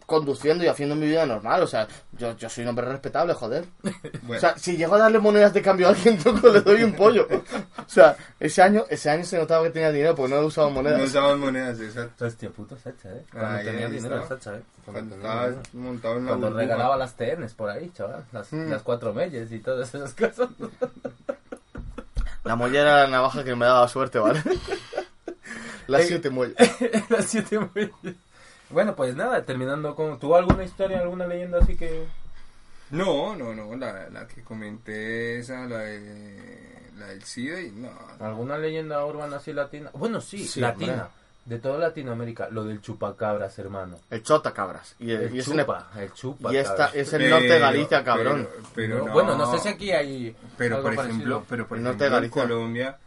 [0.10, 1.64] conduciendo y haciendo mi vida normal.
[1.64, 3.64] O sea, yo, yo soy un hombre respetable, joder.
[4.24, 4.38] Bueno.
[4.38, 6.94] O sea, si llego a darle monedas de cambio a alguien, tronco, le doy un
[6.94, 7.28] pollo.
[7.78, 10.68] O sea, ese año, ese año se notaba que tenía dinero porque no he usado
[10.70, 11.02] no monedas.
[11.02, 12.26] usaban monedas, exacto.
[12.26, 13.24] Hostia, puto Sacha, eh.
[13.32, 14.28] Cuando Ah, tenía ya, dinero.
[14.28, 14.62] Sacha, eh.
[14.86, 15.62] Cuando dinero.
[15.74, 18.26] montado en la Cuando regalaba las TNs por ahí, chaval.
[18.32, 18.70] Las, Mm.
[18.70, 20.50] las cuatro meyes y todas esas cosas.
[22.44, 24.42] La mollera era la navaja que me daba suerte, ¿vale?
[25.88, 26.56] Las siete muelles.
[27.10, 27.92] las siete meyes.
[28.70, 30.20] Bueno, pues nada, terminando con...
[30.20, 32.06] ¿Tú alguna historia, alguna leyenda así que...?
[32.92, 37.90] No, no, no, la, la que comenté esa, la, de, la del SIDA y no.
[38.20, 39.92] ¿Alguna leyenda urbana así latina?
[39.94, 40.94] Bueno, sí, Sí, latina.
[40.94, 41.08] hombre.
[41.46, 43.98] De toda Latinoamérica, lo del chupacabras, hermano.
[44.12, 44.96] El chota, cabras.
[45.00, 46.54] Y, El y es en chupa, el chupa.
[46.54, 48.48] y esta es el norte de Galicia, cabrón.
[48.52, 50.36] Pero, pero No, no, Bueno, no sé si aquí hay.
[50.58, 51.16] Pero algo por parecido.
[51.18, 52.42] ejemplo, pero por El norte ejemplo de en Galicia.
[52.56, 52.98] Colombia,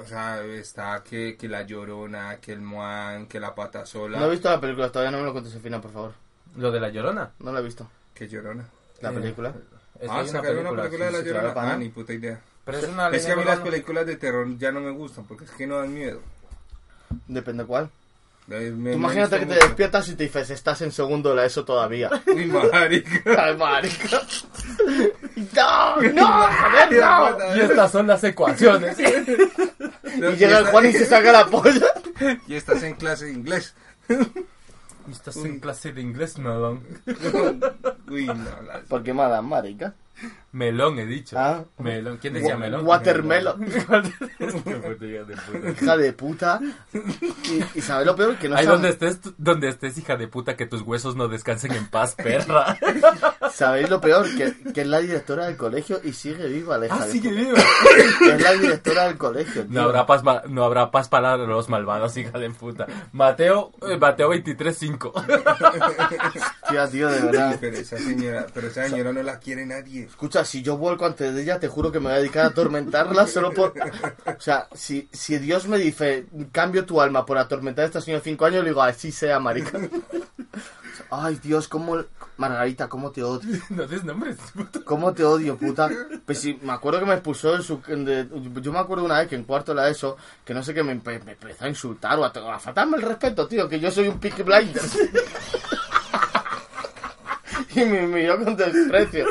[0.00, 4.18] o sea, está que, que la llorona, que el moan, que la pata sola.
[4.18, 6.12] No he visto la película, todavía no me lo contes al final, por favor.
[6.56, 7.30] Lo de la llorona.
[7.40, 7.88] No la he visto.
[8.14, 8.64] Que llorona.
[9.00, 9.52] La Eh, película.
[10.00, 11.52] Es ah, sacaron una película de la llorona.
[11.72, 12.40] ah, ni puta idea.
[12.64, 15.24] Pero es una Es que a mí las películas de terror ya no me gustan
[15.24, 16.20] porque es que no dan miedo.
[17.28, 17.88] Depende cuál.
[18.48, 19.66] Me- Tú me imagínate que te mucho.
[19.66, 22.10] despiertas y te dices, estás en segundo de la ESO todavía.
[22.26, 23.20] Uy, marica.
[23.44, 24.20] Ay, marica.
[25.54, 25.96] ¡No!
[26.12, 26.48] ¡No!
[26.48, 27.56] ¡Joder, no!
[27.56, 28.96] Y estas son las ecuaciones.
[30.14, 31.86] Y llega el Juan y se saca la polla.
[32.48, 33.74] Y estás en clase de inglés.
[34.08, 36.82] Y estás en clase de inglés, melón.
[38.08, 38.80] Uy, no, la...
[38.88, 39.94] ¿Por qué madame, marica?
[40.56, 41.36] Melón, he dicho.
[41.38, 41.64] Ah.
[41.76, 42.16] Melón.
[42.16, 42.86] ¿Quién decía melón?
[42.86, 43.66] Watermelon.
[43.66, 45.70] Hija de puta.
[45.70, 46.60] Hija de puta.
[46.94, 48.38] Y, y ¿sabes lo peor?
[48.38, 51.72] Que no Ahí donde estés, donde estés, hija de puta, que tus huesos no descansen
[51.72, 52.78] en paz, perra.
[53.52, 54.26] ¿Sabéis lo peor?
[54.34, 57.28] Que, que es la directora del colegio y sigue viva la hija ah, de sigue
[57.28, 57.40] puta.
[57.42, 58.34] viva.
[58.34, 59.74] Es la directora del colegio, tío.
[59.74, 62.86] No habrá paz, no habrá paz para los malvados, hija de puta.
[63.12, 65.12] Mateo, eh, Mateo 23.5.
[66.70, 67.58] Tía, tío, de verdad.
[67.60, 70.04] Pero esa señora, pero esa señora no la quiere nadie.
[70.04, 72.48] Escucha, si yo vuelco antes de ella, te juro que me voy a dedicar a
[72.48, 73.74] atormentarla solo por...
[74.26, 78.20] O sea, si, si Dios me dice, cambio tu alma por atormentar a esta señora
[78.20, 79.78] de 5 años, le digo, así sea, marica.
[81.10, 82.02] Ay, Dios, cómo...
[82.38, 83.58] Margarita, cómo te odio.
[83.70, 84.80] no des nombres, puta.
[84.84, 85.90] ¿Cómo te odio, puta?
[86.24, 87.80] Pues sí, me acuerdo que me expulsó en su...
[87.86, 88.28] de-
[88.62, 90.92] yo me acuerdo una vez que en cuarto la ESO, que no sé qué, me
[90.92, 94.44] empezó a insultar o a, a faltarme el respeto, tío, que yo soy un pick
[94.44, 94.82] blinder.
[97.74, 99.26] y me miró con desprecio.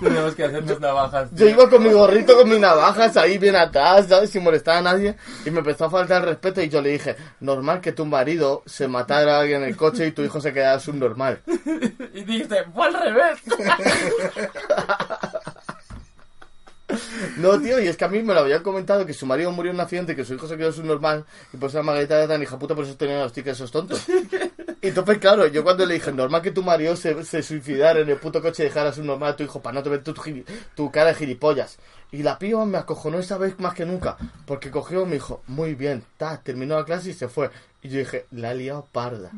[0.00, 1.30] Tenemos que hacernos navajas.
[1.32, 4.30] Yo iba con mi gorrito, con mis navajas ahí bien atrás, ¿sabes?
[4.30, 5.16] Sin molestar a nadie.
[5.44, 8.62] Y me empezó a faltar el respeto y yo le dije, normal que tu marido
[8.66, 11.40] se matara a alguien en el coche y tu hijo se quedara subnormal.
[12.14, 13.40] Y dijiste, fue al revés.
[17.38, 19.70] No, tío, y es que a mí me lo habían comentado que su marido murió
[19.70, 22.18] en un accidente y que su hijo se quedó subnormal y por eso la Margarita
[22.18, 24.04] era tan hija puta, por eso tenía los tickets esos tontos.
[24.84, 28.10] Y entonces, claro, yo cuando le dije, normal que tu marido se, se suicidara en
[28.10, 30.12] el puto coche y dejara su normal a tu hijo para no te ver tu,
[30.14, 30.44] gili-
[30.74, 31.78] tu cara de gilipollas.
[32.12, 34.16] Y la piba me acojonó esa vez más que nunca,
[34.46, 37.50] porque cogió y me dijo, muy bien, ta, terminó la clase y se fue.
[37.82, 39.30] Y yo dije, la ha liado parda.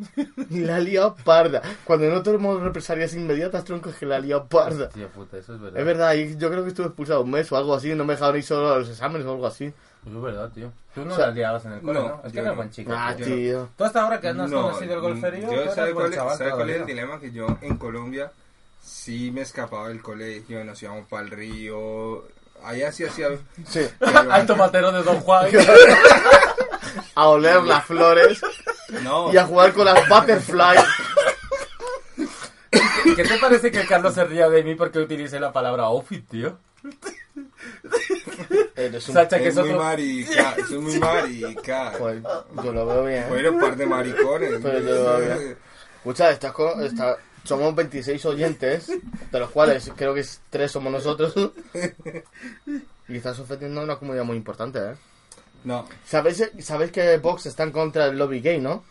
[0.51, 1.63] La ha liado parda.
[1.85, 4.91] Cuando no tenemos represalias inmediatas, tronco, es que la ha liado parda.
[5.15, 5.79] Puta, eso es verdad.
[5.81, 8.15] Es verdad, y yo creo que estuve expulsado un mes o algo así, no me
[8.15, 9.73] dejaron ir solo a los exámenes o algo así.
[10.07, 10.73] Eso es verdad, tío.
[10.95, 12.15] Tú no O sea, la en el cole, no, ¿no?
[12.25, 12.57] Es que yo eres no.
[12.57, 12.93] buen chico.
[12.95, 13.27] Ah, tío.
[13.27, 13.69] tío.
[13.77, 16.05] Tú hasta ahora que no has No, conocido el golferío, tú yo eres ¿sabe buen
[16.07, 16.95] cuál, es- chaval sabe cuál es el todavía.
[16.95, 17.21] dilema?
[17.21, 18.31] Que yo en Colombia
[18.83, 22.25] sí me escapaba del colegio, nos íbamos para el río.
[22.65, 23.29] Allá sí hacía...
[23.67, 23.87] Sí.
[23.99, 25.49] pero- Al tomatero de Don Juan.
[27.17, 28.41] A oler las flores
[29.03, 30.85] No, y a jugar con las butterflies.
[33.17, 36.59] ¿Qué te parece que Carlos se ría de mí porque utilicé la palabra outfit, tío?
[38.77, 39.15] Eres un...
[39.15, 39.83] Sacha, que es es muy otro...
[39.83, 41.93] marica, es muy marica.
[41.99, 42.23] Pues,
[42.63, 43.55] yo lo veo bien.
[43.55, 44.53] Un par de maricones.
[44.63, 45.57] Pero yo lo veo bien.
[45.99, 48.87] Escucha, estás con, está- somos 26 oyentes,
[49.33, 51.35] de los cuales creo que es- tres somos nosotros.
[53.09, 54.95] Y estás ofendiendo a una comunidad muy importante, ¿eh?
[55.63, 58.83] No, ¿Sabéis, ¿Sabéis que Vox está en contra del lobby gay, no?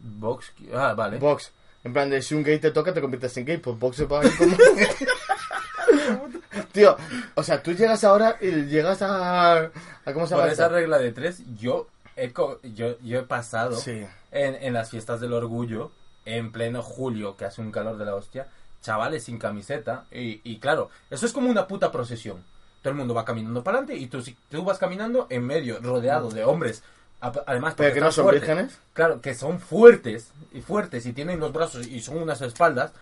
[0.00, 0.52] Box...
[0.74, 1.18] Ah, vale.
[1.18, 1.52] Vox.
[1.84, 3.58] En plan de si un gay te toca, te conviertes en gay.
[3.58, 4.56] Pues Vox se va a ir como...
[6.72, 6.96] Tío,
[7.34, 9.54] o sea, tú llegas ahora y llegas a...
[9.62, 9.70] a
[10.12, 10.52] ¿Cómo se Por llama?
[10.52, 10.74] esa esto?
[10.74, 12.32] regla de tres, yo he,
[12.74, 14.06] yo, yo he pasado Sí.
[14.30, 15.90] en, en las fiestas del orgullo,
[16.24, 18.46] en pleno julio, que hace un calor de la hostia,
[18.82, 22.44] chavales sin camiseta, y, y claro, eso es como una puta procesión.
[22.82, 25.80] Todo el mundo va caminando para adelante y tú, si- tú vas caminando en medio,
[25.82, 26.82] rodeado de hombres.
[27.20, 28.42] A- Además, ¿Pero porque que no son fuertes.
[28.48, 28.78] vírgenes?
[28.94, 32.92] Claro, que son fuertes y fuertes y tienen los brazos y son unas espaldas.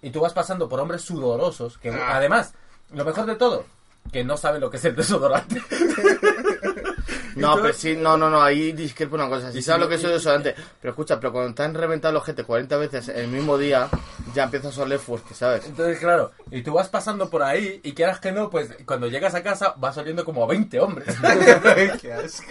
[0.00, 2.16] Y tú vas pasando por hombres sudorosos que Ah.
[2.16, 2.54] además,
[2.92, 3.64] lo mejor de todo,
[4.12, 5.62] que no saben lo que es el desodorante.
[7.38, 9.52] No, pero sí, no, no, no, ahí discrepo una cosa.
[9.52, 12.24] Si sabes lo que es el desodorante, pero escucha, pero cuando te han reventado los
[12.24, 13.88] gente 40 veces el mismo día,
[14.34, 15.66] ya empiezas a oler fuerte, ¿sabes?
[15.66, 19.34] Entonces, claro, y tú vas pasando por ahí y quieras que no, pues cuando llegas
[19.34, 21.16] a casa vas oliendo como a 20 hombres.
[22.00, 22.44] qué asco.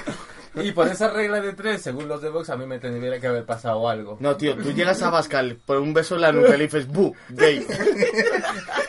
[0.56, 3.28] y por esa regla de tres, según los de Vox, a mí me tendría que
[3.28, 4.18] haber pasado algo.
[4.20, 6.88] No, tío, tú llegas a Bascal por un beso en la nuca y le dices,
[6.88, 7.14] ¡bu!
[7.30, 7.68] Gay.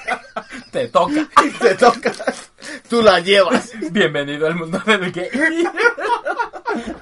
[0.72, 1.28] Te toca.
[1.44, 2.50] Y te tocas.
[2.88, 3.72] Tú la llevas.
[3.90, 5.28] Bienvenido al mundo del gay.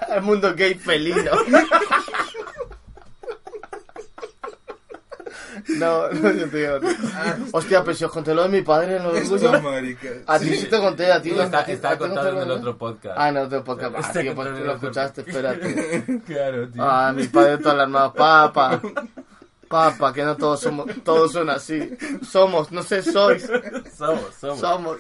[0.08, 1.32] Al mundo gay felino.
[5.78, 6.78] No, no, yo te digo.
[7.50, 10.12] Hostia, pero si os conté lo de mi padre en los maricas.
[10.26, 13.16] A ti sí te conté, a ti Lo está, está contado en el otro podcast.
[13.18, 13.94] Ah, en otro podcast.
[13.96, 16.22] Ah, Está tío, pues tú lo el escuchaste, espérate.
[16.24, 16.82] Claro, tío.
[16.82, 18.80] Ah, mi padre todas las manos, papa.
[19.68, 21.96] Papa, que no todos somos, todos son así.
[22.28, 23.46] Somos, no sé, sois.
[23.96, 24.60] Somos, somos.
[24.60, 24.98] Somos.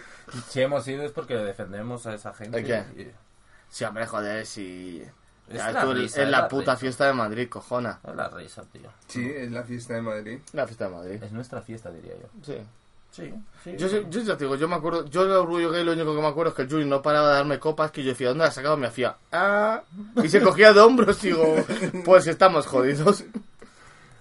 [0.48, 2.58] Si hemos ido es porque defendemos a esa gente.
[2.58, 3.00] ¿De qué?
[3.02, 3.10] Y-
[3.68, 5.02] Sí, hombre, joder, si...
[5.48, 6.76] Es Ya, la tú, risa, es es la la puta risa.
[6.76, 8.00] fiesta de Madrid, cojona.
[8.08, 8.88] Es la risa, tío.
[9.08, 10.38] Sí, es la fiesta de Madrid.
[10.52, 11.22] La fiesta de Madrid.
[11.22, 12.28] Es nuestra fiesta, diría yo.
[12.44, 12.56] Sí.
[13.12, 13.32] Sí,
[13.64, 13.76] sí.
[13.78, 16.26] Yo, yo ya te digo, yo me acuerdo, yo orgullo gay lo único que me
[16.28, 18.48] acuerdo es que el Juli no paraba de darme copas que yo decía, ¿dónde la
[18.48, 18.76] has sacado?
[18.76, 19.82] Me hacía, ah,
[20.22, 21.56] y se cogía de hombros y digo,
[22.04, 23.24] pues estamos jodidos.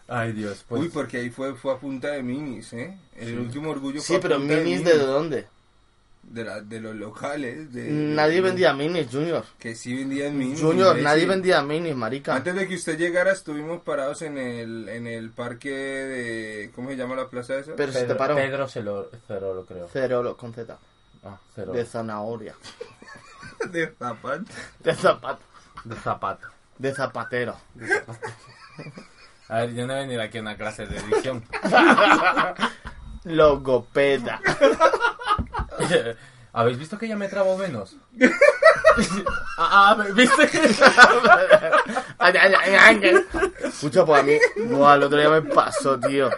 [0.07, 0.63] Ay, Dios.
[0.67, 2.97] Pues, Uy, porque ahí fue, fue a punta de minis, ¿eh?
[3.15, 5.47] El último orgullo fue Sí, a pero punta minis de dónde?
[6.21, 7.71] De, la- de los locales.
[7.73, 9.43] De, Nadie de- vendía minis, Junior.
[9.59, 10.59] Que sí vendían minis.
[10.61, 12.35] Junior, nadie vendía minis, marica.
[12.35, 16.71] Antes de que usted llegara estuvimos parados en el, en el parque de...
[16.75, 17.75] ¿Cómo se llama la plaza esa?
[17.75, 18.35] Pero se te Pedro, paró.
[18.35, 19.87] Pedro Celo- Cerolo, creo.
[19.91, 20.77] Cero con Z.
[21.23, 21.71] Ah, cero.
[21.73, 22.55] De zanahoria.
[23.71, 24.45] de zapato.
[24.83, 25.41] De zapato.
[25.83, 26.47] De zapato.
[26.77, 27.55] De zapatero.
[29.47, 31.43] A ver, yo no he venido aquí a una clase de edición.
[33.25, 34.41] Logopeda.
[36.53, 37.97] ¿Habéis visto que ya me trabo menos?
[39.57, 40.49] ah, ah, ¿viste?
[42.17, 43.25] Ay, ay, ay, ay.
[43.61, 44.37] Escucha, pues a mí,
[44.69, 46.29] buah, el otro día me pasó, tío.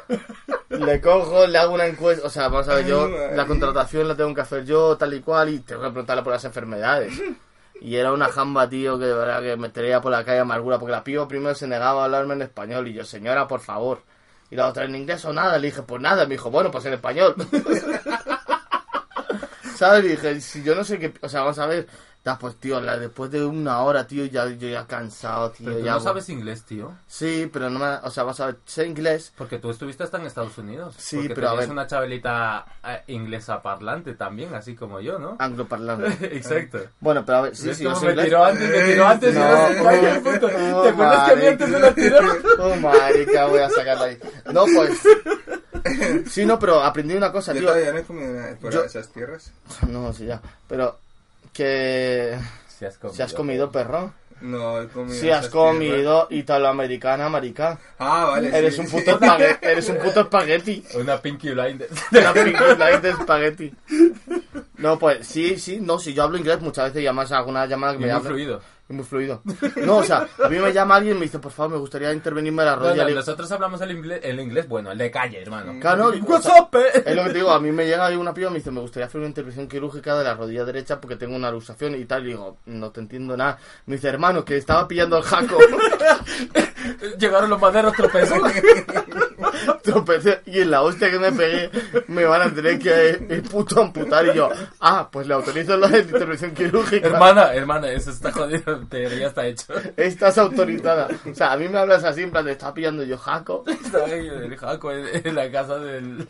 [0.69, 4.15] Le cojo, le hago una encuesta, o sea, vamos a ver, yo la contratación la
[4.15, 7.13] tengo que hacer yo, tal y cual, y tengo que preguntarle por las enfermedades.
[7.81, 10.79] Y era una jamba, tío, que de verdad que me traía por la calle amargura,
[10.79, 14.01] porque la piba primero se negaba a hablarme en español, y yo, señora, por favor.
[14.49, 16.85] Y la otra, en inglés o nada, le dije, pues nada, me dijo, bueno, pues
[16.85, 17.35] en español.
[19.75, 20.03] ¿Sabes?
[20.03, 21.87] Dije, si yo no sé qué, o sea, vamos a ver,
[22.27, 25.79] ya, pues tío, la- después de una hora, tío, ya, yo ya cansado, tío, Pero
[25.79, 25.93] tú ya...
[25.93, 26.91] no sabes inglés, tío.
[27.07, 30.17] Sí, pero no me, o sea, vas a ver, sé inglés, Porque tú estuviste hasta
[30.17, 30.93] en Estados Unidos.
[30.97, 31.69] Sí, Porque pero a ver.
[31.71, 35.37] una chabelita eh, inglesa parlante también, así como yo, ¿no?
[35.39, 36.35] angloparlante.
[36.35, 36.79] Exacto.
[36.99, 38.25] Bueno, pero a ver, sí, ¿Ves sí, yo sé me inglés.
[38.25, 40.47] tiró antes, me tiró antes y No, se el puto.
[40.47, 42.17] oh, ¿Te acuerdas que a mí antes me la tiró?
[42.59, 44.17] Oh, marica, voy a sacarla ahí.
[44.51, 44.99] No, pues...
[46.29, 47.69] Sí, no, pero aprendí una cosa, Yo tío.
[47.69, 49.51] todavía no he comido nada por Yo- esas tierras.
[49.87, 50.41] No, sí, ya.
[50.67, 50.99] Pero
[51.57, 52.37] que...
[52.67, 53.15] Si has comido.
[53.15, 54.13] Si has comido perro.
[54.41, 55.19] No, he comido.
[55.19, 57.79] Si has comido italoamericana, marica.
[57.97, 58.55] Ah, vale.
[58.55, 58.97] Eres sí, un sí.
[58.97, 59.65] puto espagueti.
[59.65, 60.85] Eres un puto espagueti.
[60.93, 61.89] Una Pinky Blinder.
[62.11, 63.73] La película de espagueti.
[64.77, 67.93] No, pues sí, sí, no, si yo hablo inglés muchas veces y además alguna llamada
[67.97, 68.61] que Y me muy fluido.
[68.89, 69.41] Muy fluido.
[69.85, 72.13] No, o sea, a mí me llama alguien y me dice, por favor, me gustaría
[72.13, 73.03] intervenirme en la No, rodilla.
[73.03, 75.79] no, digo, nosotros hablamos el inglés, el inglés bueno, el de calle, hermano.
[75.79, 77.03] Claro, no, o sea, eh?
[77.05, 78.79] Es lo que te digo, a mí me llega una piba y me dice, me
[78.81, 82.23] gustaría hacer una intervención quirúrgica de la rodilla derecha porque tengo una luxación y tal.
[82.23, 83.57] Y digo, no te entiendo nada.
[83.85, 85.57] Me dice, hermano, que estaba pillando el jaco.
[87.19, 88.35] Llegaron los maderos tropezó.
[89.83, 91.69] Tropecé y en la hostia que me pegué
[92.07, 94.25] me van a tener que eh, puto amputar.
[94.27, 97.07] Y yo, ah, pues le autorizo la intervención quirúrgica.
[97.07, 99.73] hermana, hermana, eso está jodido, pero ya está hecho.
[99.95, 101.07] Estás autorizada.
[101.29, 104.05] O sea, a mí me hablas así, en plan, de estaba pillando yo jaco Está
[104.05, 106.27] el jaco en, en la casa del...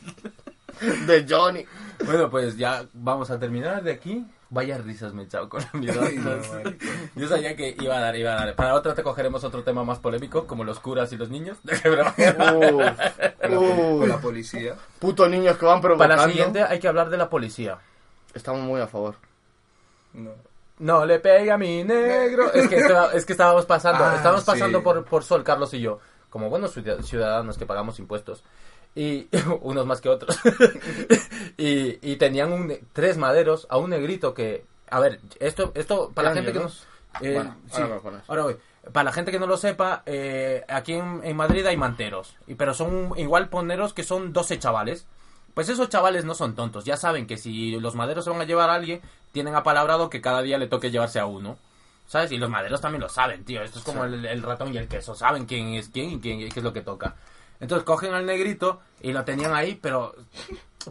[1.07, 1.65] de Johnny.
[2.05, 4.25] Bueno, pues ya vamos a terminar de aquí.
[4.49, 6.29] Vaya risas me he echado con marico.
[7.15, 8.55] Yo sabía que iba a dar, iba a dar.
[8.55, 11.57] Para otra te cogeremos otro tema más polémico, como los curas y los niños.
[11.65, 13.99] Uf, uf.
[13.99, 14.75] con la policía.
[14.99, 16.15] Putos niños que van Para provocando.
[16.15, 17.77] la siguiente hay que hablar de la policía.
[18.33, 19.15] Estamos muy a favor.
[20.13, 20.31] No.
[20.79, 22.51] No le pega a mi negro.
[22.53, 22.77] Es que,
[23.13, 24.83] es que estábamos pasando, Ah, estábamos pasando sí.
[24.83, 25.99] por, por Sol, Carlos y yo,
[26.29, 28.43] como buenos ciudad- ciudadanos que pagamos impuestos.
[28.95, 29.27] Y
[29.61, 30.37] unos más que otros.
[31.57, 34.65] y, y tenían un, tres maderos a un negrito que.
[34.89, 36.71] A ver, esto, esto para la ¿Eran gente que no.
[37.21, 38.21] eh, Bueno, sí, ahora me lo pones.
[38.27, 38.57] ahora voy.
[38.93, 42.35] Para la gente que no lo sepa, eh, aquí en, en Madrid hay manteros.
[42.47, 45.05] Y, pero son igual poneros que son 12 chavales.
[45.53, 46.85] Pues esos chavales no son tontos.
[46.85, 49.01] Ya saben que si los maderos se van a llevar a alguien,
[49.31, 51.57] tienen apalabrado que cada día le toque llevarse a uno.
[52.07, 52.31] ¿Sabes?
[52.31, 53.61] Y los maderos también lo saben, tío.
[53.61, 55.13] Esto es como el, el ratón y el queso.
[55.15, 57.15] Saben quién es quién y quién, qué es lo que toca.
[57.59, 60.13] Entonces cogen al negrito y lo tenían ahí, pero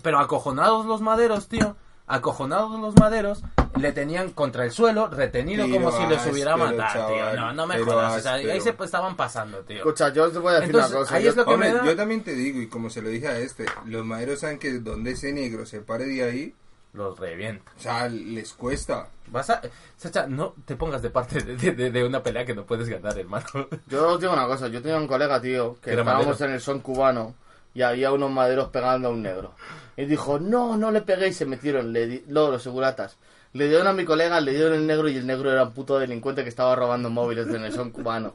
[0.03, 1.77] pero acojonados los maderos, tío.
[2.09, 3.43] Acojonados los maderos,
[3.81, 7.35] le tenían contra el suelo, retenido como si les hubiera matado, tío.
[7.35, 8.19] No, no me jodas.
[8.19, 9.79] O sea, ahí se estaban pasando, tío.
[9.79, 11.17] Escucha, yo te voy a decir Entonces, una cosa.
[11.17, 11.85] ahí yo- es lo que Hombre, me da.
[11.85, 14.79] yo también te digo, y como se lo dije a este, los maderos saben que
[14.79, 16.55] donde ese negro se pare de ahí,
[16.93, 17.73] Los revienta.
[17.77, 19.09] o sea, les cuesta.
[19.29, 19.61] Vas a...
[19.97, 23.19] Sacha, no te pongas de parte de, de- de una pelea que no puedes ganar,
[23.19, 23.47] hermano.
[23.89, 26.81] Yo os digo una cosa, yo tenía un colega, tío, que estábamos en el son
[26.81, 27.35] cubano
[27.75, 29.55] y había unos maderos pegando a un negro.
[29.97, 33.17] Y dijo, no, no le peguéis, se metieron, le di, los seguratas.
[33.53, 35.99] Le dieron a mi colega, le dieron el negro y el negro era un puto
[35.99, 38.35] delincuente que estaba robando móviles en el son cubano.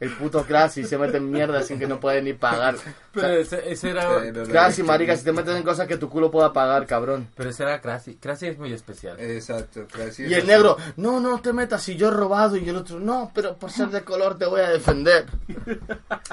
[0.00, 2.74] El puto Crasy se mete en mierda sin que no puede ni pagar.
[3.12, 4.20] Pero ese, ese era...
[4.20, 7.28] De- marica, si te metes en cosas que tu culo pueda pagar, cabrón.
[7.36, 8.16] Pero ese era Crasy.
[8.16, 9.20] Crasy es muy especial.
[9.20, 10.46] Exacto, casi Y es el así.
[10.46, 12.56] negro, no, no te metas, si yo he robado.
[12.56, 15.26] Y el otro, no, pero por ser de color te voy a defender.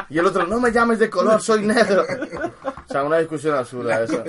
[0.09, 2.03] Y el otro, no me llames de color, soy negro.
[2.03, 4.23] O sea, una discusión absurda esa.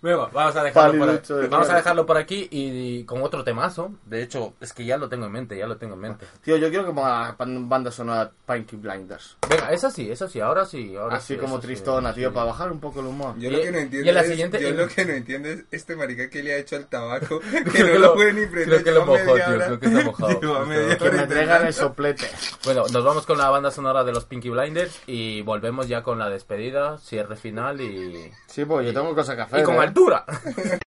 [0.00, 3.42] Bueno, vamos a dejarlo, por, de vamos a dejarlo por aquí y, y con otro
[3.42, 3.90] temazo.
[4.06, 6.24] De hecho, es que ya lo tengo en mente, ya lo tengo en mente.
[6.40, 9.36] Tío, yo quiero que ponga banda sonora Pinky Blinders.
[9.50, 10.94] Venga, esa sí, esa sí, ahora sí.
[10.94, 13.34] Ahora Así sí, como tristona, tío, para bajar un poco el humor.
[13.38, 15.48] Yo Y- lo que no entiendo en la es, siguiente- yo lo que no entiendo
[15.50, 18.32] es este marica que le ha hecho al tabaco, que Creo no que lo puede
[18.32, 18.82] ni prender.
[18.82, 19.66] creo que lo mojó, tío, hora.
[19.66, 20.40] creo que está mojado.
[20.66, 21.66] Media Que me intentando.
[21.68, 22.26] el soplete.
[22.64, 26.18] Bueno, nos vamos con la banda sonora de los Pinky Blinders y volvemos ya con
[26.18, 29.60] la despedida, cierre final y, Sí, pues yo tengo cosas que hacer.
[29.60, 29.80] y con ¿eh?
[29.80, 30.24] altura.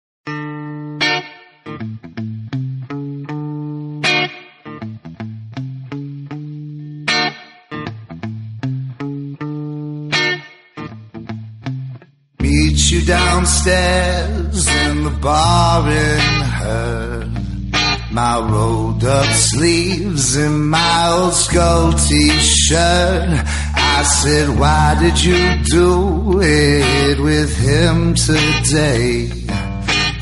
[13.09, 16.21] downstairs in the bar in
[16.61, 17.27] her.
[18.13, 23.31] My rolled up sleeves and my old skull t-shirt.
[23.75, 29.31] I said, why did you do it with him today?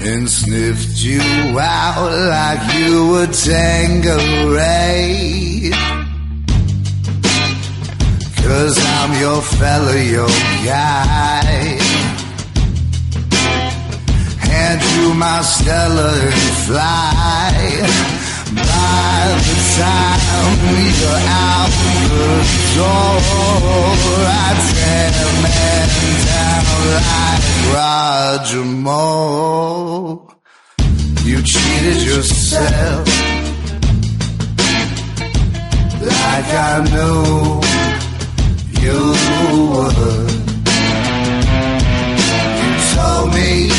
[0.00, 1.22] And sniffed you
[1.58, 4.92] out like you were Tangeray.
[8.44, 10.28] Cause I'm your fella, your
[10.64, 11.75] guy.
[14.96, 17.52] You my Stella and fly.
[18.46, 20.58] By the time
[21.00, 21.72] you're out
[22.08, 22.28] the
[22.76, 23.20] door,
[24.26, 25.88] I tear a man
[26.28, 26.64] down
[26.96, 27.44] like
[27.74, 30.12] Roger Moore.
[31.24, 33.06] You cheated yourself
[36.00, 37.60] like I knew
[38.80, 39.00] you
[39.72, 40.30] would.
[42.62, 43.75] You told me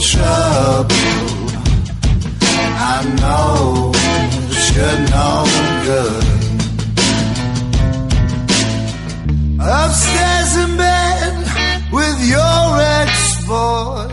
[0.00, 1.42] trouble.
[2.84, 3.92] I know
[4.74, 5.44] you're no
[5.88, 6.24] good.
[9.60, 11.34] Upstairs in bed
[11.92, 12.64] with your
[13.00, 14.08] ex-boy.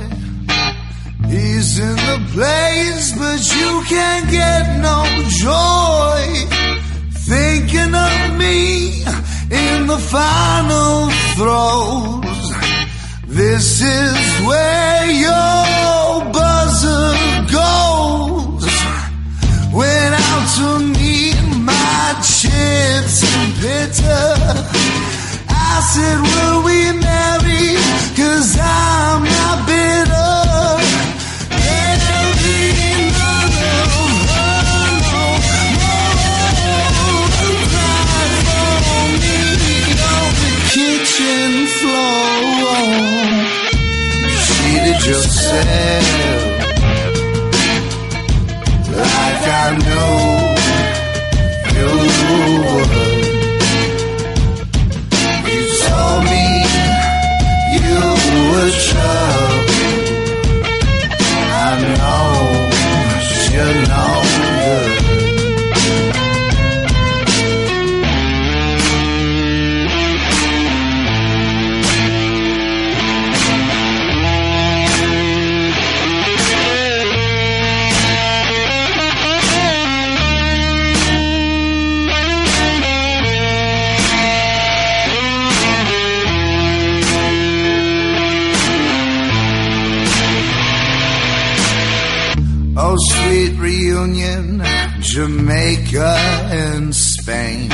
[1.27, 4.97] He's in the place, but you can't get no
[5.47, 6.21] joy.
[7.31, 9.03] Thinking of me
[9.49, 12.28] in the final throes.
[13.39, 17.15] This is where your buzzer
[17.47, 18.65] goes.
[19.71, 20.67] Went out to
[20.99, 24.35] meet my chips and bitter.
[25.47, 27.79] I said, will we marry?
[28.19, 30.35] Cause I'm not bitter.
[31.63, 32.59] There'll be
[39.95, 41.68] another kitchen
[45.51, 46.59] myself
[48.95, 50.38] like I know.
[97.29, 97.69] Spain.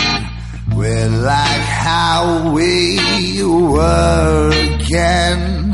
[0.75, 2.99] We're like how we
[3.41, 5.73] were again.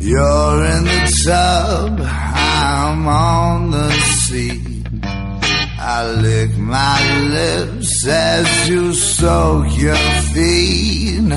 [0.00, 3.90] You're in the tub, I'm on the
[4.22, 4.86] seat.
[5.02, 6.98] I lick my
[7.28, 11.28] lips as you soak your feet.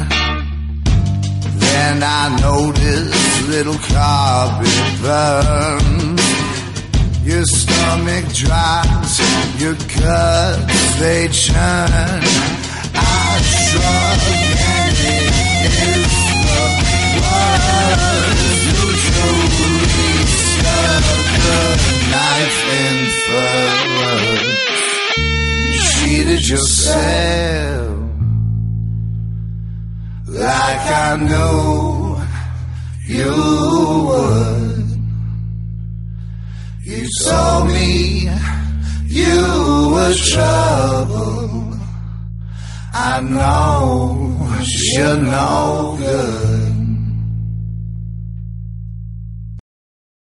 [1.63, 5.90] Then I notice little carpet burns.
[7.41, 9.13] Your stomach drops,
[9.59, 12.21] your guts they churn.
[12.93, 14.21] I shrug
[14.61, 15.33] and it
[15.89, 16.13] is
[16.45, 16.61] the
[18.61, 21.05] you truly stuck
[21.41, 21.61] the
[22.11, 24.59] knife in first.
[25.97, 27.97] Cheated yourself
[30.27, 32.21] like I knew
[33.07, 33.33] you
[34.05, 34.80] would.
[36.91, 38.29] You told me
[39.07, 41.73] you were trouble.
[42.93, 44.37] I know
[44.93, 46.70] you're no good.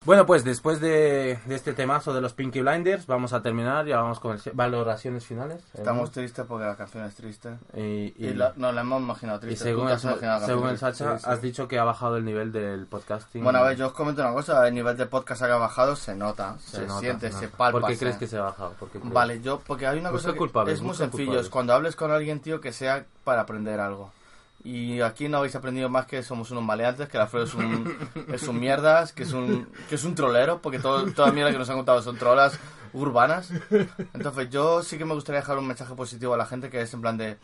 [0.10, 3.86] Bueno, pues después de, de este temazo de los Pinky Blinders, vamos a terminar.
[3.86, 5.62] Ya vamos con valoraciones finales.
[5.76, 7.50] Estamos tristes porque la canción es triste.
[7.76, 9.66] Y, Y la- no, la hemos imaginado y triste.
[9.66, 11.30] según, el, imaginado la según el Sacha, triste.
[11.30, 13.44] Has dicho que ha bajado el nivel del podcasting.
[13.44, 14.68] Bueno, a ver, yo os comento una cosa.
[14.68, 17.80] El nivel de podcast que ha bajado se nota, se, Se nota, siente, se palpa.
[17.80, 18.74] ¿Por qué crees que se ha bajado?
[19.04, 21.40] Vale, yo, porque hay una Busca cosa que culpables, es muy sencillo.
[21.40, 24.12] Es cuando hables con alguien, tío, que sea para aprender algo.
[24.70, 27.98] Y aquí no habéis aprendido más que somos unos maleantes, que la Alfredo es un,
[28.32, 31.58] es un mierdas, que es un, que es un trolero, porque todo, toda mierda que
[31.58, 32.60] nos han contado son trolas
[32.94, 33.52] urbanas.
[34.14, 36.94] Entonces yo sí que me gustaría dejar un mensaje positivo a la gente que es
[36.94, 37.40] en plan de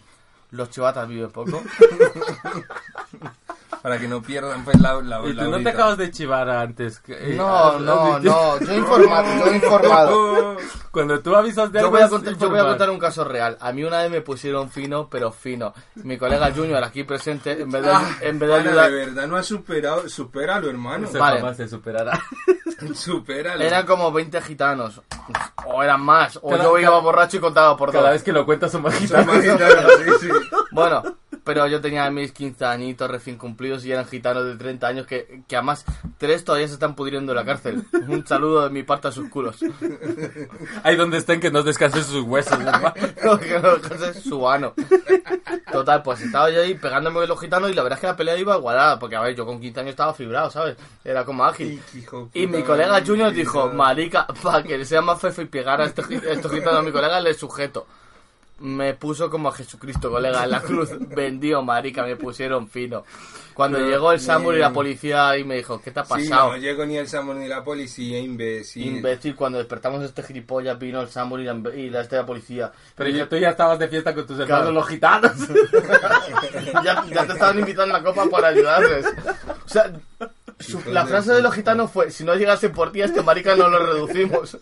[0.51, 1.63] los chivatas viven poco.
[3.85, 6.49] Para que no pierdan pues la, la, ¿Y la tú no te acabas de chivar
[6.49, 6.99] antes?
[7.01, 10.57] que- eh, No, no, no, yo he informado, yo he informado.
[10.89, 13.23] Cuando tú avisas de Yo algo voy, a contar, yo voy a contar un caso
[13.23, 13.57] real.
[13.61, 15.71] A mí una vez me pusieron fino, pero fino.
[15.97, 18.89] Mi colega Junior aquí presente, en vez de, Ah, en vez de para, ayudar...
[18.89, 21.05] de verdad no has superado, supéralo hermano.
[21.07, 21.53] Ese Vale.
[21.53, 22.19] se superará.
[22.93, 23.63] Supéralo.
[23.63, 25.01] Eran como 20 gitanos.
[25.65, 26.37] O eran más.
[26.41, 28.11] O Cada- yo iba cada- borracho y contaba por Cada dos.
[28.13, 29.27] vez que lo cuentas son más Son gitanos.
[29.27, 30.29] más gitanos, sí, sí.
[30.71, 31.03] Bueno,
[31.45, 35.43] pero yo tenía mis 15 añitos recién cumplidos y eran gitanos de 30 años que,
[35.47, 35.85] que además
[36.17, 37.85] tres todavía se están pudriendo en la cárcel.
[38.07, 39.59] Un saludo de mi parte a sus culos.
[40.83, 42.57] Ahí donde estén que no descansen sus huesos.
[42.59, 44.73] No, que no descanse su ano.
[45.71, 48.15] Total, pues estaba yo ahí pegándome con los gitanos y la verdad es que la
[48.15, 50.77] pelea iba igualada, porque a ver, yo con 15 años estaba fibrado, ¿sabes?
[51.03, 51.79] Era como ágil.
[52.33, 56.09] Y mi colega Junior dijo, marica, para que sea más fefo y pegar a estos,
[56.09, 57.85] estos gitanos a mi colega, le sujeto.
[58.57, 60.89] Me puso como a Jesucristo, colega, en la cruz.
[61.09, 63.03] Vendido, marica, me pusieron fino.
[63.53, 66.09] Cuando Pero, llegó el Samuel y la policía y me dijo, ¿qué te ha Sí,
[66.09, 66.51] pasado?
[66.51, 68.97] no llegó ni el Samuel ni la policía, imbécil.
[68.97, 72.71] Imbécil, cuando despertamos este gilipollas vino el Samuel y la, y la, este, la policía.
[72.95, 74.71] Pero Y ya- tú ya estabas de fiesta con tus hermanos Claro.
[74.71, 75.31] los gitanos.
[76.83, 79.05] ya, ya te estaban invitando a la copa para ayudarles.
[79.65, 79.91] O sea,
[80.59, 83.67] su- la frase de los gitanos fue, si no llegase por ti, este marica no
[83.69, 84.57] lo reducimos.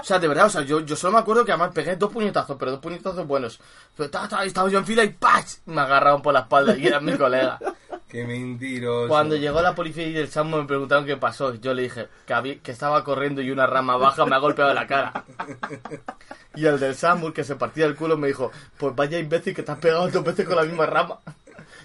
[0.00, 2.10] O sea, de verdad, o sea, yo, yo solo me acuerdo que además pegué dos
[2.12, 3.60] puñetazos, pero dos puñetazos buenos.
[3.96, 5.46] Pero ta, ta, estaba yo en fila y ¡pach!
[5.66, 7.58] Me agarraron por la espalda y era mi colega.
[8.08, 9.08] Qué mentiroso.
[9.08, 12.34] Cuando llegó la policía y el Sambo me preguntaron qué pasó, yo le dije que,
[12.34, 15.24] había- que estaba corriendo y una rama baja me ha golpeado la cara.
[16.56, 19.62] Y el del Sambo, que se partía el culo, me dijo, pues vaya imbécil que
[19.62, 21.18] te has pegado dos veces con la misma rama.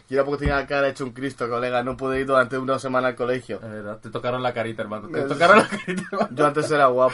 [0.10, 2.80] Y era porque tenía la cara hecho un Cristo, colega, no pude ir durante una
[2.80, 3.58] semana al colegio.
[3.58, 5.08] Es verdad, te tocaron la carita, hermano.
[5.10, 6.30] Te tocaron la carita, hermano.
[6.32, 7.14] Yo antes era guapo.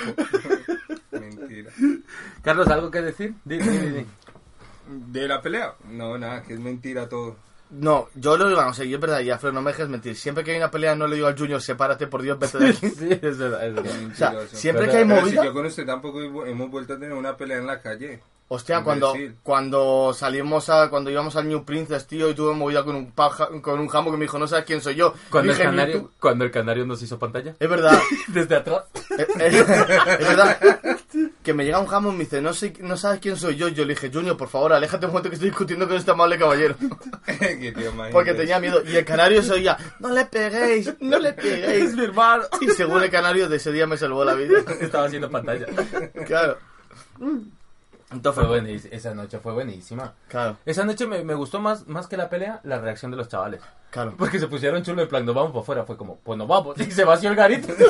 [1.11, 1.71] Mentira.
[2.43, 3.33] Carlos, ¿algo que decir?
[3.45, 4.05] Di, di, di, di.
[4.87, 5.75] ¿De la pelea?
[5.89, 7.37] No, nada, que es mentira todo.
[7.69, 10.15] No, yo lo digo, o sea, y es verdad, y Alfredo, no me dejes mentir.
[10.17, 12.69] Siempre que hay una pelea no le digo al Junior, sepárate, por Dios, vete de
[12.71, 12.89] aquí.
[12.97, 13.91] Sí, es verdad, es verdad.
[14.11, 14.55] O sea, Mentiroso.
[14.57, 15.41] siempre Pero- que hay movida...
[15.41, 18.21] Si yo con usted tampoco hemos vuelto a tener una pelea en la calle.
[18.53, 19.13] Hostia, cuando,
[19.43, 23.47] cuando salimos a, cuando íbamos al New Princess, tío, y tuve movida con un paja,
[23.61, 25.13] con un jambo que me dijo, no sabes quién soy yo.
[25.29, 27.55] Cuando el, canario, cuando el canario nos hizo pantalla.
[27.57, 27.97] Es verdad.
[28.27, 28.83] Desde atrás.
[29.17, 30.59] es, es- es verdad.
[31.43, 33.69] Que me llega un jambo y me dice, no sé, no sabes quién soy yo.
[33.69, 36.37] Yo le dije, Junior, por favor, aléjate un momento que estoy discutiendo con este amable
[36.37, 36.75] caballero.
[37.39, 38.83] Qué tío Porque tenía miedo.
[38.85, 42.43] Y el canario se oía, no le peguéis, no le peguéis, mi hermano.
[42.59, 44.59] Y según el canario, de ese día me salvó la vida.
[44.81, 45.67] Estaba haciendo pantalla.
[46.27, 46.57] Claro.
[48.11, 48.95] Entonces, Fue buenísima.
[48.95, 50.13] Esa noche fue buenísima.
[50.27, 50.57] Claro.
[50.65, 53.61] Esa noche me, me gustó más, más que la pelea la reacción de los chavales.
[53.89, 54.13] Claro.
[54.17, 55.83] Porque se pusieron chulo en plan, nos vamos por fuera.
[55.85, 56.79] Fue como, pues nos vamos.
[56.79, 57.73] Y se vació el garito.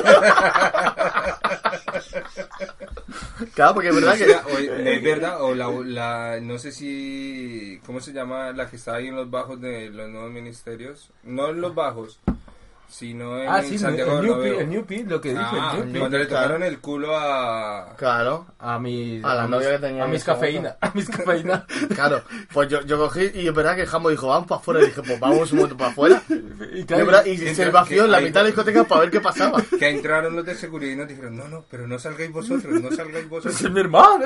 [3.54, 4.24] Claro, porque es verdad que...
[4.34, 8.52] o- es verdad, o la, la, no sé si, ¿cómo se llama?
[8.52, 11.10] La que está ahí en los bajos de los nuevos ministerios.
[11.24, 12.20] No en los bajos,
[12.92, 14.26] sino en ah, sí, el, Santiago el
[14.68, 15.40] New lo que dije.
[15.42, 17.94] Ah, el cuando le tocaron el culo a...
[17.96, 18.46] Claro.
[18.58, 20.76] A mis, A la novia que tenía A mis cafeína.
[20.78, 21.66] A mis cafeína.
[21.94, 24.82] Claro, pues yo, yo cogí y es verdad que el jambo dijo, vamos para afuera.
[24.82, 26.22] Y dije, pues vamos un momento para afuera.
[26.72, 28.84] Y, Y, claro, es verdad, y se vació en la hay- mitad de la discoteca
[28.84, 29.62] para ver qué pasaba.
[29.78, 32.90] Que entraron los de seguridad y nos dijeron, no, no, pero no salgáis vosotros, no
[32.92, 33.60] salgáis vosotros.
[33.60, 34.24] es mi hermano.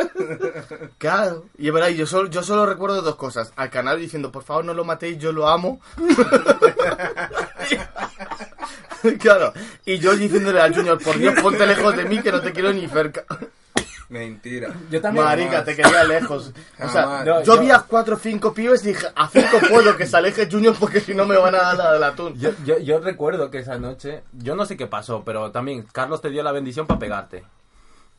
[0.98, 3.52] Claro, y es verdad, y yo solo, yo solo recuerdo dos cosas.
[3.56, 5.80] Al canal diciendo, por favor no lo matéis, yo lo amo.
[9.18, 9.52] claro,
[9.84, 12.72] y yo diciéndole al Junior, por Dios, ponte lejos de mí que no te quiero
[12.72, 13.24] ni cerca.
[14.08, 14.72] Mentira.
[14.88, 15.24] Yo también.
[15.24, 16.52] Marica, te quería lejos.
[16.80, 17.24] O sea.
[17.24, 20.06] No, yo yo- vi a cuatro o cinco pibes y dije, a cinco puedo que
[20.06, 22.38] se aleje Junior porque si no me van a dar la del atún.
[22.38, 26.20] Yo, yo, yo recuerdo que esa noche, yo no sé qué pasó, pero también Carlos
[26.22, 27.42] te dio la bendición para pegarte.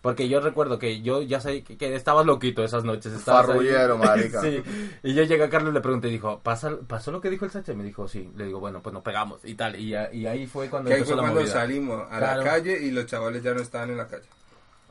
[0.02, 3.12] Porque yo recuerdo que yo ya sé que, que estabas loquito esas noches.
[3.14, 3.48] Estabas.
[3.48, 4.42] Farrullero, marica.
[4.44, 4.62] sí.
[5.04, 7.46] Y yo llegué a Carlos y le pregunté y dijo, ¿Pasa, ¿pasó lo que dijo
[7.46, 7.52] el?
[7.68, 8.30] Y me dijo, sí.
[8.36, 9.76] Le digo, bueno, pues nos pegamos y tal.
[9.80, 11.54] Y, ahí fue cuando empezó fue la cuando movida.
[11.54, 12.44] salimos a Claro.
[12.44, 14.24] la calle y los chavales ya no estaban en la calle.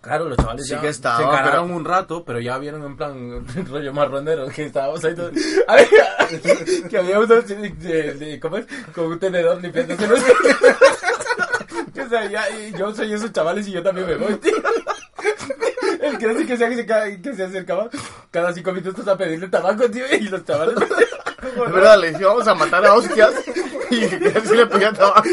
[0.02, 2.84] Claro, los chavales Sí ya que estaba, se encararon pero- un rato, pero ya vieron
[2.84, 5.32] en plan rollo marronero que estábamos ahí todos...
[6.90, 8.66] Que había uno de, de- de- ¿cómo es?
[8.94, 10.20] Con un tenedor limpiándose los...
[12.04, 14.52] O sea, ya- y yo soy esos chavales y yo también me voy, tío.
[16.00, 17.88] El que que se, que se acercaba
[18.30, 20.76] cada cinco minutos a pedirle tabaco, tío, y los chavales...
[21.46, 23.32] Es verdad, le dije, vamos a matar a hostias
[23.90, 24.00] y
[24.32, 25.28] casi le pedía tabaco.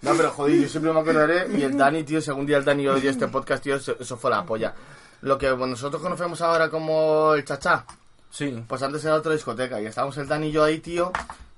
[0.00, 1.46] No, pero joder, yo siempre me acordaré.
[1.56, 4.30] Y el Dani, tío, si algún día el Dani oye este podcast, tío, eso, fue
[4.30, 4.74] la polla.
[5.22, 7.84] Lo que bueno, nosotros conocemos ahora como el chachá,
[8.30, 8.62] Sí.
[8.66, 9.80] pues antes era otra discoteca.
[9.80, 11.10] Y estábamos el Dani y yo ahí, tío.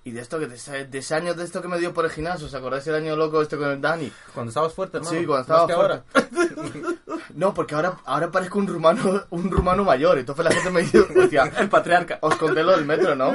[0.07, 2.11] Y de esto que de de ese año de esto que me dio por el
[2.11, 4.13] gimnasio, ¿os acordáis el año loco este con el Dani?
[4.35, 5.19] Cuando estabas fuerte, hermano.
[5.19, 6.05] Sí, cuando Más estaba que ahora.
[7.35, 10.19] No, porque ahora, ahora parezco un rumano, un rumano mayor.
[10.19, 10.99] Entonces la gente me dice,
[11.59, 12.19] El patriarca.
[12.21, 13.33] os conté lo del metro, ¿no?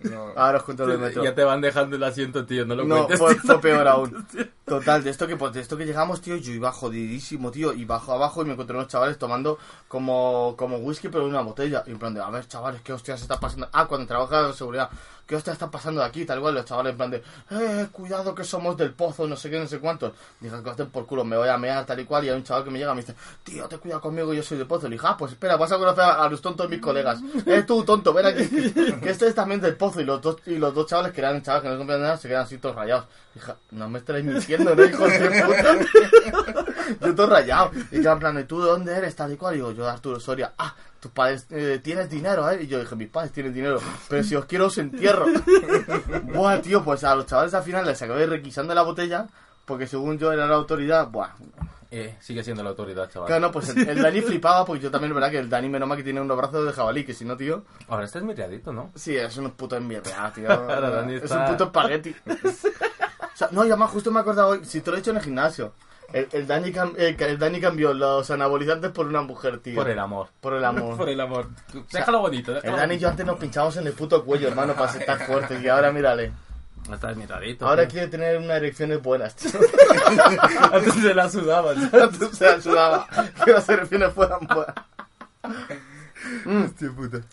[0.00, 0.32] No.
[0.34, 1.22] Ahora os cuento lo del metro.
[1.22, 3.42] Ya te van dejando el asiento, tío, no lo No, cuentes.
[3.44, 4.26] fue, peor aún.
[4.64, 7.84] Total, de esto que pues, de esto que llegamos, tío, yo iba jodidísimo, tío, y
[7.84, 9.58] bajo abajo y me encontré unos chavales tomando
[9.88, 11.84] como, como whisky pero en una botella.
[11.86, 13.68] Y en plan de, a ver, chavales, ¿qué hostias está pasando?
[13.72, 14.90] Ah, cuando trabajaba de seguridad,
[15.28, 16.24] ¿qué hostias está pasando aquí?
[16.24, 19.50] Tal cual, los chavales en plan de, eh, cuidado que somos del pozo, no sé
[19.50, 20.12] qué, no sé cuántos.
[20.40, 22.64] Dije, que por culo, me voy a mear, tal y cual, y hay un chaval
[22.64, 23.14] que me llega y me dice,
[23.44, 24.88] tío, te cuida conmigo, yo soy del pozo.
[24.88, 27.20] Le dije, ah, pues espera, vas a conocer a, a los tontos de mis colegas.
[27.46, 28.46] Eh, tú, tonto, ven aquí,
[29.02, 30.00] que este es también del pozo.
[30.00, 32.28] Y los dos, y los dos chavales que eran chavales que no comprenden nada, se
[32.28, 33.06] quedan así todos rayados.
[33.34, 36.64] Dije, no me estáis mintiendo, ¿no, hijos de puta?
[37.00, 37.70] yo todo rayado.
[37.90, 39.14] Y yo en plan, ¿y tú de dónde eres?
[39.14, 39.54] Tal y cual.
[39.54, 40.52] Y digo, yo de Arturo Soria.
[40.58, 42.62] Ah, tus padres eh, tienes dinero, ¿eh?
[42.62, 43.80] Y yo dije, mis padres tienen dinero.
[44.08, 45.26] Pero si os quiero, os entierro.
[46.34, 49.26] Buah, tío, pues a los chavales al final les acabé requisando la botella.
[49.64, 51.28] Porque según yo era la autoridad, buah.
[51.90, 53.26] Eh, sigue siendo la autoridad, chaval.
[53.26, 55.68] Claro, no, pues el, el Dani flipaba, porque yo también, es verdad que el Dani
[55.68, 57.64] menos mal que tiene unos brazos de jabalí, que si no, tío.
[57.88, 58.90] Ahora estás miradito, ¿no?
[58.94, 60.50] Sí, es un puto enmierda, tío.
[60.50, 62.16] Ahora Dani es está- un puto espagueti.
[62.26, 65.10] o sea, no, y además justo me he acordado hoy, si te lo he hecho
[65.10, 65.74] en el gimnasio.
[66.12, 69.74] El, el, Dani, cam- el, el Dani cambió los anabolizantes por una mujer, tío.
[69.74, 70.28] Por el amor.
[70.40, 70.96] Por el amor.
[70.96, 71.48] Por el amor.
[71.70, 74.48] sea, Déjalo bonito, El déjalo Dani y yo antes nos pinchábamos en el puto cuello,
[74.48, 75.62] hermano, para estar fuertes.
[75.62, 76.32] Y ahora mírale.
[76.90, 77.68] Estás miradito.
[77.68, 77.90] Ahora tío.
[77.92, 79.50] quiere tener unas erecciones buenas, tío.
[80.72, 81.90] Antes se la sudaban.
[81.92, 83.06] Antes se la sudaba.
[83.44, 84.74] Que las erecciones fueran buenas.
[86.44, 86.64] Mm.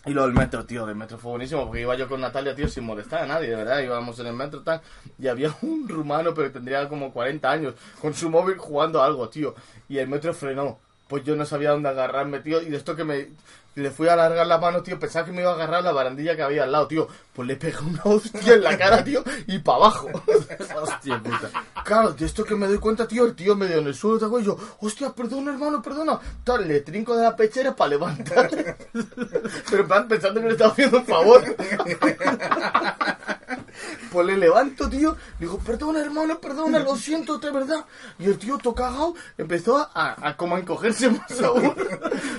[0.06, 2.68] Y lo del metro, tío, del metro fue buenísimo, porque iba yo con Natalia, tío,
[2.68, 4.80] sin molestar a nadie, de verdad, íbamos en el metro tal,
[5.18, 9.28] y había un rumano, pero tendría como 40 años, con su móvil jugando a algo,
[9.28, 9.54] tío,
[9.88, 10.78] y el metro frenó.
[11.08, 13.28] Pues yo no sabía dónde agarrarme, tío, y de esto que me...
[13.76, 16.34] Le fui a alargar la mano, tío, pensaba que me iba a agarrar la barandilla
[16.34, 17.08] que había al lado, tío.
[17.34, 20.08] Pues le pegué una hostia en la cara, tío, y para abajo.
[20.80, 21.50] Hostia puta.
[21.84, 24.40] Claro, de esto que me doy cuenta, tío, el tío medio en el suelo, tal,
[24.40, 26.18] y yo, hostia, perdona, hermano, perdona.
[26.42, 28.48] Tal, le trinco de la pechera para levantar.
[29.70, 31.44] Pero en plan, pensando que le estaba haciendo un favor.
[34.10, 37.84] Pues le levanto, tío, digo, perdona, hermano, perdona, lo siento, de verdad.
[38.18, 41.74] Y el tío, todo cagado, empezó a, a como a encogerse más aún.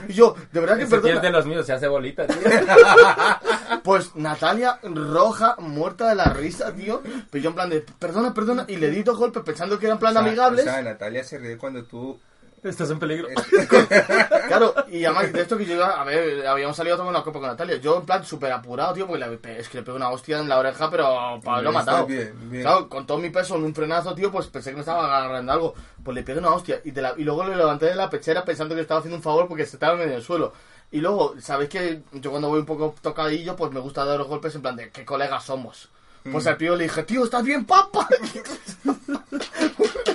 [0.07, 1.26] Y yo, de verdad que perdona.
[1.27, 2.37] De los míos, se hace bolita, tío.
[3.83, 7.01] Pues Natalia roja, muerta de la risa, tío.
[7.29, 9.97] Pero yo en plan de, perdona, perdona, y le di dos golpes pensando que eran
[9.99, 10.65] plan O sea, amigables.
[10.67, 12.19] O sea, Natalia se ríe cuando tú...
[12.63, 13.27] Estás en peligro.
[14.47, 17.23] Claro, y además de esto que yo iba, a ver, habíamos salido a tomar una
[17.23, 17.77] copa con Natalia.
[17.77, 20.47] Yo en plan súper apurado, tío, porque le, es que le pegué una hostia en
[20.49, 22.05] la oreja, pero para haberlo Está matado.
[22.07, 22.63] bien, bien.
[22.63, 25.51] Claro, con todo mi peso en un frenazo, tío, pues pensé que me estaba agarrando
[25.51, 25.73] algo.
[26.03, 28.43] Pues le pegué una hostia y, de la- y luego le levanté de la pechera
[28.45, 30.53] pensando que le estaba haciendo un favor porque se estaba en el suelo.
[30.91, 34.27] Y luego, ¿sabéis que yo cuando voy un poco tocadillo, pues me gusta dar los
[34.27, 35.89] golpes en plan de qué colegas somos?
[36.31, 36.47] Pues Mm.
[36.49, 38.07] al pibe le dije, tío, ¿estás bien, papá?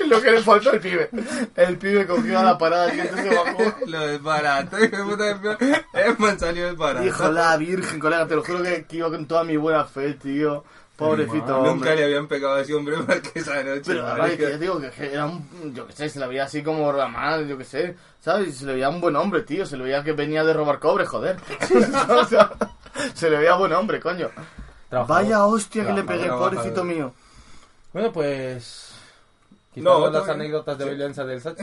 [0.07, 1.09] Lo que le faltó al pibe.
[1.57, 3.75] El pibe cogió a la parada y entonces se bajó.
[3.87, 5.59] Lo desbarato, hijo de puta.
[5.95, 7.07] Es man salió desbarato.
[7.07, 10.15] Hijo la virgen, colega, te lo juro que, que iba con toda mi buena fe,
[10.15, 10.65] tío.
[11.03, 13.83] Pobrecito, Nunca le habían pegado a ese hombre más que esa noche.
[13.87, 16.63] Pero vale, que yo digo que era un, yo qué sé, se le veía así
[16.63, 18.49] como ramal, yo qué sé, ¿sabes?
[18.49, 20.79] Y Se le veía un buen hombre, tío, se le veía que venía de robar
[20.79, 21.37] cobre, joder.
[22.09, 22.53] O sea,
[23.15, 24.31] se le veía buen hombre, coño.
[24.89, 25.23] Trabajador.
[25.25, 27.13] Vaya hostia que le pegué, pobrecito mío.
[27.93, 28.92] Bueno, pues...
[29.77, 31.63] No, las anécdotas de violencia del Sachi.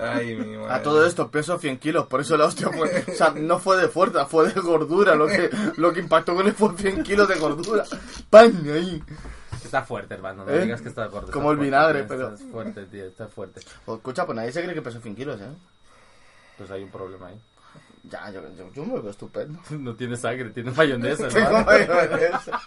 [0.00, 0.72] Ay, mi madre.
[0.74, 3.76] A todo esto peso 100 kilos, por eso la hostia fue, o sea, no fue
[3.76, 7.28] de fuerza, fue de gordura, lo que, lo que impactó con él fue 100 kilos
[7.28, 7.84] de gordura.
[8.28, 8.52] ¡Pam!
[8.72, 9.02] Ahí.
[9.64, 10.44] Está fuerte, hermano.
[10.44, 10.62] No ¿Eh?
[10.64, 11.30] digas que está gordo.
[11.30, 13.04] Como está el fuerte, vinagre, pero- Está fuerte, tío.
[13.04, 13.60] Está fuerte.
[13.84, 15.48] Pues, escucha, pues nadie se cree que peso 100 kilos, ¿eh?
[16.58, 17.40] Pues hay un problema ahí.
[18.04, 19.60] Ya, yo, yo, yo me veo estupendo.
[19.70, 21.66] No tiene sangre, tiene mayonesa, Tengo hermano.
[21.66, 22.60] mayonesa.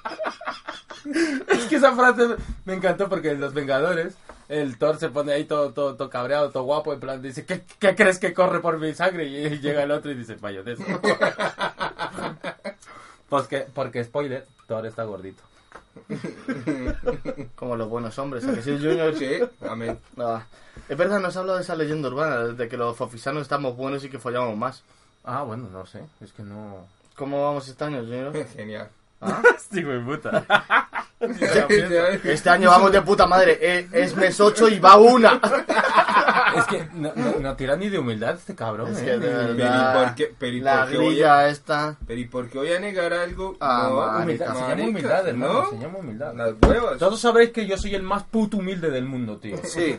[1.49, 2.35] Es que esa frase
[2.65, 4.15] me encantó porque en Los Vengadores
[4.49, 7.63] el Thor se pone ahí todo, todo, todo cabreado, todo guapo, en plan dice, ¿qué,
[7.79, 9.25] qué crees que corre por mi sangre?
[9.25, 10.83] Y llega el otro y dice, mayonesa.
[13.29, 15.41] pues que, porque, spoiler, Thor está gordito.
[17.55, 19.15] Como los buenos hombres, ¿a que sí, Junior?
[19.15, 19.97] Sí, amén.
[20.15, 20.43] No,
[20.89, 24.09] es verdad, nos habla de esa leyenda urbana, de que los fofisanos estamos buenos y
[24.09, 24.83] que follamos más.
[25.23, 26.87] Ah, bueno, no sé, es que no...
[27.15, 28.33] ¿Cómo vamos este año, Junior?
[28.47, 28.89] Genial.
[29.71, 30.45] Sí, güey, puta.
[32.23, 35.39] Este año vamos de puta madre, eh, es mes 8 y va una.
[36.55, 39.05] Es que no, no, no tira ni de humildad este cabrón, Es eh.
[39.05, 41.97] que de Pero ¿y verdad, por qué- pero ¿y la por qué a- esta...
[42.05, 43.57] Pero ¿y por qué voy a negar algo?
[43.59, 44.19] Ah, no, marica.
[44.23, 45.69] Humildad, se llama marica, humildad, hermano, ¿no?
[45.71, 46.33] se llama humildad.
[46.35, 46.97] Las huevas.
[46.99, 49.57] Todos sabréis que yo soy el más puto humilde del mundo, tío.
[49.63, 49.97] Sí.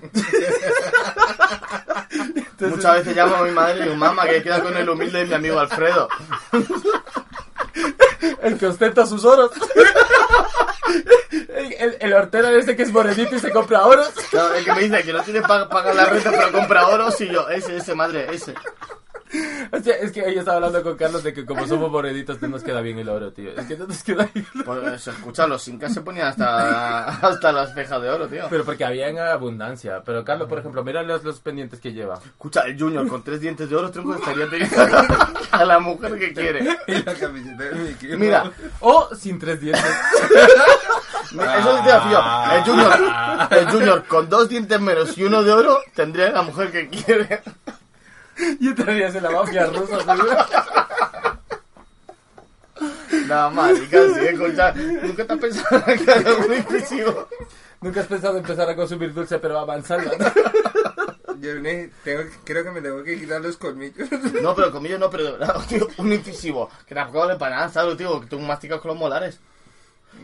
[2.61, 5.25] Muchas veces llamo a mi madre y digo, mamá, que queda con el humilde de
[5.27, 6.09] mi amigo Alfredo.
[8.43, 9.51] El que ostenta sus oros.
[11.79, 14.11] El, el, hortero ese que es morenito y se compra oros.
[14.31, 17.21] Claro, el que me dice que no tiene para pagar la renta pero compra oros
[17.21, 18.55] y yo, ese, ese, madre, ese.
[19.73, 22.63] Hostia, es que ella estaba hablando con Carlos de que como somos morenitos no nos
[22.63, 23.51] queda bien el oro, tío.
[23.51, 24.47] Es que no nos queda bien.
[24.65, 28.47] Pues escucha, los incas se ponían hasta, hasta las cejas de oro, tío.
[28.51, 30.03] Pero porque había en abundancia.
[30.05, 32.21] Pero Carlos, por ejemplo, mira los, los pendientes que lleva.
[32.25, 34.77] Escucha, el Junior con tres dientes de oro, tronco, estaría teniendo
[35.51, 36.79] a la mujer que quiere.
[36.87, 38.51] Y la camiseta de Mickey Mira.
[38.81, 39.85] O sin tres dientes.
[41.31, 42.23] eso yo.
[42.53, 43.01] El Junior,
[43.51, 47.43] el Junior con dos dientes menos y uno de oro tendría la mujer que quiere.
[48.61, 49.99] Y entrarías en la mafia rusa.
[53.29, 57.29] Nada más, y casi, escucha, nunca te has pensado en muy inclusivo.
[57.81, 60.11] Nunca has pensado en empezar a consumir dulce, pero avanzando.
[61.41, 64.09] Yo ne- tengo, creo que me tengo que quitar los colmillos.
[64.43, 66.71] No, pero comillo no, pero de verdad, tío, un incisivo.
[66.87, 68.21] Que tampoco vale para nada, ¿sabes, tío?
[68.21, 69.39] Que tú masticas con los molares.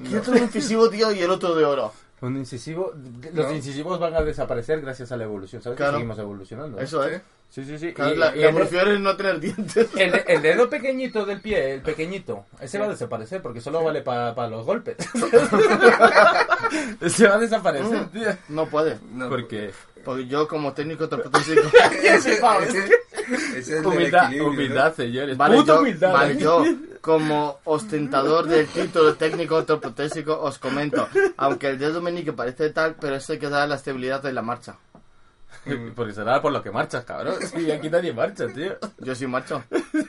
[0.08, 1.92] ¿Qué otro incisivo, tío, y el otro de oro?
[2.22, 2.92] Un incisivo.
[3.32, 3.54] Los No.
[3.54, 5.78] incisivos van a desaparecer gracias a la evolución, ¿sabes?
[5.78, 5.86] Que.
[5.86, 6.76] Seguimos evolucionando.
[6.76, 6.82] ¿no?
[6.82, 7.22] Eso, ¿eh?
[7.48, 7.92] Sí, sí, sí.
[7.92, 9.88] Claro, Y- la, y la el- evolución es no tener dientes.
[9.96, 14.02] El, el dedo pequeñito del pie, el pequeñito, ese va a desaparecer porque solo vale
[14.02, 14.96] para los golpes.
[17.00, 18.28] ese va a desaparecer, tío.
[18.48, 18.98] No puede.
[19.28, 19.72] Porque
[20.04, 21.62] Porque yo, como técnico ortopédico.
[22.02, 22.90] ese, ese-
[23.56, 24.46] ese es humildad, ¿no?
[24.46, 25.36] humildad, señores.
[25.36, 26.12] Vale, Puta yo, humildad.
[26.12, 26.38] vale, ¿eh?
[26.38, 26.64] yo,
[27.00, 31.08] como ostentador del título técnico ortoprotésico, os comento.
[31.36, 34.42] Aunque el dedo meñique parece tal, pero eso hay que dar la estabilidad de la
[34.42, 34.76] marcha.
[35.96, 37.34] Porque será por lo que marchas, cabrón.
[37.46, 38.76] Sí, aquí nadie marcha, tío.
[38.98, 39.62] Yo sí marcho.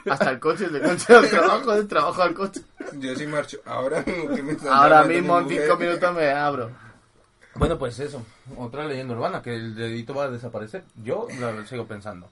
[0.10, 2.62] Hasta el coche, del coche al trabajo, del trabajo al coche.
[2.94, 3.60] Yo sí marcho.
[3.66, 6.70] Ahora que me Ahora mismo mi en cinco minutos me abro.
[7.56, 8.26] Bueno, pues eso.
[8.58, 10.84] Otra leyenda urbana, que el dedito va a desaparecer.
[11.04, 12.30] Yo lo sigo pensando.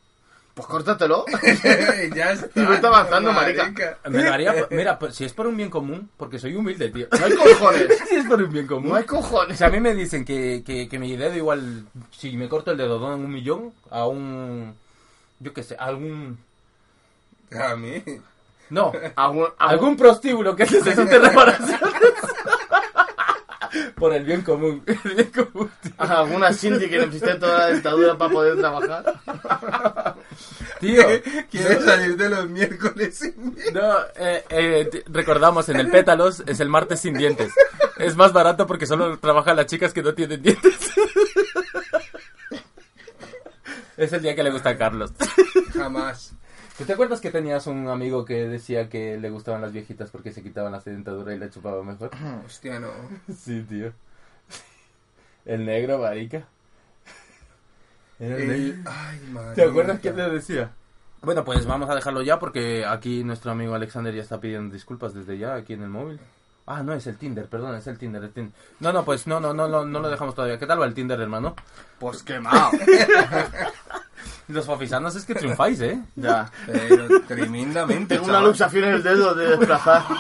[0.54, 1.26] Pues córtatelo.
[2.16, 2.60] ya está.
[2.60, 3.72] Y vete avanzando, marica.
[4.10, 7.08] Me lo haría, mira, pues, si es por un bien común, porque soy humilde, tío.
[7.18, 7.88] No hay cojones.
[8.10, 8.90] si es por un bien común.
[8.90, 9.58] No hay cojones.
[9.58, 12.78] Si a mí me dicen que, que, que mi dedo igual, si me corto el
[12.78, 14.76] dedo donan un millón a un,
[15.40, 16.38] yo qué sé, a algún...
[17.52, 18.04] A mí.
[18.70, 21.80] No, Algún, algún prostíbulo que necesite reparaciones.
[23.96, 24.84] por el bien común.
[25.06, 25.94] El bien común, tío.
[25.98, 29.16] alguna Cindy que necesite toda la dentadura para poder trabajar.
[30.80, 31.04] Tío,
[31.52, 36.70] Quiere salir de los miércoles sin No, eh, eh, recordamos, en el Pétalos es el
[36.70, 37.52] martes sin dientes.
[37.98, 40.74] Es más barato porque solo trabajan las chicas que no tienen dientes.
[43.98, 45.12] Es el día que le gusta a Carlos.
[45.74, 46.32] Jamás.
[46.80, 50.32] ¿Tú te acuerdas que tenías un amigo que decía que le gustaban las viejitas porque
[50.32, 52.10] se quitaban la dentadura y la chupaba mejor?
[52.46, 52.88] Hostia, no.
[53.38, 53.92] Sí, tío.
[55.46, 56.46] El negro, marica.
[58.20, 58.48] Era el El-
[58.78, 58.92] negro.
[58.92, 59.54] Ay, marica.
[59.56, 60.72] ¿Te acuerdas qué le decía?
[61.22, 65.14] Bueno, pues vamos a dejarlo ya porque aquí nuestro amigo Alexander ya está pidiendo disculpas
[65.14, 66.18] desde ya aquí en el móvil.
[66.66, 68.54] Ah, no, es el Tinder, perdón, es el Tinder, el Tinder.
[68.80, 70.58] No, no, pues no, no, no, no, no lo dejamos todavía.
[70.60, 71.56] ¿Qué tal va el Tinder, hermano?
[72.00, 72.70] Pues quemado.
[74.48, 76.00] Los fafisanos es que triunfáis, ¿eh?
[76.16, 76.52] Ya.
[76.66, 78.16] Pero tremendamente.
[78.16, 78.48] Tengo una chaval.
[78.50, 80.04] luxación en el dedo de desplazar.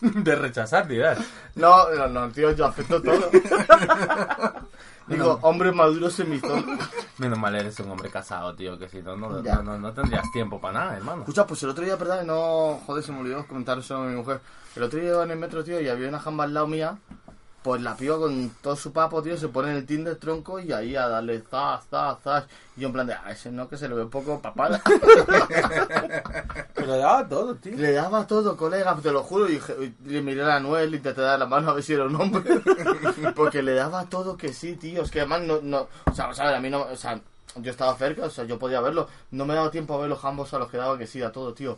[0.00, 1.18] De rechazar, dirás.
[1.56, 3.30] No, no, no, tío, yo acepto todo.
[5.08, 6.78] Digo, hombre maduro semizón.
[7.16, 9.56] Menos mal eres un hombre casado, tío, que si no, no, Ya.
[9.56, 11.22] no, no, no tendrías tiempo para nada, hermano.
[11.22, 12.22] Escucha, pues el otro día, ¿verdad?
[12.24, 14.40] No, joder, se me olvidó comentar eso a mi mujer.
[14.76, 16.96] El otro día iba en el metro, tío, y había una jamba al lado mía.
[17.68, 20.72] Pues la piba con todo su papo, tío, se pone en el Tinder tronco y
[20.72, 22.46] ahí a darle zas, zas, zas.
[22.78, 24.80] Y yo en plan de, ah, ese no, que se le ve poco papada.
[26.74, 27.76] Pero le daba todo, tío.
[27.76, 29.50] Le daba todo, colega, te lo juro.
[29.50, 29.60] Y
[30.06, 32.16] le miré a la Noel y intenté dar la mano a ver si era un
[32.16, 32.42] hombre.
[33.36, 35.02] Porque le daba todo que sí, tío.
[35.02, 36.54] Es que además no, no, o sea, ¿sabes?
[36.56, 37.20] A mí no, o sea,
[37.56, 39.08] yo estaba cerca, o sea, yo podía verlo.
[39.30, 41.32] No me daba tiempo a ver los ambos a los que daba que sí a
[41.32, 41.76] todo, tío.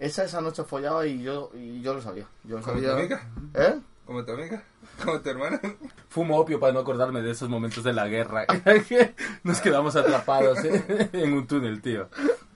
[0.00, 2.26] Esa, esa noche follaba y yo, y yo lo sabía.
[2.42, 2.98] Yo lo ¿Como tu sabía.
[2.98, 3.28] amiga?
[3.54, 3.78] ¿Eh?
[4.04, 4.62] ¿Como tu amiga?
[5.04, 5.60] ¿Como tu hermana?
[6.08, 8.46] Fumo opio para no acordarme de esos momentos de la guerra.
[9.42, 11.08] Nos quedamos atrapados ¿eh?
[11.12, 12.08] en un túnel, tío.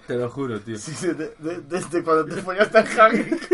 [0.06, 0.76] Te lo juro, tío.
[0.78, 3.34] Sí, sí, de- de- desde cuando te follaste en Hagrid.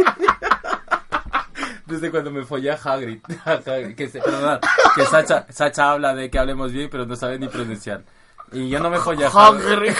[1.87, 3.21] Desde cuando me follé a Hagrid.
[3.45, 4.59] A Hagrid, que, se, perdona,
[4.97, 8.03] que Sacha, Sacha habla de que hablemos bien, pero no sabe ni pronunciar.
[8.51, 9.93] Y yo no me follé a Hagrid.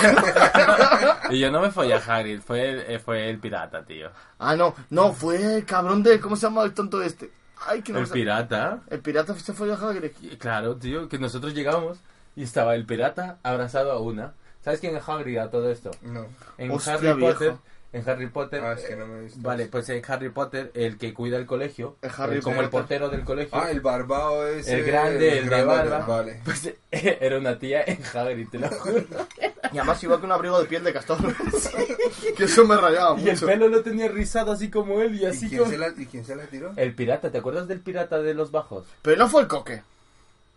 [1.31, 4.11] y yo no me follé a Hagrid, fue el, eh, fue el pirata, tío.
[4.41, 6.19] Ah, no, no, fue el cabrón de.
[6.19, 7.31] ¿Cómo se llama el tonto este?
[7.65, 8.81] Ay, que no El pirata.
[8.89, 10.13] El pirata se folló a Hagrid.
[10.39, 11.99] Claro, tío, que nosotros llegamos
[12.35, 14.35] y estaba el pirata abrazado a una.
[14.63, 15.91] ¿Sabes quién es Hagrid a todo esto?
[16.03, 16.27] No.
[16.59, 17.63] En Hostia, Harry viejo.
[17.97, 18.63] En Harry Potter.
[18.63, 19.71] Ah, es que no me he visto Vale, eso.
[19.73, 23.09] pues en Harry Potter, el que cuida el colegio, El Harry el- como el portero
[23.09, 24.75] del colegio, Ah, el barbao ese.
[24.79, 26.41] el grande, el, de grande, barba, Vale.
[26.45, 29.05] pues era una tía en Hagrid, te lo juro.
[29.73, 31.19] Y además iba con un abrigo de piel de castor.
[32.37, 33.47] que eso me rayaba Y el mucho.
[33.47, 35.73] pelo lo tenía rizado así como él y ¿Y así quién, como...
[35.73, 36.73] se la, ¿Y quién se la tiró?
[36.77, 38.85] El pirata, ¿te acuerdas del pirata de los bajos?
[39.03, 39.83] Pero no fue el coque.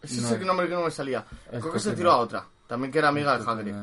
[0.04, 0.28] Ese No.
[0.28, 1.26] es el nombre que no me salía.
[1.50, 1.96] El El coque Coque se no.
[1.96, 2.46] tiró a otra.
[2.68, 3.74] También que era amiga de Hagrid.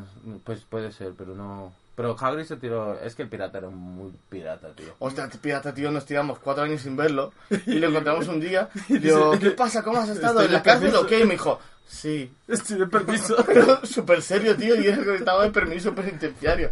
[0.44, 1.72] Pues puede ser, pero no...
[1.96, 3.00] Pero Hagrid se tiró...
[3.00, 4.94] Es que el pirata era muy pirata, tío.
[4.98, 7.32] Hostia, pirata, tío, nos tiramos cuatro años sin verlo.
[7.66, 8.68] Y lo encontramos un día.
[8.88, 9.82] Y digo, ¿qué pasa?
[9.82, 10.42] ¿Cómo has estado?
[10.42, 11.20] ¿En la cárcel o qué?
[11.20, 11.58] Y me dijo,
[11.88, 12.30] sí.
[12.46, 13.34] Estoy de permiso.
[13.46, 14.78] Pero súper serio, tío.
[14.78, 16.70] Y era que estaba de permiso penitenciario.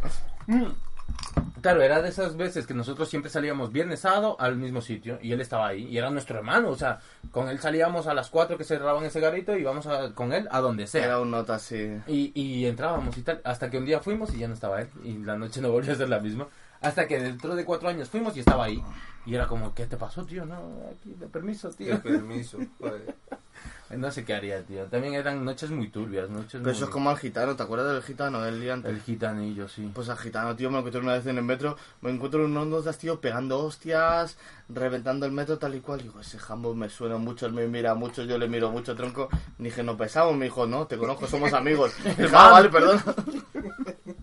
[1.64, 5.32] Claro, era de esas veces que nosotros siempre salíamos viernes sábado al mismo sitio y
[5.32, 6.98] él estaba ahí y era nuestro hermano, o sea,
[7.30, 10.46] con él salíamos a las 4 que cerraban ese garito y íbamos a- con él
[10.50, 11.06] a donde sea.
[11.06, 11.90] Era un nota así.
[12.06, 14.88] Y, y entrábamos y tal, hasta que un día fuimos y ya no estaba él
[15.04, 16.48] y la noche no volvió a ser la misma.
[16.85, 18.82] Hasta que dentro de cuatro años fuimos y estaba ahí.
[19.27, 20.44] Y era como, ¿qué te pasó, tío?
[20.44, 20.56] No,
[20.93, 21.94] aquí, de permiso, tío.
[21.94, 23.15] De permiso, joder.
[23.90, 24.85] No sé qué haría, tío.
[24.86, 26.73] También eran noches muy turbias, noches Pero muy...
[26.73, 28.90] eso es como al gitano, ¿te acuerdas del gitano del día antes?
[28.90, 29.89] El gitanillo, sí.
[29.94, 31.77] Pues al gitano, tío, me lo encontré una vez en el metro.
[32.01, 34.36] Me encuentro unos dos tío, pegando hostias,
[34.69, 36.01] reventando el metro tal y cual.
[36.01, 39.28] Digo, ese jambo me suena mucho, él me mira mucho, yo le miro mucho, tronco.
[39.59, 41.93] Dije, no pesamos, me dijo, no, te conozco, somos amigos.
[42.05, 43.01] Dije, ah, vale, perdón.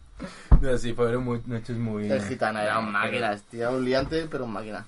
[0.78, 2.12] Sí, fueron muy, noches muy...
[2.12, 4.86] El gitano era un máquinas, tío, un liante, pero un máquina.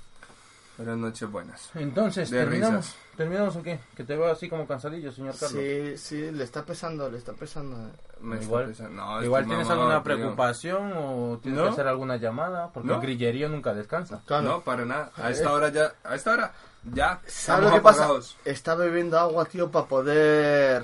[0.80, 1.70] Eran noches buenas.
[1.76, 2.86] Entonces, De ¿terminamos?
[2.86, 2.96] risas.
[3.16, 3.80] ¿Terminamos o qué?
[3.96, 5.52] Que te veo así como cansadillo, señor Carlos.
[5.62, 7.92] Sí, sí, le está pesando, le está pesando.
[8.22, 10.04] Me está Igual, no, igual tienes alguna tío.
[10.04, 11.66] preocupación o tienes ¿No?
[11.66, 12.96] que hacer alguna llamada, porque ¿No?
[12.96, 14.24] el grillerío nunca descansa.
[14.28, 15.12] No, para nada.
[15.16, 15.94] A esta hora ya.
[16.04, 16.52] A esta hora
[16.92, 17.22] ya.
[17.28, 18.10] ¿Sabes lo que pasa?
[18.44, 20.84] Está bebiendo agua, tío, para poder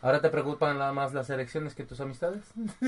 [0.00, 2.42] ¿Ahora te preocupan nada más las elecciones que tus amistades?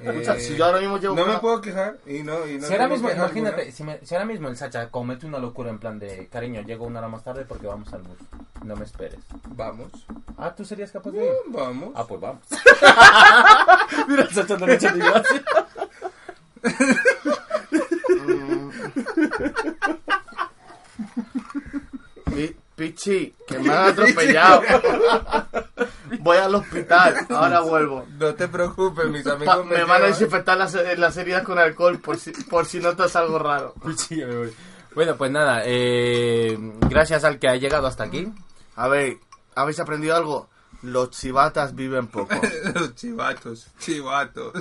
[0.00, 2.72] Escucha, si yo ahora mismo llevo No me puedo quejar y no, y no si
[2.72, 5.98] ahora mismo, imagínate, si, me- si ahora mismo el Sacha comete una locura en plan
[5.98, 8.16] de cariño, llego una hora más tarde porque vamos al bus.
[8.64, 9.20] No me esperes.
[9.48, 9.92] Vamos.
[10.38, 11.32] Ah, ¿tú serías capaz de ir?
[11.48, 11.90] Vamos.
[11.94, 12.42] Ah, pues vamos.
[14.08, 15.44] Mira, el Sacha no le echa ni gracia.
[22.76, 24.62] Pi- Pichi, que me han atropellado.
[26.20, 28.06] Voy al hospital, ahora vuelvo.
[28.18, 29.66] No te preocupes, mis Pa- amigos.
[29.66, 33.38] me van a desinfectar las, las heridas con alcohol por si, por si notas algo
[33.38, 33.74] raro.
[33.84, 34.54] Pichi, ya me voy.
[34.94, 36.56] Bueno, pues nada, eh,
[36.88, 38.32] gracias al que ha llegado hasta aquí.
[38.76, 39.18] A ver,
[39.54, 40.48] ¿habéis aprendido algo?
[40.82, 42.34] Los chivatas viven poco.
[42.74, 44.52] Los chivatos, chivatos.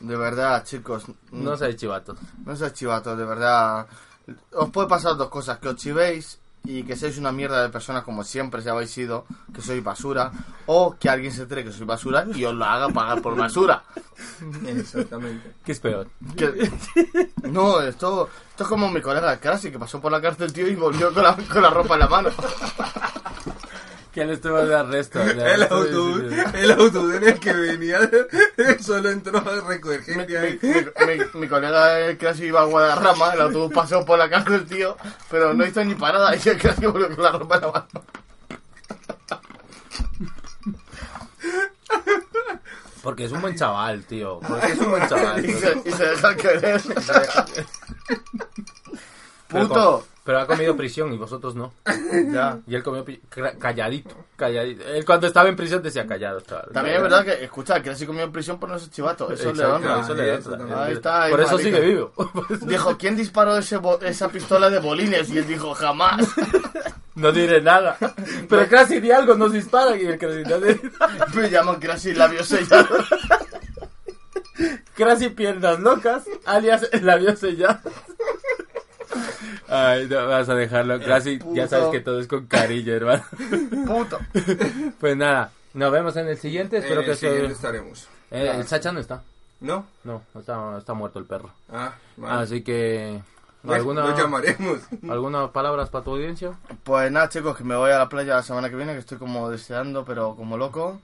[0.00, 1.04] De verdad, chicos.
[1.32, 2.18] No seáis chivatos.
[2.44, 3.86] No seáis chivatos, de verdad.
[4.52, 8.04] Os puede pasar dos cosas, que os chivéis y que seáis una mierda de personas
[8.04, 10.30] como siempre ya habéis sido, que sois basura,
[10.66, 13.82] o que alguien se entere que sois basura y os lo haga pagar por basura.
[14.66, 15.54] Exactamente.
[15.64, 16.08] ¿Qué es peor?
[16.36, 16.70] Que-
[17.50, 20.76] No, esto, esto es como mi colega Crasi, que pasó por la cárcel, tío, y
[20.76, 22.30] volvió con la, con la ropa en la mano.
[24.12, 25.22] Que él estuvo de arresto.
[25.22, 26.22] El autobús,
[26.54, 27.98] el autobús en el que venía
[28.80, 30.58] solo entró a recoger gente ahí.
[30.62, 34.66] Mi, mi- mi colega el Crasi iba a Guadarrama, el autobús pasó por la cárcel,
[34.66, 34.98] tío,
[35.30, 37.88] pero no hizo ni parada, y el Crasi volvió con la ropa en la mano.
[43.02, 44.38] Porque es un buen chaval, tío.
[44.40, 45.44] Porque es un buen chaval.
[45.44, 46.80] Y se, y se deja querer.
[49.48, 50.06] Pero Puto.
[50.24, 51.72] Pero ha comido prisión y vosotros no.
[52.32, 52.60] Ya.
[52.68, 53.04] Y él comió
[53.58, 54.84] calladito, calladito.
[54.86, 56.40] Él cuando estaba en prisión decía callado.
[56.72, 59.32] También es verdad que, escucha, que así comió en prisión por no ser chivato.
[59.32, 60.00] Eso le Exacto, honra.
[60.00, 60.74] eso le exactamente.
[60.80, 61.22] Ahí está.
[61.24, 61.76] ahí, Por eso marica.
[61.76, 62.12] sigue vivo.
[62.62, 65.28] Dijo, ¿quién disparó ese esa pistola de bolines?
[65.30, 66.26] Y él dijo, jamás.
[67.14, 67.98] No diré nada.
[68.48, 71.26] Pero casi di algo, nos disparan y el casi no nada.
[71.34, 73.06] Me llaman casi labios sellados.
[74.94, 77.80] Casi piernas locas, alias labios sellados.
[79.72, 81.00] Ay, no, vas a dejarlo.
[81.00, 83.22] Casi, ya sabes que todo es con cariño, hermano.
[83.86, 84.18] Puto.
[85.00, 86.78] Pues nada, nos vemos en el siguiente.
[86.78, 88.08] Espero En que el siguiente se- estaremos.
[88.30, 89.22] Eh, el Sacha no está.
[89.60, 89.86] ¿No?
[90.04, 91.50] No, está, está muerto el perro.
[91.72, 92.42] Ah, vale.
[92.42, 93.20] Así que.
[93.64, 94.80] Pues ¿Alguna, Lo llamaremos.
[95.08, 96.52] ¿Algunas palabras para tu audiencia?
[96.82, 99.18] Pues nada, chicos, que me voy a la playa la semana que viene, que estoy
[99.18, 101.00] como deseando, pero como loco.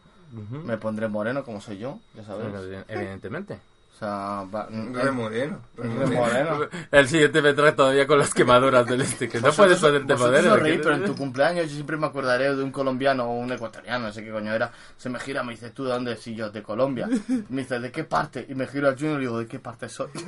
[0.65, 2.51] Me pondré moreno, como soy yo, ya sabes.
[2.53, 3.59] Bueno, Evidentemente.
[3.99, 5.61] O sea, va- Re moreno.
[5.77, 6.61] re Re moreno.
[6.93, 10.53] El siguiente me trae todavía con las quemaduras del este, que no puedes ponerte madera.
[10.55, 13.51] os reís, pero en tu cumpleaños yo siempre me acordaré de un colombiano o un
[13.53, 14.71] ecuatoriano, no sé qué coño era.
[14.97, 16.17] Se me gira, me dice, ¿tú de dónde?
[16.17, 17.09] Sí, yo, de Colombia.
[17.49, 18.47] Me dice, ¿de qué parte?
[18.49, 20.11] Y me giro a Junior y digo, ¿de qué parte soy?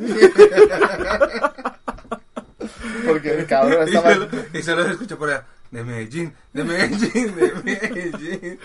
[3.06, 4.14] Porque el cabrón Y estaba...
[4.14, 5.44] solo, y solo se escucha por allá.
[5.70, 8.58] De Medellín, de Medellín, de Medellín.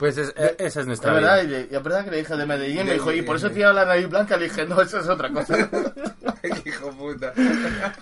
[0.00, 1.60] Pues es- e- esa es Es nuestra verdad, vida.
[1.60, 3.72] y, es verdad que le dije de Medellín, me De dijo, y por eso tiene
[3.72, 5.54] la nariz blanca, le dije, no, eso es otra cosa.
[6.64, 7.32] Hijo puta.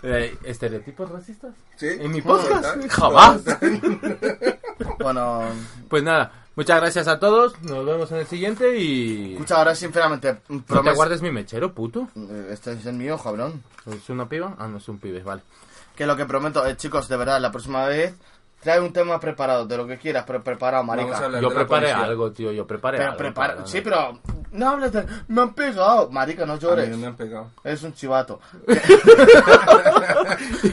[0.04, 1.52] Eh, ¿Estereotipos racistas?
[1.76, 1.88] ¿Sí?
[1.88, 2.78] ¿En mi podcast?
[2.88, 3.40] Jamás.
[5.00, 5.42] bueno,
[5.88, 7.60] Pues nada, muchas gracias a todos.
[7.62, 9.32] Nos vemos en el siguiente y.
[9.32, 12.08] escucha, ahora sinceramente, No te promes- guardes mi mechero, puto.
[12.16, 13.62] Eh, Este es el mío, cabrón.
[13.86, 14.54] ¿Es una piba?
[14.58, 15.42] Ah, no es un pibe, vale.
[15.96, 18.14] Que lo que prometo, eh, chicos, de verdad, la próxima vez
[18.60, 21.38] trae un tema preparado, de lo que quieras, pero preparado, marica.
[21.40, 22.52] Yo preparé algo, tío.
[22.52, 23.18] Yo preparé Pero algo.
[23.18, 24.18] prepara, para- sí, pero
[24.52, 25.04] no hables de...
[25.28, 26.88] Me han pegado, marica, no A mí llores.
[26.90, 27.50] no me han pegado.
[27.64, 28.40] Es un chivato.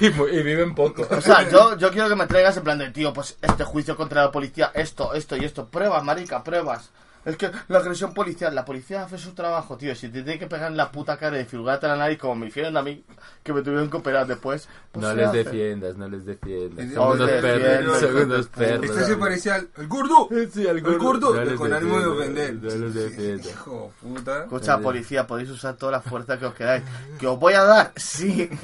[0.02, 1.07] y, y viven poco.
[1.10, 3.95] O sea, yo, yo quiero que me traigas en plan de, tío, pues este juicio
[3.95, 5.66] contra la policía, esto, esto y esto.
[5.68, 6.91] Pruebas, marica, pruebas.
[7.26, 9.96] Es que la agresión policial, la policía hace su trabajo, tío.
[9.96, 12.48] Si te tiene que pegar en la puta cara y desfigurarte la nariz como me
[12.48, 13.04] hicieron a mí,
[13.44, 14.70] que me tuvieron que operar después.
[14.92, 15.38] pues No les hace.
[15.44, 16.94] defiendas, no les defiendas.
[16.94, 18.86] Son unos perros, son unos perros.
[18.86, 20.30] Este se parecía al el gordo.
[20.54, 21.34] Sí, al El gordo.
[21.34, 22.56] No les Con ánimo de ofender.
[22.56, 23.48] No los defiendas.
[23.48, 24.44] Hijo puta.
[24.44, 26.84] Escucha, policía, podéis usar toda la fuerza que os queráis.
[27.20, 27.92] ¿Que os voy a dar?
[27.96, 28.50] Sí.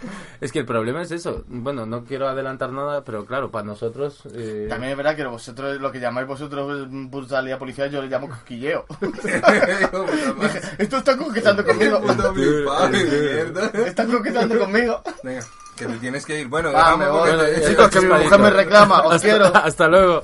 [0.40, 1.44] Es que el problema es eso.
[1.48, 4.22] Bueno, no quiero adelantar nada, pero claro, para nosotros.
[4.34, 8.28] eh, También es verdad que vosotros, lo que llamáis vosotros brutalidad policial, yo le llamo
[8.28, 8.86] cosquilleo.
[10.78, 12.00] Esto está coquetando conmigo.
[13.86, 15.02] Está coquetando conmigo.
[15.22, 15.42] Venga,
[15.76, 16.48] que te tienes que ir.
[16.48, 17.30] Bueno, dejamos me voy.
[17.66, 19.44] Chicos, que mi mujer me reclama, os hasta, quiero.
[19.54, 20.22] Hasta luego.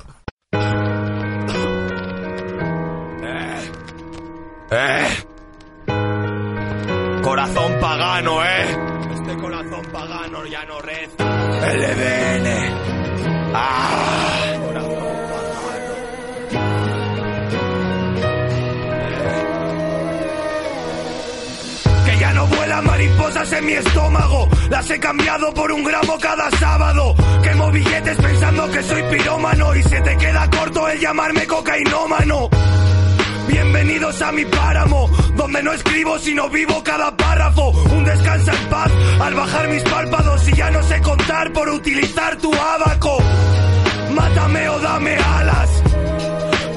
[4.69, 5.07] Eh.
[7.23, 8.77] Corazón pagano, eh.
[9.13, 9.66] Este corazón
[10.59, 12.47] LDN.
[13.53, 14.53] Ah.
[22.05, 26.17] Que ya no vuela mariposa cosas en mi estómago las he cambiado por un gramo
[26.19, 27.15] cada sábado.
[27.43, 32.49] Quemo billetes pensando que soy pirómano y se te queda corto el llamarme cocainómano.
[33.47, 37.15] Bienvenidos a mi páramo, donde no escribo sino vivo cada
[37.57, 42.37] Un descansa en paz al bajar mis párpados y ya no sé contar por utilizar
[42.37, 43.17] tu abaco.
[44.11, 45.69] Mátame o dame alas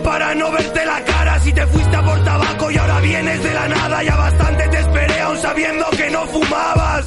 [0.02, 3.54] para no verte la cara si te fuiste a por tabaco y ahora vienes de
[3.54, 4.02] la nada.
[4.02, 7.04] Ya bastante te esperé aún sabiendo que no fumabas.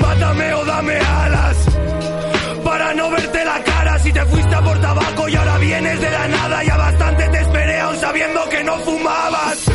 [0.00, 1.56] Mátame o dame alas
[2.64, 6.10] para no verte la cara si te fuiste a por tabaco y ahora vienes de
[6.10, 6.64] la nada.
[6.64, 9.71] Ya bastante te esperé aún sabiendo que no fumabas.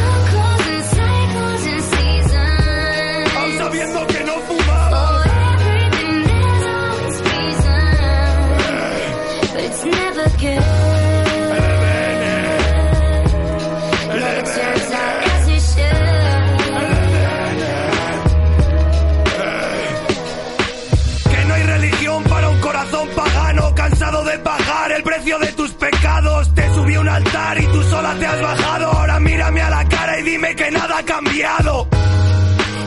[27.98, 28.86] Sola te has bajado.
[28.92, 31.88] Ahora mírame a la cara y dime que nada ha cambiado.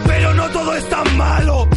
[0.07, 1.69] Pero no todo es tan malo.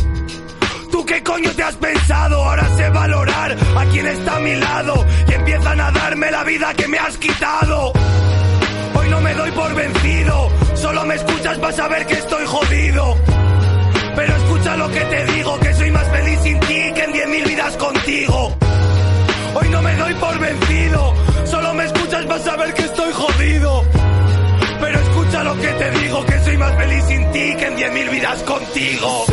[0.92, 2.36] ¿Tú qué coño te has pensado?
[2.44, 6.74] Ahora sé valorar a quien está a mi lado y empiezan a darme la vida
[6.76, 7.94] que me has quitado.
[8.96, 13.18] Hoy no me doy por vencido, solo me escuchas para saber que estoy jodido.
[14.16, 17.28] Pero escucha lo que te digo, que soy más feliz sin ti que en diez
[17.28, 18.43] mil vidas contigo.
[27.84, 29.33] 100.000 vidas contigo.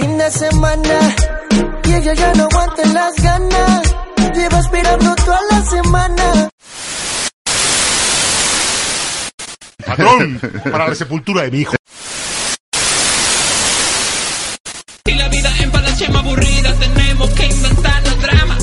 [0.00, 1.16] Fin de semana
[1.84, 3.96] y ella ya no aguanta las ganas.
[4.34, 6.50] Lleva esperando toda la semana.
[9.86, 11.74] Patrón, para la sepultura de mi hijo.
[15.04, 18.58] Y la vida en palache más aburrida, tenemos que inventarnos drama.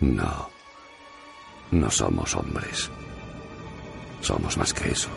[0.00, 0.50] No.
[1.70, 2.90] No somos hombres.
[4.20, 5.10] Somos más que eso.